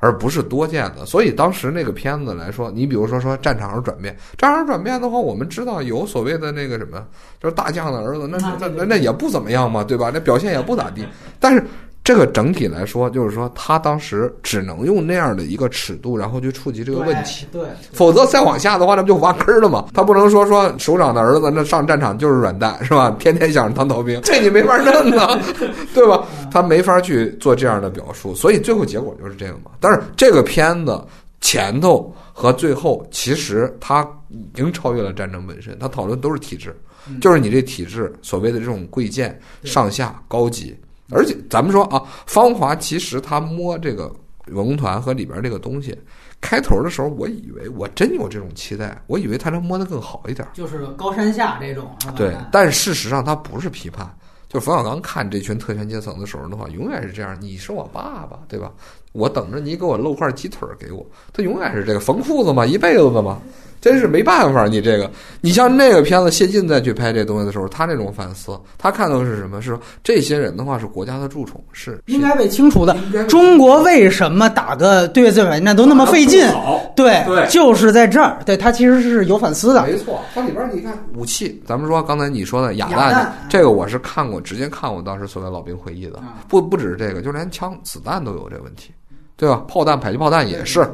[0.03, 1.07] 而不是多见的。
[1.07, 7.07] 所以当时那个片子来说，你比如说说战场上转变，战场上转变的话，我们知道有所谓的那个什么，
[7.41, 10.11] 就是大将的儿子，那那那那也不怎么样嘛，对吧？
[10.12, 11.07] 那表现也不咋地，
[11.39, 11.65] 但是。
[12.05, 17.47] 这个整体来说，就是说他当时只能用那样的一个尺度，然后去触及这个问题。
[17.53, 19.87] 对，对否则再往下的话，那不就挖坑了吗？
[19.95, 23.15] 他不能说说首长的儿子那上战场就是软蛋是吧？
[23.20, 25.41] 天天想着当逃兵，这你没法弄啊，
[25.95, 26.27] 对吧？
[26.51, 29.70] 他没法去做这样的表述，所以最后结果就是这个嘛。
[29.79, 31.01] 但是这个片子
[31.41, 36.74] 前头和最后，其实它已经超越了战争本身，它讨论都是体制，
[37.20, 40.77] 就是你这体制所谓的这种贵贱、上下、高级。
[41.12, 44.12] 而且咱们说啊，芳华其实他摸这个
[44.47, 45.97] 文工团和里边这个东西，
[46.40, 50.47] 开头的时候我以为我真有这种期待，我以为他能摸得更好一点。
[50.52, 51.94] 就是高山下这种？
[52.16, 54.12] 对，但事实上他不是批判。
[54.48, 58.70] 就冯小刚看这群特权阶层的时候的话，永远是这样：你是我爸爸，对吧？
[59.12, 63.40] 我等着你给我露块鸡腿儿给我，他永远是这个缝裤子嘛，一辈子的嘛。
[63.82, 65.10] 真是没办法，你这个，
[65.40, 69.60] 你像那个片子，谢晋再去拍这东西的时候，他那种反思，他看到的是什么？
[69.60, 72.96] 是说这些人的话是国家的蛀虫，是应该被清除的
[73.28, 76.48] 中国为什么打个对越自卫反战都那么费劲？
[76.94, 78.38] 对，对就是在这儿。
[78.46, 79.82] 对他其实是有反思的。
[79.82, 88.92] 没错，它里边你看武器，咱们说刚才你说的哑弹，这个我是看过，直接看过当时所谓老兵回忆的啊，不不只是这个，就连枪子弹都有这问题，
[89.36, 89.64] 对吧？
[89.66, 90.88] 炮弹、迫击炮弹也是。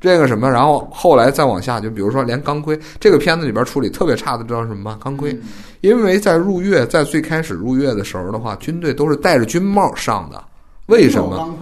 [0.00, 4.98] 这个什么，然后后来再往下，就比如说连钢盔，这个片子里边处理特别差的，知道是什么吗？
[5.02, 5.38] 钢盔，
[5.80, 10.42] 因为在入月，在最开始入月的时候的话，军队都是戴着军帽上的，
[10.86, 11.52] 为什么？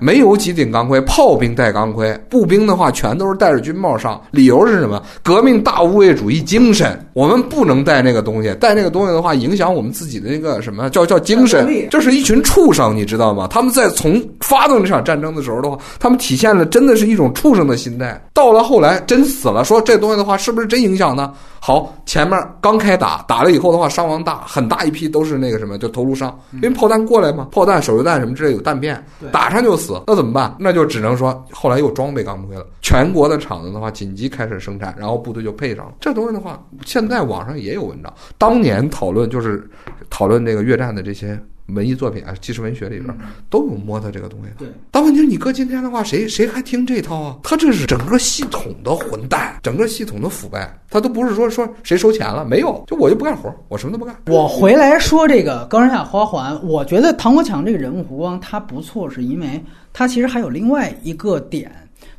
[0.00, 4.20] 没有几顶钢盔，炮兵戴钢盔，步兵的话全都是戴着军帽上。
[4.32, 5.00] 理由是什么？
[5.22, 11.68] 革命大无畏主义精神，我们不能戴那个东西，戴那个东西的话，影响我们自己的那个什么叫叫精神。
[11.90, 13.46] 这是一群畜生，你知道吗？
[13.48, 18.20] 他们在从发动这场战争的时候的话，他们体现了真的是一种畜生的心态。
[18.34, 21.32] 到了后来真死了，说这东西的话是不是真影响呢？
[21.64, 30.56] 好，前面刚开打，打了以后的话伤亡大，很大一批都是那个什么，就头颅伤，因为炮弹过来嘛，炮弹、手榴弹什么之类有弹片，打上就死，那怎么办？
[30.58, 35.92] 那就只能说后来又装备钢盔了，全国的厂子的话紧急开始生产，然后部队就配上了。
[36.00, 39.70] 这东西的话，现在网上也有文章，当年讨论就是
[40.10, 43.16] 讨论这个越战的这些文艺作品啊，纪实文学里边
[43.48, 44.56] 都有摸到这个东西的。
[44.58, 47.38] 对，但问题是你搁今天的话，谁谁还听这套啊？
[47.42, 54.14] 他这是整个系统的混蛋，整个系统的腐败，他都不是说说谁收钱了，没有，就我就不干活，我什么都不干。
[54.26, 59.62] 我回来说这个高山下花环，我觉得唐国强这个人物弧光他不错，是因为
[59.92, 61.70] 他其实还有另外一个点，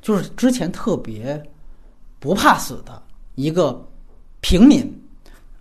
[0.01, 1.41] 就是之前特别
[2.19, 3.01] 不怕死的
[3.35, 3.85] 一个
[4.39, 5.02] 平民。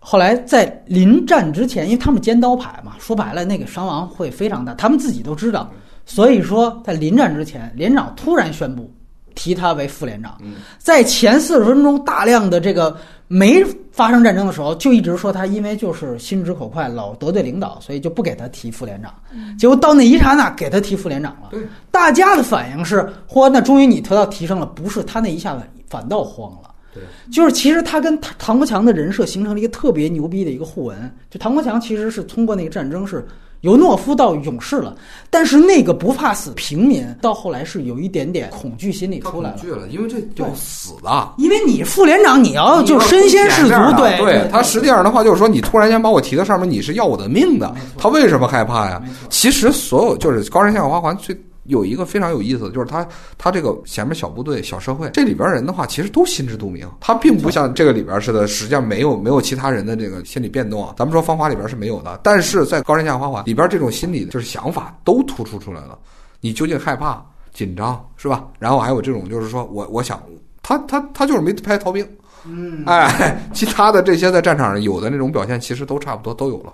[0.05, 5.71] 后来在临战之前，因为他们尖刀排嘛，说白了那个伤亡会非常大，他们自己都知道。
[6.05, 8.93] 所以说，在临战之前，连长突然宣布
[9.37, 10.37] 提他为副连长。
[10.77, 12.97] 在前四十分钟大量的这个
[13.29, 19.15] 没发生战争的时候，就一直说他因为就是心直口快，老得罪领导，所以就不给他提副连长。
[19.57, 21.57] 结果到那一刹那，给他提副连长了。
[21.93, 24.67] 大家的反应是：嚯，那终于你得到提升了。
[24.67, 26.72] 不是他那一下子反倒慌了。
[26.93, 27.03] 对，
[27.33, 31.11] 就是其实他跟唐唐国强的人设形成了一个特别牛逼的一个互文。
[31.31, 33.27] 就唐国强其实是通过那个战争是
[33.63, 34.97] 由懦夫到勇士了，
[35.31, 39.57] 但是那个不怕死平民到后来是有一点点恐惧心理出来了。
[39.57, 41.35] 恐惧了，因为这要死的。
[41.39, 47.73] 因为你副连长，你要就身先士卒，对对，他实际上的话就是说，你突然间把我提到上面，你是要我的命的。
[47.97, 49.01] 他为什么害怕呀？
[49.31, 53.07] 其实所有就是高山下花环最有一个非常有意思的，就是他
[53.39, 60.95] 他这个前面小部队、小社会这里边人的话，其实都心知肚明，他并不像这个里边似的，实际上没有没有其他人的这个心理变动啊。
[60.99, 65.99] 咱们说芳华里边是没有的，但是在高山下花环里边，这种心理就是想法都突出出来了。
[66.41, 68.45] 你究竟害怕、紧张是吧？
[68.59, 70.21] 然后还有这种就是说我我想
[70.63, 72.05] 他他他就是没拍逃兵。
[72.45, 76.73] 嗯，哎，其他的这些在战场上有的那种表现，其实都差不多都有了。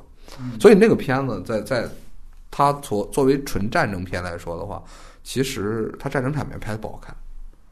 [0.59, 1.85] 所以那个片子在在
[2.51, 4.83] 它作作为纯战争片来说的话，
[5.23, 7.15] 其实它战争场面拍的不好看。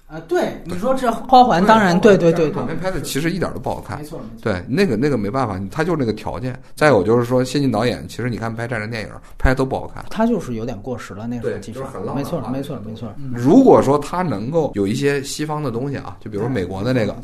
[0.09, 4.05] 啊，对，你说这花环，当然，对对对对场，面拍的其实一点都不好看没。
[4.05, 4.53] 错没错。
[4.53, 6.57] 对，那个那个没办法，他就是那个条件。
[6.77, 10.05] 再有就是说，谢晋导演，其实你看拍战争电影拍的都不好看。
[10.09, 13.12] 他就是有点过时了，那时候技术很，浪没错没错没错。
[13.19, 17.16] 嗯如果说他能够有一些西方的东西啊，就比如说美国的那个，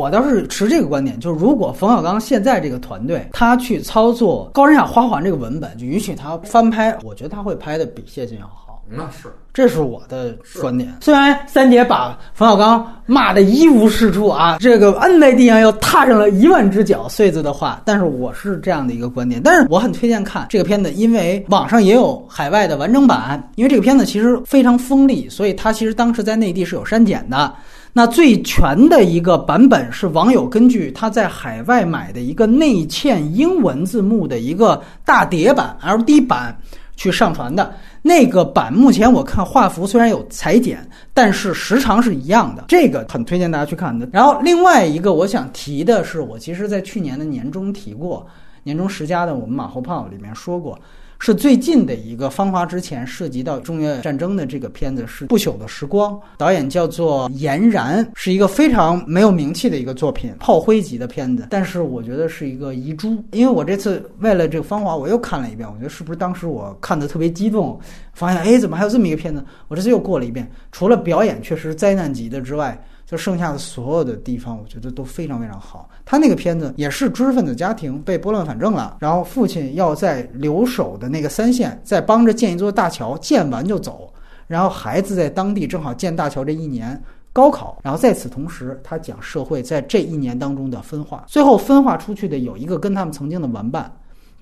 [0.00, 8.82] 我倒是持这个观点，就是如果冯小刚现在这个团队他去操作《高山下花环》这个文本，就允许他翻拍，我觉得他会拍的比谢晋要好。
[8.92, 10.96] 那是这是我的观点。
[11.00, 19.40] 虽然三姐把冯小刚骂得一无是处啊，这个摁在地上又踏上了一万只脚碎子的话，但是我是这样的一个观点。
[19.44, 23.48] 但是我很推荐看这个片子，因为网上也有海外的完整版。
[23.54, 27.52] 因为这个片子其实非常锋利，所以它其实当时在内地是有删减的。
[27.92, 36.56] 那最全的一个版本是网友根据他在海外买的一个内嵌英文字幕的一个大碟版 LD 版
[36.96, 37.74] 去上传的。
[38.02, 44.08] 那个版目前我看画幅虽然有裁剪，但是时长是一样的，这个很推荐大家去看的。
[44.12, 48.26] 然后另外一个我想提的是，我其实在去年的年终提过，
[48.62, 50.78] 年终十佳的我们马后炮里面说过。
[51.22, 61.46] 是最近的一个《芳华》之前涉及到中越战争的这个片子是《不朽的时光》，导演叫做严然，是一个非常没有名气的一个作品，炮灰级的片子。
[61.50, 67.78] 但是我觉得是一个遗珠，因为我这次为了这个《芳华》，我又看了一遍，我觉得是不是当时我看的特别激动，
[68.14, 69.44] 发现哎，怎么还有这么一个片子？
[69.68, 72.82] 我这次又过了一遍，除了表演确实灾难级的之外。
[73.10, 75.90] 就剩下的所有的地方，我觉得都非常非常好。
[76.04, 84.12] 他那个片子也是知识分子家庭被拨乱反正了，然后父亲要在留守的那个三线再帮着建一座大桥，建完就走，
[84.46, 87.02] 然后孩子在当地正好建大桥这一年。
[87.32, 93.90] 高考，然后在此同时，他讲社会在这一年当中的分化，最后分化出去的有一个跟他们曾经的玩伴，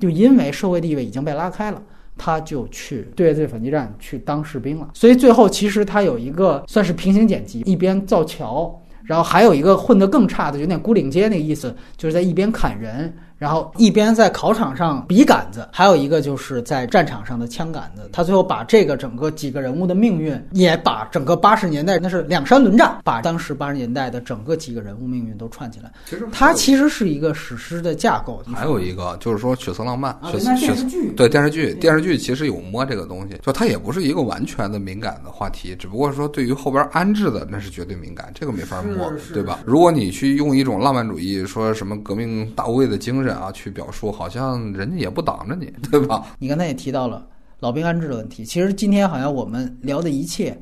[0.00, 1.82] 就因为社会地位已经被拉开了，
[2.18, 4.90] 他就去对越自反击战去当士兵了。
[4.92, 13.16] 所以最后其实他有一个算是平行剪辑，一边造桥，然后还有一个混得更差的，有点孤岭街那个意思，就是在一边砍人。
[13.38, 18.08] 然后一边在考场上笔杆子，还有一个就是在战场上的枪杆子。
[18.12, 25.92] 他最后把这个整个几个人物的命运，也把整个八十年代那是两山轮战，把当时八十年代的整个几个人物命运都串起来。
[26.06, 28.42] 其实它其实是一个史诗的架构。
[28.54, 39.60] 还有一个就是说《血色浪漫》，啊，血色血电视剧对电视剧，电视剧其实有摸这个东西，就它也不是一个完全的敏感的话题，只不过说对于后边安置的那是绝对敏感，这个没法摸对吧？
[39.64, 46.26] 如果你去用一种浪漫主义，说什么革命大无畏的精神啊，去表述，好像人家也不挡着你，对吧？
[46.38, 47.26] 你刚才也提到了
[47.60, 50.60] 老兵安置的问题，其实今天好像我们聊的一切。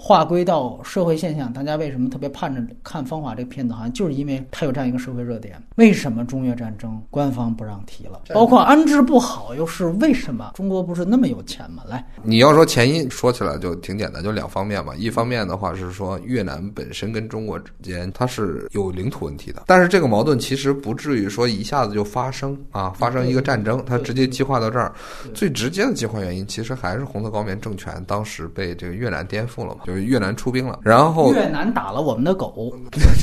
[0.00, 3.74] 划归到社会现象，大家为什么特别盼着看《芳华》这个片子？
[3.74, 5.60] 好像就是因为它有这样一个社会热点。
[5.74, 8.20] 为什么中越战争官方不让提了？
[8.32, 10.52] 包括安置不好，又是为什么？
[10.54, 11.82] 中国不是那么有钱吗？
[11.88, 14.94] 来，你要说前因，说起来就挺简单，就两方面嘛。
[14.94, 24.94] 一方面的话是说越南本身跟中国之间它是有领土问题的，但是这个矛盾其实不至于说一下子就发生啊，发生一个战争，它直接激化到这儿。
[25.34, 32.70] 最直接的激化原因其实还是红色高棉政权当时被这个越南颠覆了嘛，就是越南出兵了，然后越南打了我们的狗，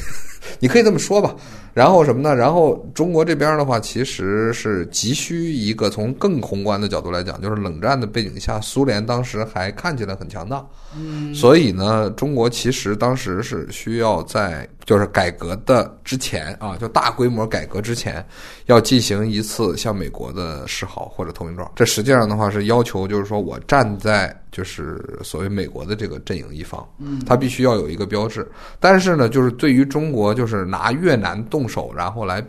[0.60, 1.36] 你可以这么说吧。
[1.76, 2.34] 然后什么呢？
[2.34, 10.66] 然后中国这边的话，其实是急需一个从更宏观的角度来讲，就是冷战的背景下，苏联当时还看起来很强大，
[10.98, 18.26] 嗯，所以呢，中国其实当时是需要在就是改革的之前啊，就大规模改革之前，
[18.68, 21.70] 要进行一次向美国的示好或者投名状。
[21.76, 28.48] 这实际上的话是要求，就是说我站在就是所谓美国的这个阵营一方，嗯，它必须要有一个标志。
[28.80, 32.44] 但是呢，就是对于中国，就是拿越南动手，然后来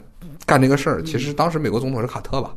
[0.44, 2.54] 干这个事儿，其实当时美国总统是卡特吧？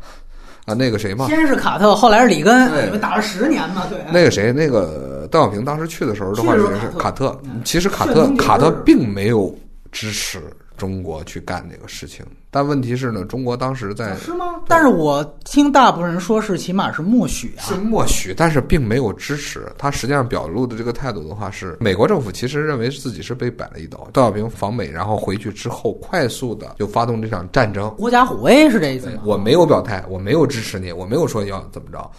[0.66, 3.98] 啊，那个谁嘛，先是卡特，后来是里根，对你们打了十年嘛，对。
[4.12, 9.58] 那个谁，那个邓小平当时去的时候的话去是卡是卡特嗯，其实卡特卡特并没有
[9.92, 10.42] 支持
[10.78, 14.62] 中国去干这个事情，但问题是呢，中国当时在是吗？
[14.68, 19.70] 但是我听大部分人说是起码是默许啊是，默许，但是并没有支持。
[19.78, 24.08] 他实际上表露的这个态度的话是，美国政府其实认为自己是被摆了一刀。
[24.14, 27.90] 邓小平访美，然后回去之后，快速的就发动这场战争。
[27.92, 29.22] 狐假虎威是这意思吗？
[29.26, 32.10] 我没有表态，我没有支持你，我没有说要怎么着。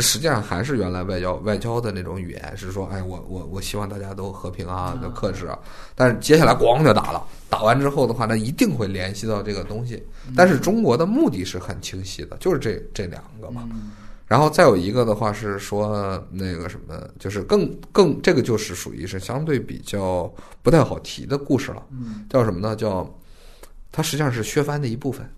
[0.00, 5.58] 这实际上还是原来外交外交的那种语言，是说，哎，我我我希望大家都和平啊，都克制啊。
[5.94, 10.02] 但是接下来咣就打了，打完之后的话，那一定会联系到这个东西。
[10.34, 13.68] 但是中国的目的是很清晰的，就是这这两个嘛。
[14.26, 20.32] 然后再有一个的话是说那个什么，就是更更这个就是属于是相对比较
[20.62, 22.74] 不太好提的故事了，嗯叫什么呢？
[22.74, 23.06] 叫
[23.92, 25.30] 它实际上是削藩的一部分。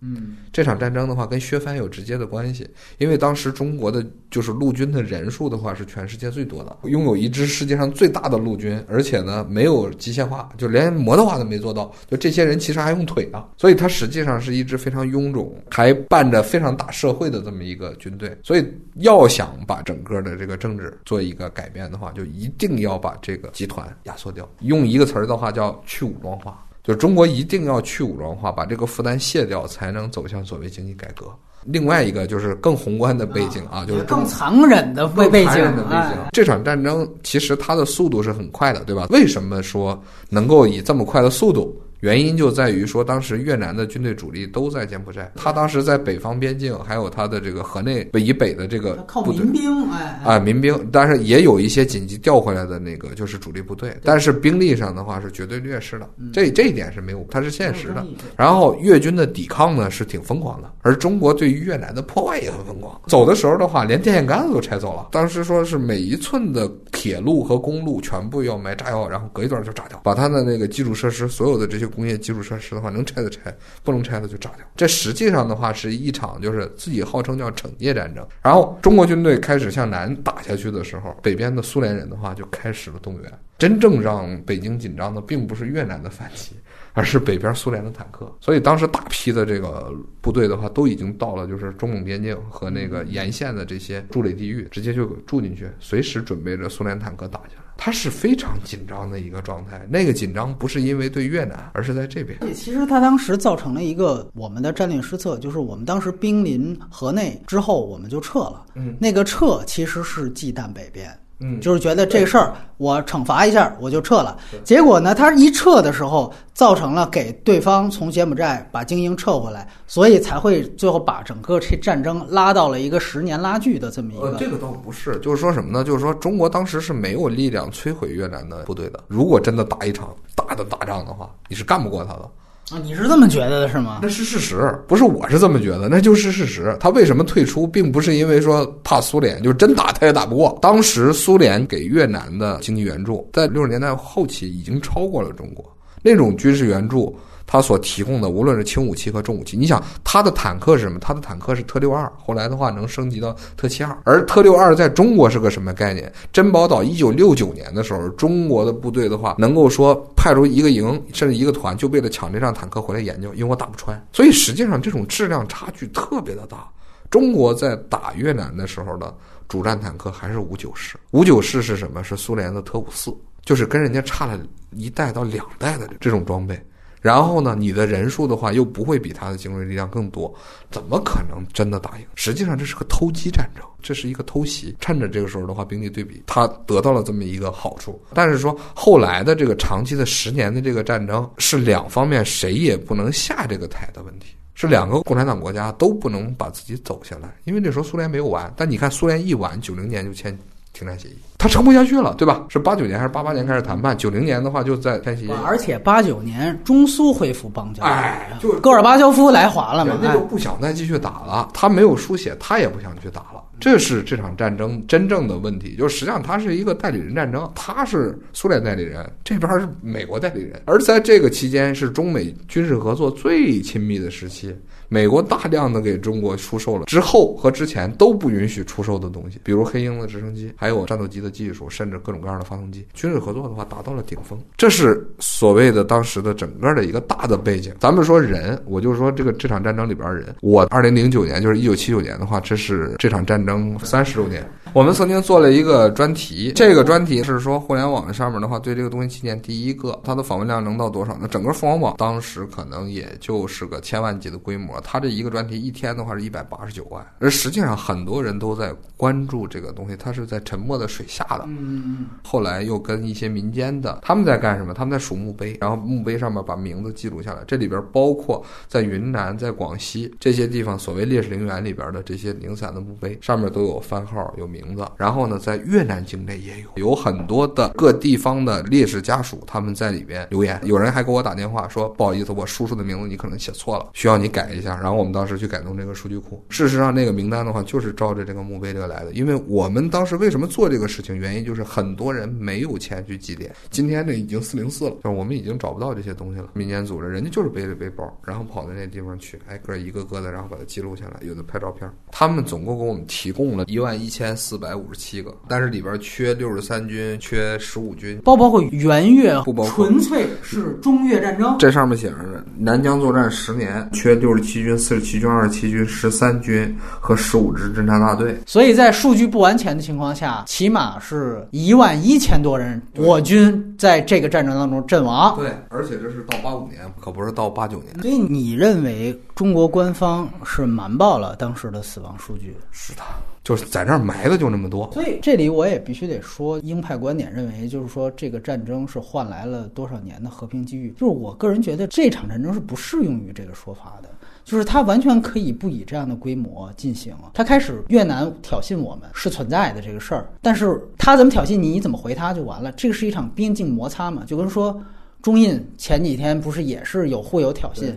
[0.00, 0.36] 嗯。
[0.52, 2.68] 这场战争的话，跟削藩有直接的关系，
[2.98, 18.66] 因为当时中国的就是陆军的人数的话是全世界最多的，拥有一支世界上最大的陆军，而且呢没有机械化，就连摩托化都没做到，就这些人其实还用腿啊，所以它实际上是一支非常臃肿，还伴着非常大社会的这么一个军队，所以
[18.96, 26.64] 要想把整个的这个政治做一个改变的话，就一定要把这个集团压缩掉，用一个词儿的话叫去武装化。
[26.88, 31.26] 就中国一定要去武装化，把这个负担卸掉，才能走向所谓经济改革。
[31.64, 36.30] 另外一个就是更宏观的背景啊，就是更残忍的背背景的背景哎。
[36.32, 39.06] 这场战争其实它的速度是很快的，对吧？
[39.10, 41.78] 为什么说能够以这么快的速度？
[42.00, 58.06] 原因就在于说，当时越南的军队主力都在柬埔寨，他当时在北方边境，还有他的这个河内以北的这个靠民兵，哎哎啊，民兵，但是也有一些紧急调回来的那个就是主力部队，但是兵力上的话是绝对劣势的，这这一点是没有，它是现实的。
[58.36, 63.00] 然后越军的抵抗呢是挺疯狂的，而中国对于越南的破坏也很疯狂。
[63.06, 65.08] 走的时候的话，连电线杆子都拆走了。
[65.10, 74.66] 当时说是每一寸的铁路和公路全部要埋炸药，然后隔一段就炸掉，把它的那个基础设施，所有的这些工业基础设施的话，能拆的拆，不能拆的就炸掉。
[74.76, 78.26] 这实际上的话是一场就是自己号称叫惩戒战争。
[78.42, 83.32] 然后中国军队开始向南打下去的时候，北边的苏联人的话就开始了动员。
[83.58, 86.52] 真正让北京紧张的，并不是越南的反击，
[86.92, 88.32] 而是北边苏联的坦克。
[88.40, 97.67] 所以当时大批的这个部队的话，都已经到了就是中蒙边境和那个沿线的这些筑垒地域，直接就住进去，随时准备着苏联坦克打下来。
[97.80, 99.86] 它是非常紧张的一个状态。
[99.88, 102.36] 那个紧张不是因为对越南，而是在这边。
[102.40, 108.66] 对，其实他当时造成了一个我们的战略失策，就是我们当时兵临河内之后，我们就撤了。
[108.74, 111.16] 嗯，那个撤其实是忌惮北边。
[111.40, 114.36] 嗯就是觉得这事儿我惩罚一下我就撤了。
[114.64, 124.38] 结果呢，他一撤的时候，造成了给对方从柬埔寨把精英撤回来，所以才会最后把整个这战争拉到了一个十年拉锯的这么一呃，个。
[124.38, 125.84] 这个倒不是，就是说什么呢？
[125.84, 129.04] 就是说中国当时是没有力量摧毁越南的部队的。
[129.06, 132.28] 如果真的打一场大的打仗的话，你是干不过他的。
[132.70, 134.00] 啊，你是这么觉得的是吗？
[134.02, 136.76] 那是事实，不是我是这么觉得，那就是事实。
[136.78, 140.58] 他为什么退出，并不是因为说怕苏联，就真打他也打不过。
[140.60, 145.64] 当时苏联给越南的经济援助，在六十年代后期已经超过了中国
[146.02, 147.18] 那种军事援助。
[147.50, 150.98] 他所提供的，无论是轻武器和重武器，你想他的坦克是什么？
[151.00, 153.96] 他的坦克是特六二，后来的话能升级到特七二。
[154.04, 156.12] 而特六二在中国是个什么概念？
[156.30, 163.98] 珍宝岛一九六九年的时候，中国的部队的话，能够说派出一个营甚至一个团，就为了抢这辆坦克回来研究，因为我打不穿。
[164.12, 166.68] 所以实际上这种质量差距特别的大。
[167.08, 169.16] 中国在打越南的时候的
[169.48, 172.04] 主战坦克还是五九式，五九式是什么？
[172.04, 173.10] 是苏联的特五四，
[173.42, 174.38] 就是跟人家差了
[174.72, 176.62] 一代到两代的这种装备。
[177.00, 180.34] 然后呢，你的人数的话又不会比他的精锐力量更多，
[180.70, 182.04] 怎么可能真的打赢？
[182.14, 184.76] 实际上这是个偷鸡战争，这是一个偷袭。
[184.80, 188.00] 趁着这个时候的话，兵力对比，他得到了这么一个好处。
[188.14, 194.34] 但是说后来的这个长期的十年的这个战争，是两方面谁也不能下这个台的问题。
[194.54, 198.52] 是两个共产党国家都不能把自己走下来，因为那时候苏联没有完。
[198.56, 200.36] 但你看，苏联一完，九零年就签
[200.72, 202.44] 停战协议，他撑不下去了，对吧？
[202.48, 203.96] 是八九年还是八八年开始谈判？
[203.96, 205.30] 九零年的话就在签协议。
[205.44, 213.42] 而且八九年中苏恢复邦交，哎，就是戈尔巴乔夫来华了嘛，人家就不想再继续打了，他没有书写，他也不想去打了。
[213.60, 224.54] 这是这场战争真正的问题，就是实际上它是一个代理人战争，他是苏联代理人，这边是美国代理人，而在这个期间是中美军事合作最亲密的时期。
[224.88, 232.86] 美国大量的给中国出售了之后和之前都不允许出售的东西，比如黑鹰的直升机，还有战斗机的技术，甚至各种各样的发动机。
[232.94, 237.74] 军事合作的话达到了顶峰，这是所谓的当时的整个的一个大的背景。
[237.78, 244.48] 咱们说人，我就说这个这场战争里边人，我二零零九年就是一九七九年的话，这是这场战争三十周年。
[244.74, 251.26] 我们曾经做了一个专题，这个专题是说互联网上面的话，对这个东西纪念第一个，它的访问量能到多少呢？
[251.28, 261.44] 整个凤凰网当时可能也就是个千万级的规模，它这一个专题一天的话是一百八十九万，而实际上很多人都在关注这个东西，它是在沉默的水下的。
[261.46, 264.74] 嗯，后来又跟一些民间的，他们在干什么？
[264.74, 267.42] 他们在数墓碑，然后墓碑上面把名字记录下来。
[267.46, 274.84] 这里边包括在云南、在广西这些地方，所谓烈士陵园里边的这些零散的墓碑，上面都有番号、有名名字。
[274.96, 280.60] 然后呢，在越南境内也有，有很多的各地方的烈士家属，他们在里边留言。
[280.64, 286.44] 有人还给我打电话说：“不好意思，我叔叔的名字你可能写错了，需要你改一下。”然后我们当时去改动这个数据库。
[286.48, 289.12] 事实上，那个名单的话就是照着这个墓碑这个来的。
[289.12, 293.50] 因为我们当时为什么做这个事情，原因就是很多人没有钱去祭奠。
[293.70, 296.48] 今天这已经四零四了，就是我们已经找不到这些东西了。
[296.54, 301.90] 民间组织人家就是背着背包，然后跑到那地方去，挨个一个个的，然后把它记录下来，有的拍照片。
[302.10, 308.18] 他们总共给我们提供了一万一千四百五十七个，但是里边缺六十三军，缺十五军。
[308.24, 309.38] 包不包括元越？
[309.42, 311.54] 不包括纯粹是中越战争。
[311.58, 318.40] 这上面写着呢，南疆作战十年，缺六十七军、四十七军、二十七军、十三军和十五支侦察大队。
[318.46, 325.36] 所以在数据不完全的情况下，起码是一万一千多人，我军在这个战争当中阵亡。
[325.36, 328.00] 对，而且这是到八五年，可不是到八九年。
[328.00, 332.56] 所以你认为中国官方是瞒报了当时的死亡数据？
[332.70, 333.02] 是的，
[333.44, 334.90] 就是在那儿埋的就那么多。
[334.92, 340.90] 所以这里我也必须得说，鹰派观点认为，就是说这个战争是换来了多少年的和平机遇。
[340.92, 344.08] 就是我个人觉得这场战争是不适用于这个说法的。
[344.44, 347.14] 就是它完全可以不以这样的规模进行。
[347.34, 352.72] 他开始越南挑衅我们是存在的这个事儿，但是他怎么挑衅你，你怎么回他就完了。
[352.72, 354.82] 这个是一场边境摩擦嘛，就跟说
[355.20, 357.92] 中印前几天不是也是有互有挑衅。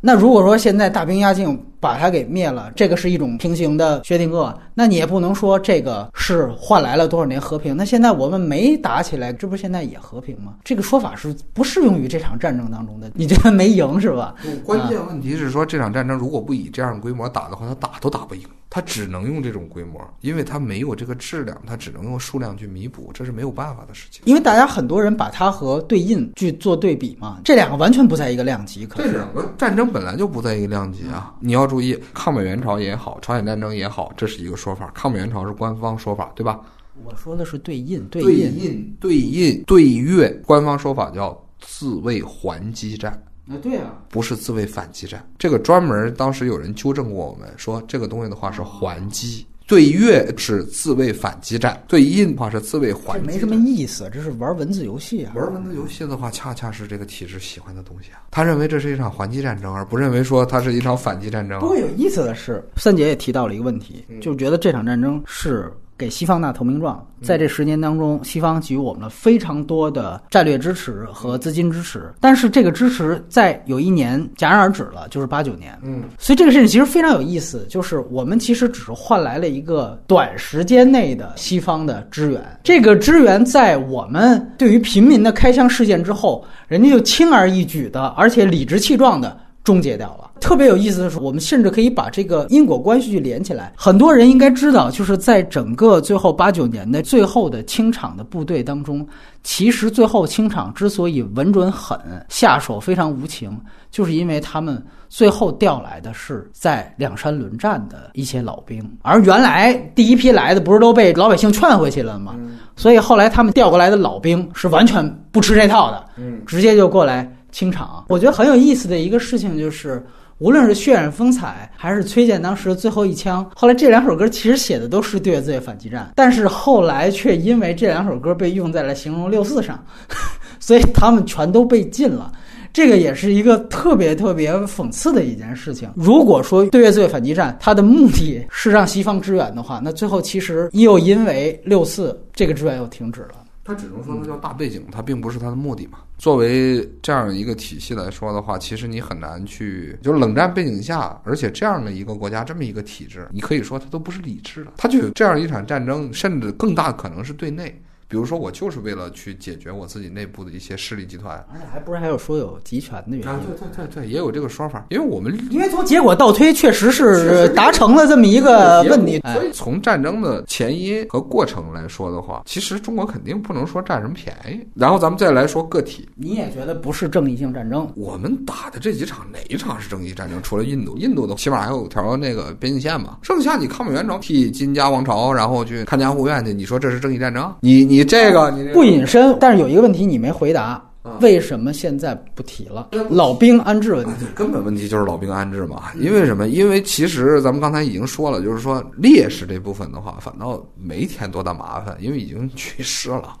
[0.00, 7.76] 那如果说现在大兵压境把它给灭了，这个是一种平行的薛定谔，那你也不能说这个是换来了多少年和平。
[7.76, 10.54] 那现在我们没打起来，这不是现在也和平吗？
[10.64, 13.10] 这个说法是不适用于这场战争当中的。
[13.14, 14.34] 你觉得没赢是吧？
[14.64, 18.42] 关键问题是说，这场战争如果不以这样的规模打的话，他打都打不赢。
[18.70, 24.22] 他只能用这种规模，因为他没有这个质量，他只能用数量去弥补，这是没有办法的事情。
[24.24, 28.84] 因为大家很多人把它和对印去做对比嘛，这两个完全不在一个量级。
[28.84, 31.34] 可这两个战争本来就不在一个量级啊！
[31.38, 34.92] 你要注意，抗美援朝也好，朝鲜战争也好，这是一个说法。
[34.94, 36.60] 抗美援朝是官方说法，对吧？
[37.04, 43.12] 我说的是对印，对印、对印、对越，官方说法叫自卫还击战。
[43.48, 53.26] 啊，对啊，不是自卫反击战，这个专门当时有人纠正过我们，说这个东西的话是还击，对越是自卫反击战，对印的话是自卫还击。
[53.26, 55.32] 没什么意思，这是玩文字游戏啊。
[55.34, 58.22] 玩文字游戏的话，恰恰是这个体制喜欢的东西啊。
[58.30, 61.60] 他认为这是一场还击战争，而不认为说它是一场反击战争。
[61.60, 65.72] 不过有意思的是，三姐也提到了一个问题，就觉得这场战争是。
[65.96, 75.78] 给西方打投名状，在这十年当中，西方给予我们了非常多的战略支持和资金支持，但是这个支持在有一年戛然而止了，就是八九年。
[75.82, 90.30] 嗯，所以这个事情其实非常有意思，就是我们其实只是换来了一个短时间内的西方的支援，这个支援在我们对于平民的开枪事件之后，人家就轻而易举的，而且理直气壮的终结掉了。
[90.40, 93.72] 特别有意思的是，我们甚至可以把这个因果关系去连起来。
[93.76, 99.06] 很多人应该知道，就是在整个最后八九年的最后的清场的部队当中，
[99.42, 103.58] 其实最后清场之所以稳准狠，下手非常无情，
[103.90, 112.34] 就是因为他们最后调来的是在两山轮战的一些老兵，而原来第一批来的不是都被老百姓劝回去了吗？
[112.76, 118.04] 所以后来他们调过来的老兵是完全不吃这套的，嗯，直接就过来清场。
[118.08, 120.04] 我觉得很有意思的一个事情就是。
[120.38, 129.82] 无论是血染风采，还是崔健当时的最后一枪，后来这两首歌其实写的都是对越自卫反击战，但是后来却因为这两首歌被用在了形容六四上，
[130.58, 132.32] 所以他们全都被禁了。
[132.72, 135.88] 这个也是一个特别特别讽刺的一件事情。
[135.94, 143.43] 如果说对越自卫反击战它的目的是让西方支援的话，那最后其实又因为六四这个支援又停止了。
[143.64, 146.00] 他只能说它叫大背景，它并不是它的目的嘛。
[146.18, 157.80] 作为这样一个体系来说的话，其实你很难去，就是冷战背景下，而且这样的一个国家，这么一个体制，你可以说它都不是理智的，它就有这样一场战争，甚至更大可能是对内。
[158.08, 163.24] 比如说，我就是为了去解决我自己内部的一些势力集团，而且还不是还有说有集权的原因？
[163.24, 164.86] 对对对对，也有这个说法。
[164.90, 169.20] 因为我们因为从结果倒推，确实是达成了这么一个 问题。
[169.32, 174.60] 所以从战争的前因和过程来说的话，其实中国肯定不能说占什么便宜。
[174.74, 177.90] 然后咱们再来说个体，你也觉得不是正义性战争？
[177.96, 180.40] 我们打的这几场哪一场是正义战争？
[180.42, 183.18] 除了印度，印度的起码还有条那个边境线嘛。
[183.22, 187.54] 剩下你抗美援朝、替金家王朝，然后去看家护院去，你说这是正义战争？
[187.60, 188.64] 你你这个你。
[188.72, 190.82] 不隐身，但是有一个问题你没回答，
[191.20, 192.88] 为什么现在不提了？
[193.10, 195.82] 老兵安置问题，根本问题就是老兵安置嘛。
[196.00, 196.48] 因为什么？
[196.48, 203.34] 因为其实咱们刚才已经说了，就是说烈士这部分的话，反倒没添多大麻烦，因为已经去世了。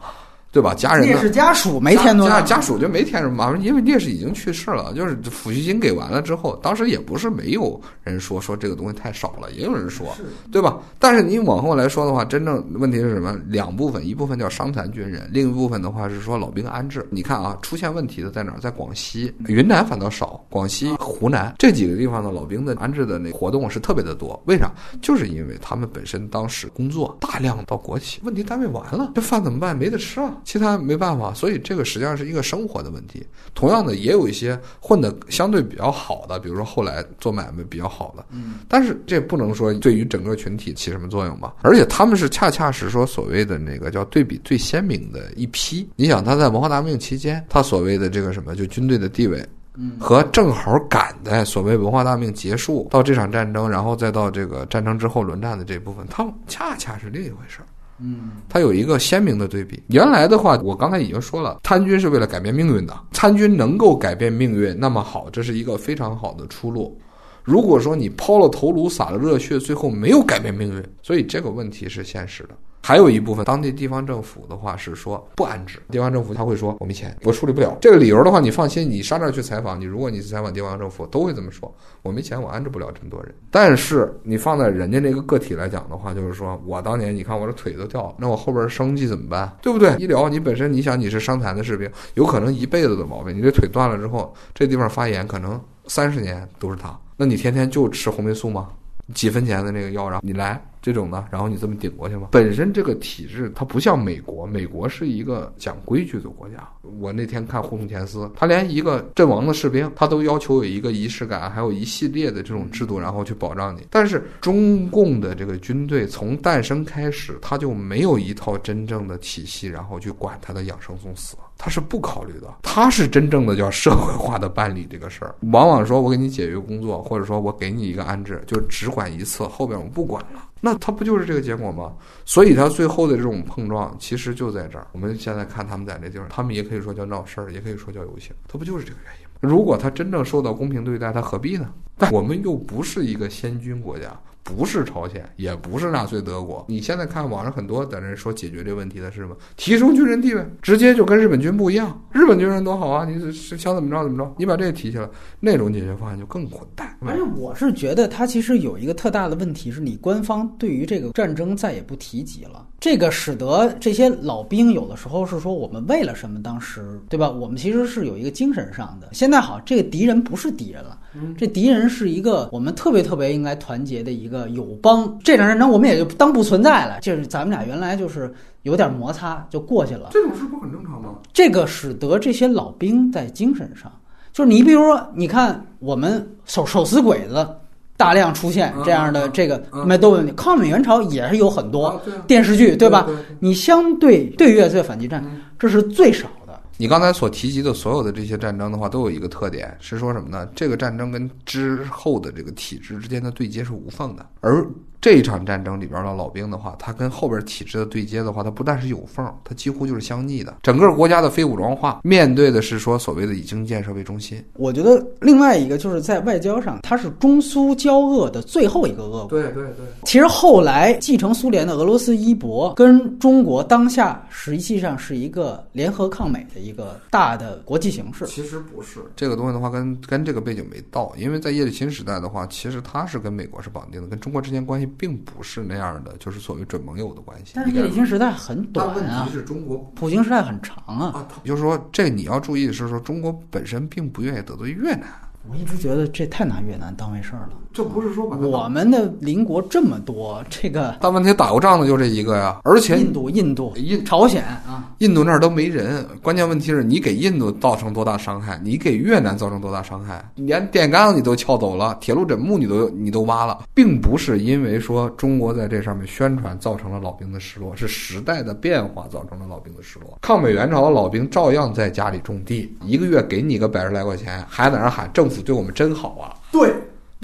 [0.54, 0.72] 对吧？
[0.72, 4.94] 家人烈士家属没添多，家家属就没添什么麻烦，因为烈士已经去世了。
[4.94, 10.16] 就是抚恤金给完了之后，当时也不是没有人说说这个东西太少了，也有人说，
[10.52, 10.78] 对吧？
[11.00, 13.36] 但是你往后来说的话，真正问题是什么？
[13.48, 17.04] 两部分，一部分叫伤残军人，另一部分的话是说老兵安置。
[17.10, 18.60] 你看啊，出现问题的在哪儿？
[18.60, 24.40] 在广西、云南反倒少，广西、湖南这几个地方的老兵的安置的那活动是特别的多。
[24.46, 24.70] 为啥？
[25.02, 29.76] 就是因为他们本身当时工作大量到国企，问题单位完了，这饭怎么办？
[29.76, 30.32] 没得吃啊。
[30.44, 33.26] 其他没办法，所以这个实际上是一个生活的问题。
[33.54, 41.54] 同样的，也有一些混的相对比较好的，比如说后来做买卖比较好的，嗯，但是这不能说对于整个群体起什么作用吧。
[41.62, 45.88] 而且他们是恰恰是说所谓的那个叫对比最鲜明的一批。
[45.96, 49.44] 你想他在文化大革命期间，他所谓的这个什么就军队的地位，
[49.76, 57.66] 嗯，和正好赶在所谓文化大革命结束到这场战争，然后再到这个战争之后轮战的这部分，他们恰恰是另一回事儿。
[58.00, 59.82] 嗯，它有一个鲜明的对比。
[59.88, 62.94] 原来的话，我刚才已经说了，参军是为了改变命运的。
[63.12, 66.98] 参军能够改变命运，那么好，这是一个非常好的出路。
[67.42, 72.50] 如果说你抛了头颅，洒了热血，最后没有改变命运，所以这个问题是现实的。
[72.86, 77.74] 还有一部分当地地方政府的话是说不安置，地方政府他会说我没钱，我处理不了。
[77.80, 83.34] 这个理由的话，你放心，你上这儿去采访，你如果你去采访地方政府，都会这么说，我没钱，我安置不了这么多人。
[83.50, 89.50] 但是你放在人家那个个体来讲的话，就是说我当年你看我这腿都掉了，那我后边生计怎么办？
[89.62, 89.96] 对不对？
[89.96, 96.94] 医疗你本身你想你是伤残的士兵，有可能一辈子的毛病，你这腿断了之后，这地方发炎，可能三十年都是它。
[97.16, 98.68] 那你天天就吃红霉素吗？
[99.12, 102.28] 几分钱的那个药，然后你来这种的，然后你这么顶过去吗？
[102.30, 106.68] 本身这个体制它不像美国，美国是一个讲规矩的国家。
[107.00, 113.86] 我那天看护送前司，他连一个阵亡的士兵，他都要求有一个仪式感，还有一系列的这种制度，然后去保障你。
[113.90, 121.36] 但是中共的这个军队从诞生开始，他就没有一套真正的体系，然后去管他的养生送死。
[121.64, 125.34] 他是不考虑的，他是真正的叫社会化的办理这个事儿。
[125.52, 130.46] 往往说我给你解决工作，或者说我给你一个安置，就只管一次，后边我不管了。
[130.60, 131.94] 那他不就是这个结果吗？
[132.26, 134.86] 所以他最后的这种碰撞，其实就在这儿。
[134.92, 139.30] 我们现在看他们在这地方，他们也可以说叫闹事儿，也可以说叫游行，他不就是这个原因吗？
[139.40, 141.72] 如果他真正受到公平对待，他何必呢？
[141.96, 144.14] 但我们又不是一个先军国家。
[144.44, 146.64] 不是朝鲜，也不是纳粹德国。
[146.68, 149.34] 你现在看网上很多在那说解决这问题的是什么？
[149.56, 151.98] 提升军人地位，直接就跟日本军不一样。
[152.12, 153.04] 日本军人多好啊！
[153.04, 155.08] 你是想怎么着怎么着，你把这个提起来，
[155.40, 156.94] 那种解决方案就更混蛋。
[157.00, 162.66] 而且我是觉得，它其实有一个特大的问题，是你官方对于这个战争再也不提及了。
[162.84, 166.42] 这个使得这些老兵有的时候是说，我们为了什么？
[166.42, 167.30] 当时对吧？
[167.30, 169.08] 我们其实是有一个精神上的。
[169.12, 170.98] 现在好，这个敌人不是敌人了，
[171.38, 175.18] 这敌人是一个我们特别特别应该团结的一个友邦。
[175.24, 178.30] 这场战争我们也就当不存在了，就是咱们俩原来就是
[178.64, 180.10] 有点摩擦就过去了。
[180.12, 181.14] 这种事不很正常吗？
[181.32, 183.90] 这个使得这些老兵在精神上，
[184.30, 187.48] 就是你比如说，你看我们手手撕鬼子。
[187.96, 193.06] 大量出现这样的这个麦兜问题，抗美援朝也是有很多电视剧，对吧？
[193.40, 195.24] 你相对对越这反击战，
[195.58, 196.60] 这是最少的。
[196.76, 200.48] 你刚才所提及的所有的这些战争的话，都有一个特点，是说什么呢？
[200.54, 204.66] 这个战争跟之后的这个体制之间的对接是无缝的，而。
[205.04, 210.56] 这一场战争里边的老兵的话，他跟后边体制的对接的话，他不但是有缝，他几乎就是相逆的。
[210.62, 214.42] 整个国家的非武装化面对的是说所谓的以经济建设为中心。
[214.54, 219.28] 我觉得另外一个就是在外交上，它是中苏交恶的最后一个恶果。
[219.28, 219.84] 对对对。
[220.04, 228.24] 其实后来继承苏联的俄罗斯一博跟中国当下实际上是一个联合抗美的一个大的国际形势。
[228.24, 234.90] 其实不是这个东西的话，跟跟这个背景没到，因为在叶利钦时代的话，其实他是跟美国是绑定的，跟中国之间关系。
[234.96, 237.52] 并不是那样的，就是所谓准盟友的关系。
[237.54, 241.06] 但是叶利钦时代很短啊，问题是中国普京时代很长啊。
[241.06, 245.08] 啊，就是说，这你要注意的是说，中国本身并不愿意得罪越南。
[245.48, 247.50] 我一直觉得这太拿越南当回事儿了。
[247.74, 256.06] 这不是说我们的邻国这么多，这个但问题打过仗的就这一个呀，而且印度、印度、印朝鲜啊，印度那儿都没人。
[256.22, 260.24] 关键问题是你给印度造成多大伤害，你给越南造成多大伤害？
[260.36, 270.16] 连电杆子你都撬走了，铁路枕木你都你都挖了，并不是因为说中国在这上面宣传造成了老兵的失落，是时代的变化造成了老兵的失落。
[270.22, 276.10] 抗美援朝的老兵照样在家里种地，一个月给你个百十来块钱，还在那喊政府对我们真好。
[276.20, 276.72] 啊，对，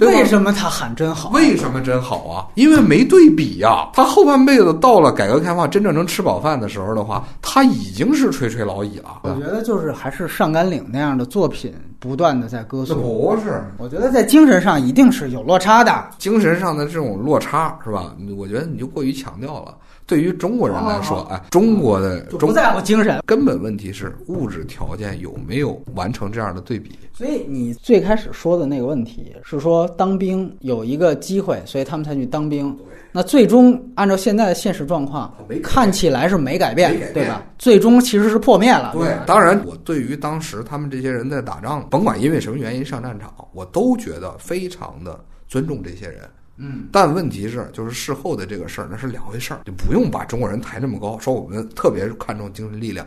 [0.08, 1.30] 为什么他喊真好？
[1.30, 2.46] 为什么真好啊？
[2.54, 3.88] 因为没对比呀。
[3.92, 9.20] 他后半辈子到了改革开放真正能吃饱饭的时候的话，他已经是垂垂老矣了。
[9.22, 13.00] 我觉得就是还是上甘岭那样的作品，不断的在歌颂。
[13.00, 16.10] 不是，我觉得在精神上一定是有落差的。
[16.18, 18.14] 精神上的这种落差是吧？
[18.36, 19.74] 我觉得你就过于强调了。
[20.10, 26.98] 对于中国人来说，哎，中国的不在乎精神，根本问题是物质条件有没有完成这样的对比。
[27.12, 32.76] 所以你最开始说的那个问题是说当兵有一个机会，所以他们才去当兵。
[33.12, 35.32] 那最终按照现在的现实状况，
[35.62, 37.40] 看起来是没改变，对吧？
[37.56, 38.90] 最终其实是破灭了。
[38.92, 46.22] 对，当然，我对于当时他们这些人在打仗，甭管因为什么原因上战场，我都觉得非常的尊重这些人。
[46.62, 53.06] 嗯，但问题是，就是事后的这个事儿，那是两回事儿，就不用把中国人抬这么高，说我们特别看重精神力量，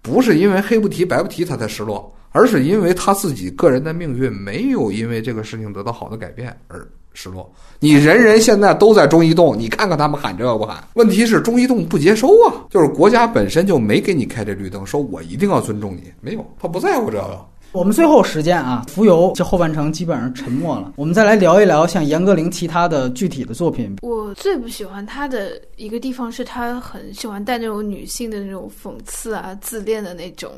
[0.00, 7.52] 不是因为黑不提白不提他才失落，而是因为他自己个人的命运没有因为这个事情得到好的改变而失落。
[7.80, 10.82] 你人人现在都在中移动，你看看他们喊这个不喊？
[10.94, 17.46] 问题是中移动不接收啊，就是国家本身就没给你开这绿灯，说我一定要尊重你，没有，他不在乎这个。
[17.76, 20.94] 我们最后时间啊，浮游这后半程基本上沉默了。
[20.96, 23.94] 我们再来聊一聊像严歌苓其他的具体的作品。
[24.00, 30.52] 我最不喜欢他的一个地方是他很喜欢带那种女性的那种讽刺啊、自恋的那种，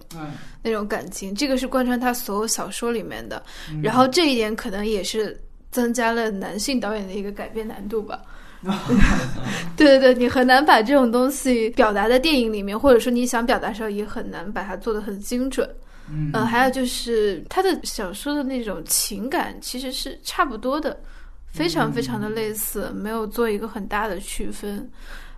[0.63, 1.35] 那种感情。
[1.35, 3.43] 这个是贯穿他所有小说里面的。
[3.83, 5.37] 然后这一点可能也是
[5.73, 8.21] 增加了男性导演的一个改编难度吧。
[9.77, 15.69] 对对对，你很难把这种东西表达在电影里面，或者说你想表达的时候也很难把它做得很精准。
[16.11, 20.99] 嗯，还有就是他的小说的那种情感其实是差不多的，
[21.47, 24.91] 非常非常的类似，没有做一个很大的区分。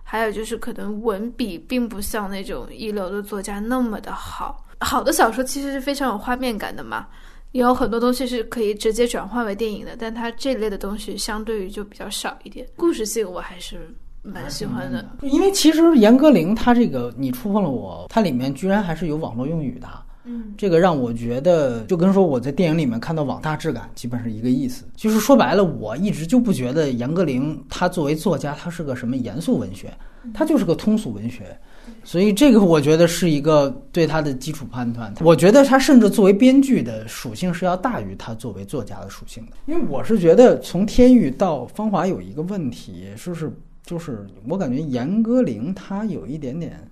[0.03, 4.65] 还有就是可能文笔并不像那种一流的作家那么的好。
[4.79, 7.07] 好的小说其实是非常有画面感的嘛，
[7.53, 12.67] 也有很多东西是可以直接转换为电影的，但它这类的东西相对于就比较少一点。
[12.75, 13.89] 故事性我还是
[14.21, 19.87] 蛮喜欢的，因为其实严歌苓他这个你触碰了我，它里面居然还是有网络用语的。
[20.23, 24.85] 嗯，这个让我觉得就跟说我在电影里面看到网大质感基本是一个意思。
[24.95, 29.91] 就是说白了，我一直就不觉得严歌苓他作为作家，他是个什么严肃文学，
[30.31, 31.57] 他就是个通俗文学。
[32.03, 35.11] 所以这个我觉得是一个对他的基础判断。
[35.21, 39.53] 我觉得他甚至作为编剧的属性是要大于他作为作家的属性的。
[39.65, 43.51] 因为我是觉得从《天域》到《芳华》有一个问题，就是
[43.83, 46.87] 就是我感觉严歌苓他有一点点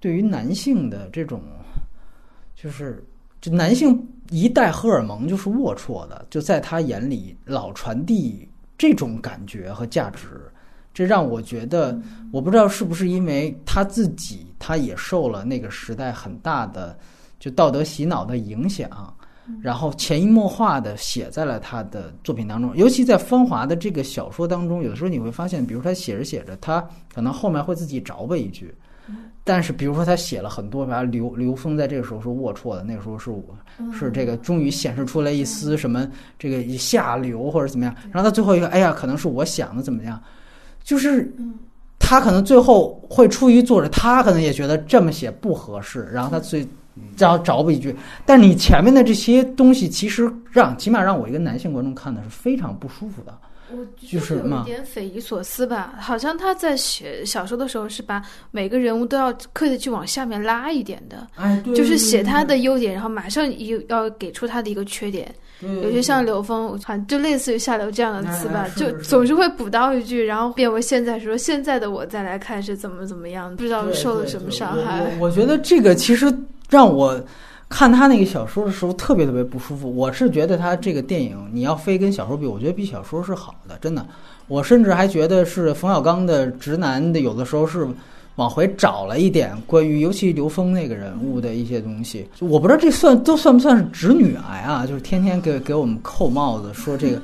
[0.00, 1.42] 对于男性的这种。
[2.64, 3.04] 就是
[3.42, 10.50] 就男性一代荷尔蒙就是龌龊的，就在他眼里老传递这种感觉和价值，
[10.94, 12.00] 这让我觉得，
[12.32, 16.98] 我不知道是不是因为他自己他也受了那个时代很大的
[17.38, 19.14] 就道德洗脑的影响。
[19.60, 26.82] 然后潜移默化的写在了他的作品当中，尤其在《芳华》的这个小说当中，有的时候你会发现，比如他写着写着，他
[27.14, 28.74] 可能后面会自己着吧一句，
[29.44, 33.44] 但是比如说他写了很多，把刘刘峰在这个时候是龌龊的，那个时候是我
[33.92, 36.08] 是这个终于显示出来一丝什么
[36.38, 40.18] 这个下流或者怎么样，然后他最后一个，哎呀，可能是我想的怎么样，
[40.82, 41.30] 就是
[41.98, 46.66] 他可能最后会出于作者，他可能也觉得这么写不合适，然后他最。
[47.18, 47.92] 然后找补一句，
[48.24, 53.36] 但你前面的这些东西，其实让起码让我一个男性观众看的是非常不舒服的。
[53.76, 65.34] 我就是有点匪夷所思吧，好像他在写小说的时候是把每个人物都要刻意去往下面拉一点的，哎，就是写他的优点，然后马上又要给出他的一个缺点。
[65.60, 75.02] 有些像刘峰，好像就类似于下流这样的词吧，就总是会补刀一句，然后变为现在说现在的我再来看是怎么怎么样，不知道受了什么伤害。
[75.20, 76.32] 我觉得这个其实。
[76.70, 77.22] 让我
[77.76, 79.92] 看他那个小说的时候特别特别不舒服。
[79.96, 84.06] 我是觉得他这个电影，你要非跟小说比，我觉得比小说是好的，真的。
[84.46, 87.84] 我甚至还觉得是冯小刚的直男的，有的时候是
[88.36, 92.24] 往回找了一点关于，尤其刘峰那个人物的一些东西。
[92.38, 94.86] 我不知道这算都算不算是直女癌啊？
[94.86, 97.20] 就是天天给给我们扣帽子说这个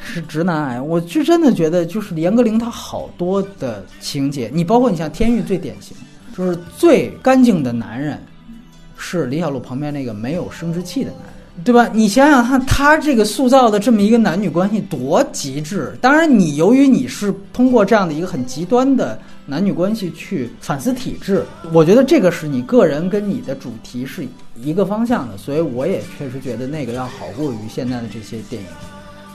[0.00, 0.80] 是直男癌。
[0.80, 5.96] 我就真的觉得，就是严歌苓她好多的情节，你包括你像天域最典型，
[6.36, 8.20] 就是最干净的男人。
[9.04, 11.90] 是李小璐旁边那个没有生殖器的男人，对吧？
[11.92, 15.98] 你想想看，他这个塑造的这么一个男女关系多极致。
[16.00, 24.24] 当然，你由于你是通过这样的一个很极端的男女关系去反思体制，我觉得这个是你个人跟你的主题是
[24.56, 28.68] 一个方向的，所以我也确实觉得那个要好过于现在的这些电影。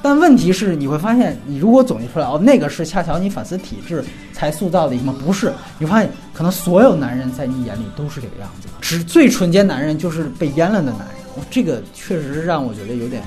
[0.08, 4.02] 但问题是，你会发现，你如果总结出来哦，那个是恰巧你反思体制
[4.32, 5.14] 才塑造的一个吗？
[5.26, 11.46] 不是，你发现可能所有男人在你眼里都是这个样子，只最纯洁男人就是被阉了的男人。
[11.52, 13.22] 这个确实是让我觉得有点。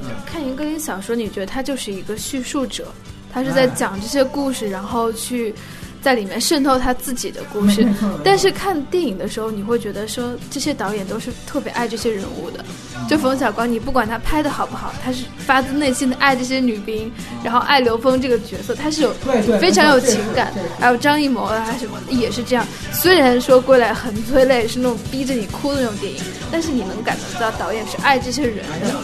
[0.00, 2.86] 嗯看一个小说，你觉得他就是一个叙述者，
[3.30, 5.54] 他是在讲这些故事，然后去。
[6.04, 7.88] 在里面渗透他自己的故事，
[8.22, 12.62] 但是看电影的时候，你会觉得说这些导演都是特别爱这些人物的。
[13.08, 17.10] 就冯小刚，你不管他拍的好不好，他是发自内心的爱这些女兵，
[17.42, 19.14] 然后爱刘峰这个角色，他是有
[19.58, 20.52] 非常有情感。
[20.78, 22.66] 还有张艺谋啊什么的也是这样。
[22.92, 26.20] 虽然说归来很催泪，是那种逼着你哭的那种电影，
[26.52, 28.94] 但是你能感觉到导演是爱这些人的。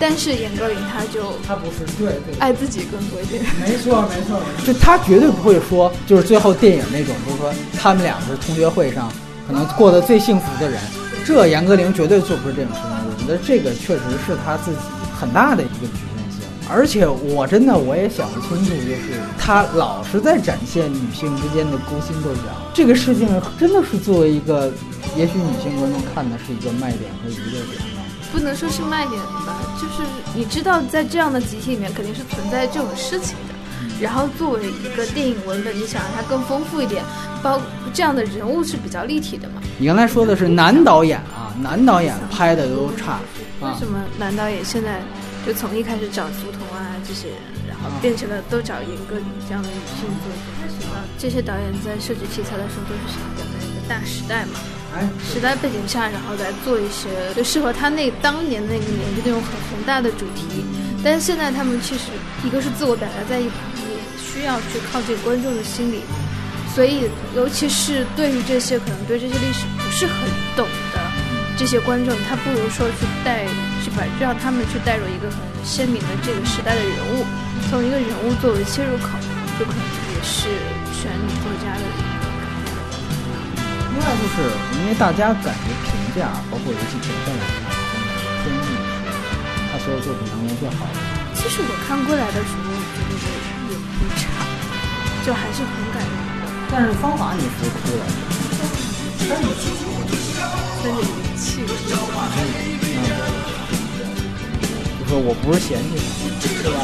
[0.00, 7.50] 但是严歌苓他就他不是对对爱自己更多一点，没错没错，就他绝对不会说就是最后电影那种，就是说
[7.80, 9.10] 他们两个是同学会上
[9.46, 10.78] 可能过得最幸福的人，
[11.24, 12.90] 这严歌苓绝对做不出这种事情。
[13.08, 14.78] 我觉得这个确实是他自己
[15.18, 22.42] 很大的一个局限性，而且我真的我也想不清楚，就是他老是在展现女性之间的勾心斗角，
[22.74, 23.26] 这个事情
[23.58, 24.70] 真的是作为一个
[25.16, 27.80] 也许女性观众看的是一个卖点和娱乐点。
[28.30, 33.34] 不能说是卖点吧，就是你知道，在这样的集体里面肯定是存在这种事情。
[34.00, 37.02] 然后作为一个电影文本，你想让它更丰富一点，
[37.42, 37.60] 包
[37.92, 39.60] 这样的人物是比较立体的嘛？
[39.78, 43.18] 你刚才说的是男导演啊，男导演拍的都差。
[43.60, 45.00] 为什么男导演现在
[45.44, 47.38] 就从一开始找苏童啊这些人，
[47.68, 50.46] 然后变成了都找严歌苓这样的女性作者？
[50.62, 54.60] 为什么这些导演在设计题材的时候都是想表达一个大时代嘛？
[55.22, 60.64] 时代背景下，然后来做一些就适合他那当年那个年纪那种很宏大的主题。
[61.04, 62.10] 但是现在他们其实
[62.42, 63.77] 一个是自我表达在一旁，也
[64.38, 66.02] 需要去靠近观众的心理。
[66.72, 70.14] 所以，尤其是对于这些可能对这些历史不是很
[70.54, 71.00] 懂的
[71.56, 73.44] 这些观众，他不如说去带
[73.82, 77.26] 去把让他们去带入一个很鲜明的这个时代的人物，
[77.68, 79.18] 从一个人物作为切入口，
[79.58, 79.82] 就可能
[80.14, 80.46] 也是
[80.94, 81.82] 选女作家的。
[83.90, 84.46] 另外就是
[84.78, 87.74] 因为大家感觉评价，包括游戏评分来看，
[88.44, 88.70] 天意是
[89.72, 90.94] 他所有作品当中最好的。
[91.34, 92.70] 其实我看过来的时候，
[93.68, 94.20] 也不差，
[95.24, 96.12] 就还是很感人。
[96.70, 98.02] 但是方法你是哭了，
[99.18, 99.30] 三
[100.82, 101.62] 点零七，
[104.98, 105.90] 就说我不是嫌弃
[106.40, 106.76] 他，是吧？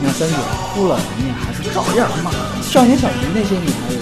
[0.00, 0.34] 你看三姐
[0.74, 2.26] 哭了，人家还是照样骂。
[2.62, 3.98] 少年小鱼那些女孩有。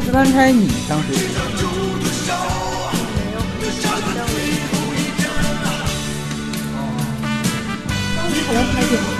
[0.02, 1.18] 《十三钗》，你当时是？
[1.36, 2.59] 当时
[8.46, 9.19] 好像拍电影。